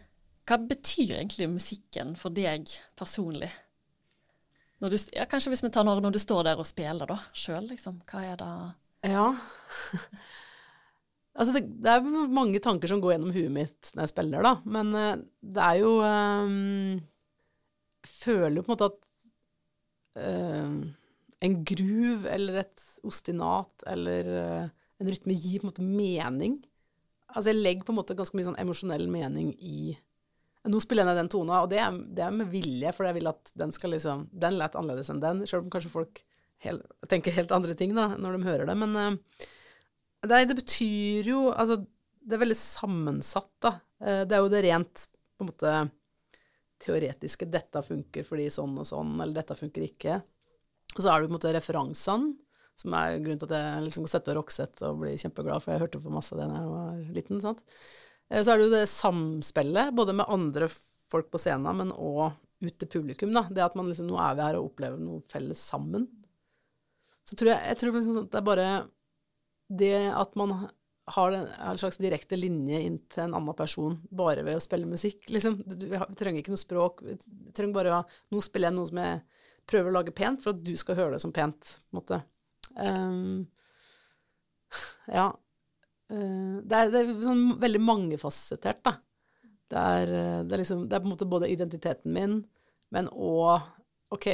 Hva 0.43 0.59
betyr 0.59 1.17
egentlig 1.21 1.47
musikken 1.51 2.17
for 2.19 2.35
deg 2.35 2.71
personlig? 2.99 3.51
Du, 4.83 4.97
ja, 5.15 5.23
kanskje 5.29 5.53
hvis 5.53 5.63
vi 5.63 5.71
tar 5.71 5.85
når, 5.87 6.01
når 6.03 6.15
du 6.15 6.19
står 6.19 6.43
der 6.49 6.59
og 6.59 6.67
spiller 6.67 7.07
da, 7.07 7.15
sjøl, 7.31 7.69
liksom. 7.71 8.01
Hva 8.09 8.23
er 8.33 8.39
det 8.41 8.53
Ja. 9.13 9.27
Altså 11.33 11.55
det, 11.55 11.63
det, 11.81 11.89
er 11.89 12.27
mange 12.29 12.59
tanker 12.61 12.91
som 12.91 12.99
går 13.01 13.15
gjennom 13.15 13.31
huet 13.33 13.49
mitt 13.49 13.87
når 13.95 14.05
jeg 14.05 14.11
spiller, 14.11 14.45
da. 14.45 14.51
Men 14.69 14.91
uh, 14.93 15.15
det 15.41 15.63
er 15.65 15.79
jo 15.79 15.93
um, 16.05 16.99
Føler 18.05 18.59
jo 18.59 18.65
på 18.67 18.69
en 18.69 18.73
måte 18.75 18.89
at 18.91 19.07
uh, 20.21 20.75
en 21.47 21.55
gruv 21.65 22.27
eller 22.29 22.59
et 22.61 22.85
ostinat 23.01 23.85
eller 23.89 24.29
uh, 24.29 24.67
en 25.01 25.09
rytme 25.09 25.35
gir 25.35 25.59
på 25.59 25.67
en 25.67 25.71
måte 25.71 25.85
mening. 25.85 26.57
Altså 27.33 27.51
jeg 27.51 27.61
legger 27.61 27.85
på 27.87 27.93
en 27.93 27.99
måte 27.99 28.17
ganske 28.17 28.37
mye 28.37 28.47
sånn 28.49 28.59
emosjonell 28.61 29.07
mening 29.11 29.53
i 29.59 29.93
Nå 30.63 30.79
spiller 30.79 31.03
jeg 31.03 31.09
ned 31.09 31.17
den 31.19 31.29
tona, 31.33 31.57
og 31.59 31.71
det 31.73 31.79
er, 31.83 31.95
det 32.15 32.21
er, 32.23 32.31
med 32.31 32.47
vilje, 32.47 32.93
for 32.95 33.03
jeg 33.03 33.17
vil 33.17 33.27
at 33.27 33.49
den 33.59 33.73
skal 33.75 33.91
liksom 33.91 34.21
Den 34.31 34.55
lett 34.55 34.77
annerledes 34.79 35.09
enn 35.11 35.19
den, 35.19 35.41
selv 35.49 35.65
om 35.65 35.73
kanskje 35.73 35.91
folk 35.91 36.21
helt, 36.63 36.85
tenker 37.11 37.35
helt 37.35 37.51
andre 37.51 37.75
ting 37.75 37.91
da, 37.97 38.13
når 38.15 38.37
de 38.37 38.47
hører 38.47 38.69
det. 38.69 38.77
Men 38.79 38.95
uh, 38.95 39.49
det, 40.23 40.45
det 40.47 40.55
betyr 40.61 41.27
jo 41.33 41.41
Altså, 41.51 41.81
det 42.23 42.37
er 42.37 42.43
veldig 42.45 42.59
sammensatt, 42.59 43.51
da. 43.65 43.73
Uh, 43.99 44.21
det 44.23 44.37
er 44.37 44.45
jo 44.45 44.53
det 44.53 44.63
rent 44.63 45.03
på 45.35 45.43
en 45.43 45.51
måte 45.51 45.75
teoretiske 46.83 47.47
'dette 47.47 47.83
funker 47.83 48.25
fordi 48.27 48.49
sånn 48.51 48.77
og 48.79 48.87
sånn', 48.87 49.15
eller 49.17 49.35
'dette 49.35 49.59
funker 49.59 49.83
ikke'. 49.87 50.21
Og 50.93 51.01
så 51.01 51.09
er 51.09 51.19
det 51.19 51.27
på 51.27 51.31
en 51.31 51.37
måte 51.37 51.53
referansene, 51.55 52.33
som 52.79 52.95
er 52.97 53.19
grunnen 53.21 53.41
til 53.41 53.51
at 53.51 53.59
jeg 53.59 53.83
liksom 53.87 54.07
setter 54.09 54.33
på 54.33 54.39
Roxette 54.39 54.87
og 54.89 55.03
blir 55.03 55.19
kjempeglad, 55.19 55.63
for 55.63 55.73
jeg 55.73 55.83
hørte 55.83 56.01
på 56.01 56.13
masse 56.13 56.33
av 56.33 56.41
det 56.41 56.49
da 56.49 56.61
jeg 56.61 56.71
var 56.71 57.03
liten. 57.17 57.43
sant? 57.43 57.61
Eh, 58.29 58.41
så 58.41 58.53
er 58.53 58.59
det 58.59 58.67
jo 58.67 58.73
det 58.73 58.87
samspillet, 58.91 59.93
både 59.95 60.17
med 60.17 60.31
andre 60.31 60.69
folk 61.13 61.29
på 61.31 61.41
scenen, 61.41 61.81
men 61.83 61.93
òg 61.93 62.33
ut 62.63 62.77
til 62.79 62.89
publikum. 62.89 63.33
da. 63.35 63.45
Det 63.51 63.63
at 63.63 63.75
man 63.75 63.89
liksom 63.91 64.07
Nå 64.09 64.17
er 64.17 64.37
vi 64.37 64.45
her 64.47 64.59
og 64.59 64.71
opplever 64.71 64.99
noe 64.99 65.21
felles 65.29 65.59
sammen. 65.59 66.07
Så 67.27 67.37
tror 67.39 67.53
jeg, 67.53 67.61
jeg 67.69 67.79
tror 67.79 67.97
liksom 67.97 68.21
at 68.23 68.31
det 68.31 68.39
er 68.39 68.47
bare 68.47 68.69
det 69.73 69.97
at 70.11 70.33
man 70.39 70.55
har 71.13 71.35
en 71.35 71.77
slags 71.79 71.99
direkte 71.99 72.37
linje 72.39 72.79
inn 72.79 72.97
til 73.11 73.25
en 73.25 73.33
annen 73.35 73.55
person 73.57 73.97
bare 74.11 74.43
ved 74.45 74.55
å 74.55 74.63
spille 74.63 74.87
musikk. 74.87 75.25
Liksom, 75.31 75.57
vi, 75.67 75.99
trenger 76.19 76.39
ikke 76.39 76.53
noe 76.53 76.61
språk. 76.61 77.03
Vi 77.03 77.17
trenger 77.55 77.75
bare 77.75 77.97
å 77.97 78.03
Nå 78.31 78.43
spiller 78.43 78.71
jeg 78.71 78.77
noe 78.77 78.87
som 78.87 79.01
jeg 79.03 79.19
prøver 79.67 79.91
å 79.91 79.97
lage 79.97 80.15
pent, 80.15 80.43
for 80.43 80.55
at 80.55 80.63
du 80.63 80.73
skal 80.79 80.97
høre 80.99 81.15
det 81.15 81.23
som 81.23 81.35
pent. 81.35 81.59
på 81.59 81.95
en 81.95 81.99
måte. 81.99 82.21
Um, 82.77 83.45
ja. 85.11 85.29
Uh, 86.11 86.59
det, 86.63 86.77
er, 86.77 86.91
det 86.93 87.03
er, 87.03 87.13
sånn 87.23 87.45
veldig 87.61 87.83
mangefasettert, 87.83 88.83
da. 88.85 88.97
Det 89.73 89.85
er, 89.99 90.11
det, 90.45 90.53
er 90.53 90.61
liksom, 90.61 90.83
det 90.89 90.97
er, 90.97 91.01
på 91.01 91.09
en 91.09 91.15
måte 91.15 91.29
både 91.29 91.49
identiteten 91.49 92.13
min, 92.13 92.41
men 92.93 93.09
òg 93.13 93.71
Ok, 94.13 94.27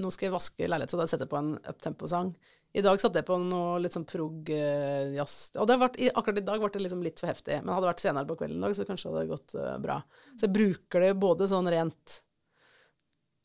nå 0.00 0.08
skal 0.14 0.30
jeg 0.30 0.32
vaske 0.32 0.64
leilighet, 0.64 0.94
så 0.94 0.96
da 0.96 1.04
setter 1.04 1.26
jeg 1.26 1.32
på 1.34 1.36
en 1.36 1.50
uptempo-sang. 1.68 2.30
I 2.72 2.80
dag 2.86 3.00
satte 3.02 3.20
jeg 3.20 3.26
på 3.28 3.36
noe 3.42 3.80
litt 3.82 3.92
sånn 3.92 4.06
prog-jazz. 4.08 5.34
og 5.60 5.72
vært, 5.82 5.98
akkurat 6.14 6.38
i 6.40 6.44
dag 6.46 6.62
ble 6.62 6.70
det 6.72 6.82
liksom 6.86 7.02
litt 7.04 7.20
for 7.20 7.28
heftig. 7.28 7.58
Men 7.60 7.74
hadde 7.74 7.84
det 7.84 7.90
vært 7.90 8.04
senere 8.04 8.28
på 8.30 8.38
kvelden 8.40 8.62
i 8.62 8.64
dag, 8.64 8.76
så 8.78 8.86
kanskje 8.88 9.10
hadde 9.10 9.24
det 9.24 9.32
gått 9.34 9.56
uh, 9.58 9.74
bra. 9.82 9.98
Så 10.38 10.46
jeg 10.46 10.54
bruker 10.54 11.04
det 11.04 11.10
både 11.20 11.50
sånn 11.50 11.68
rent 11.74 12.16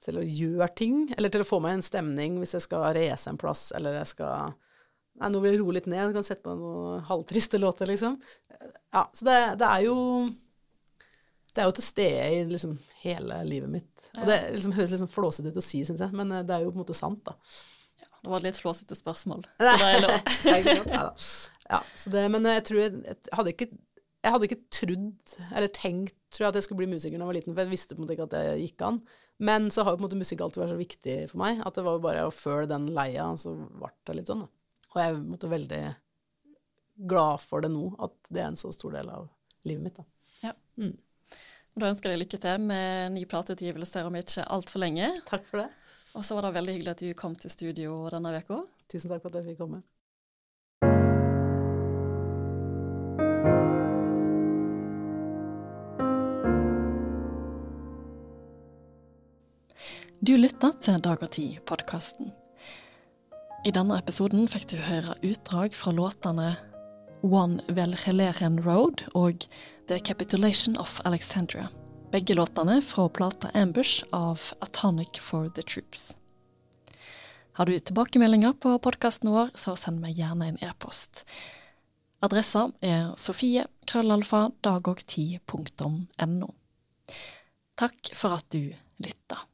til 0.06 0.20
å 0.22 0.26
gjøre 0.26 0.70
ting, 0.78 1.01
eller 1.18 1.34
til 1.34 1.43
å 1.43 1.47
få 1.47 1.60
meg 1.64 1.78
en 1.78 1.86
stemning 1.86 2.39
hvis 2.41 2.56
jeg 2.58 2.66
skal 2.68 2.91
race 2.95 3.30
en 3.30 3.41
plass, 3.41 3.70
eller 3.78 3.99
jeg 4.01 4.14
skal 4.16 4.53
Nei, 5.16 5.30
nå 5.32 5.39
vil 5.39 5.53
jeg 5.53 5.62
rolig 5.62 5.80
litt 5.80 5.86
ned, 5.88 6.10
jeg 6.10 6.16
kan 6.18 6.26
sette 6.28 6.43
på 6.43 6.53
noen 6.60 7.03
halvtriste 7.08 7.56
låter, 7.56 7.88
liksom. 7.88 8.18
Ja, 8.91 9.06
så 9.16 9.24
det, 9.24 9.36
det 9.62 9.70
er 9.70 9.86
jo 9.86 9.93
det 11.56 11.64
er 11.64 11.70
jo 11.70 11.76
til 11.78 11.86
stede 11.86 12.26
i 12.36 12.41
liksom 12.49 12.74
hele 12.99 13.38
livet 13.47 13.72
mitt. 13.72 14.08
Og 14.18 14.28
det 14.28 14.36
liksom 14.58 14.74
høres 14.76 14.91
litt 14.91 14.97
liksom 14.97 15.12
flåsete 15.14 15.53
ut 15.53 15.62
å 15.62 15.64
si, 15.64 15.86
syns 15.88 16.03
jeg, 16.03 16.12
men 16.20 16.34
eh, 16.36 16.43
det 16.43 16.58
er 16.58 16.66
jo 16.66 16.74
på 16.74 16.82
en 16.82 16.84
måte 16.84 16.97
sant, 16.97 17.22
da. 17.24 17.38
Ja, 18.01 18.10
det 18.12 18.32
var 18.34 18.41
et 18.41 18.47
litt 18.49 18.60
flåsete 18.60 18.97
spørsmål, 18.99 19.45
så 19.56 19.72
det 19.80 19.88
er 19.88 20.03
lov. 20.03 20.91
ja, 20.91 21.06
ja, 21.70 21.82
det, 22.12 22.26
men 22.34 22.51
jeg 22.51 22.66
tror 22.68 22.82
jeg, 22.84 22.99
jeg, 23.08 23.22
hadde 23.39 23.56
ikke 23.56 23.70
jeg 24.26 24.34
hadde 24.34 24.49
ikke 24.49 24.62
trodd, 24.74 25.36
eller 25.53 25.72
tenkt, 25.80 26.20
tror 26.36 26.46
jeg, 26.46 26.52
at 26.52 26.60
jeg 26.60 26.68
skulle 26.68 26.82
bli 26.84 26.92
musiker 26.92 27.16
da 27.16 27.24
jeg 27.24 27.32
var 27.32 27.38
liten, 27.38 27.56
for 27.56 27.64
jeg 27.64 27.72
visste 27.72 27.96
på 27.96 28.02
en 28.02 28.06
måte 28.06 28.16
ikke 28.18 28.28
at 28.28 28.36
det 28.36 28.44
gikk 28.62 28.84
an. 28.88 29.00
Men 29.50 29.70
så 29.74 29.86
har 29.86 29.96
jo 29.96 30.00
på 30.00 30.04
en 30.04 30.08
måte 30.10 30.20
musikk 30.20 30.44
alltid 30.44 30.64
vært 30.64 30.74
så 30.74 30.80
viktig 30.82 31.16
for 31.32 31.42
meg, 31.42 31.62
at 31.64 31.78
det 31.78 31.86
var 31.88 31.98
jo 31.98 32.04
bare 32.06 32.26
å 32.28 32.34
føle 32.36 32.68
den 32.72 32.90
leia, 32.96 33.30
og 33.32 33.40
så 33.42 33.56
ble 33.56 33.92
det 34.10 34.18
litt 34.20 34.32
sånn, 34.32 34.44
da. 34.46 34.52
Og 34.92 35.00
jeg 35.02 35.08
er 35.08 35.16
på 35.16 35.22
en 35.22 35.32
måte 35.34 35.52
veldig 35.52 35.82
glad 37.12 37.42
for 37.44 37.66
det 37.66 37.72
nå, 37.74 37.88
at 38.04 38.30
det 38.30 38.44
er 38.44 38.52
en 38.52 38.60
så 38.60 38.72
stor 38.76 38.96
del 38.96 39.10
av 39.12 39.26
livet 39.68 39.88
mitt, 39.88 39.98
da. 40.00 40.06
Ja. 40.44 40.54
Mm. 40.80 40.94
Da 41.76 41.90
ønsker 41.92 42.08
jeg 42.08 42.16
deg 42.16 42.24
lykke 42.24 42.40
til 42.46 42.68
med 42.70 43.16
ny 43.18 43.26
plateutgivelse 43.28 44.06
om 44.08 44.16
ikke 44.16 44.46
altfor 44.56 44.84
lenge. 44.84 45.10
Takk 45.28 45.48
for 45.50 45.66
det. 45.66 45.68
Og 46.16 46.24
så 46.24 46.38
var 46.38 46.48
det 46.48 46.56
veldig 46.56 46.78
hyggelig 46.78 46.94
at 46.94 47.04
du 47.04 47.10
kom 47.20 47.36
til 47.36 47.52
studio 47.52 47.98
denne 48.14 48.32
uka. 48.40 48.62
Tusen 48.92 49.12
takk 49.12 49.26
for 49.26 49.34
at 49.34 49.42
jeg 49.42 49.52
fikk 49.52 49.66
komme. 49.66 49.82
Du 60.26 60.32
lytter 60.40 60.72
til 60.82 61.02
Dag 61.06 61.22
og 61.22 61.30
Tid-podkasten. 61.36 62.32
I 63.68 63.74
denne 63.76 64.00
episoden 64.00 64.48
fikk 64.50 64.64
du 64.72 64.80
høre 64.82 65.14
utdrag 65.22 65.76
fra 65.78 65.92
låtene 65.94 66.48
One 67.22 67.62
Velgeleren 67.70 68.58
Road 68.66 69.04
og 69.14 69.46
The 69.86 70.00
Capitulation 70.02 70.80
of 70.82 70.98
Alexandria. 71.06 71.68
Begge 72.10 72.40
låtene 72.40 72.80
fra 72.82 73.06
plata 73.06 73.54
Ambush 73.54 74.02
av 74.18 74.50
Atonic 74.66 75.22
for 75.22 75.52
the 75.54 75.62
Troops. 75.62 76.16
Har 77.60 77.70
du 77.70 77.78
tilbakemeldinger 77.78 78.58
på 78.58 78.80
podkasten 78.82 79.30
vår, 79.30 79.54
så 79.54 79.78
send 79.78 80.02
meg 80.02 80.18
gjerne 80.18 80.56
en 80.56 80.62
e-post. 80.66 81.28
Adressa 82.26 82.72
er 82.82 83.12
sofie 83.22 83.68
krøllalfa 83.86 84.48
dagogti.no. 84.66 86.56
Takk 87.78 88.16
for 88.18 88.42
at 88.42 88.50
du 88.50 88.72
lytta. 88.98 89.46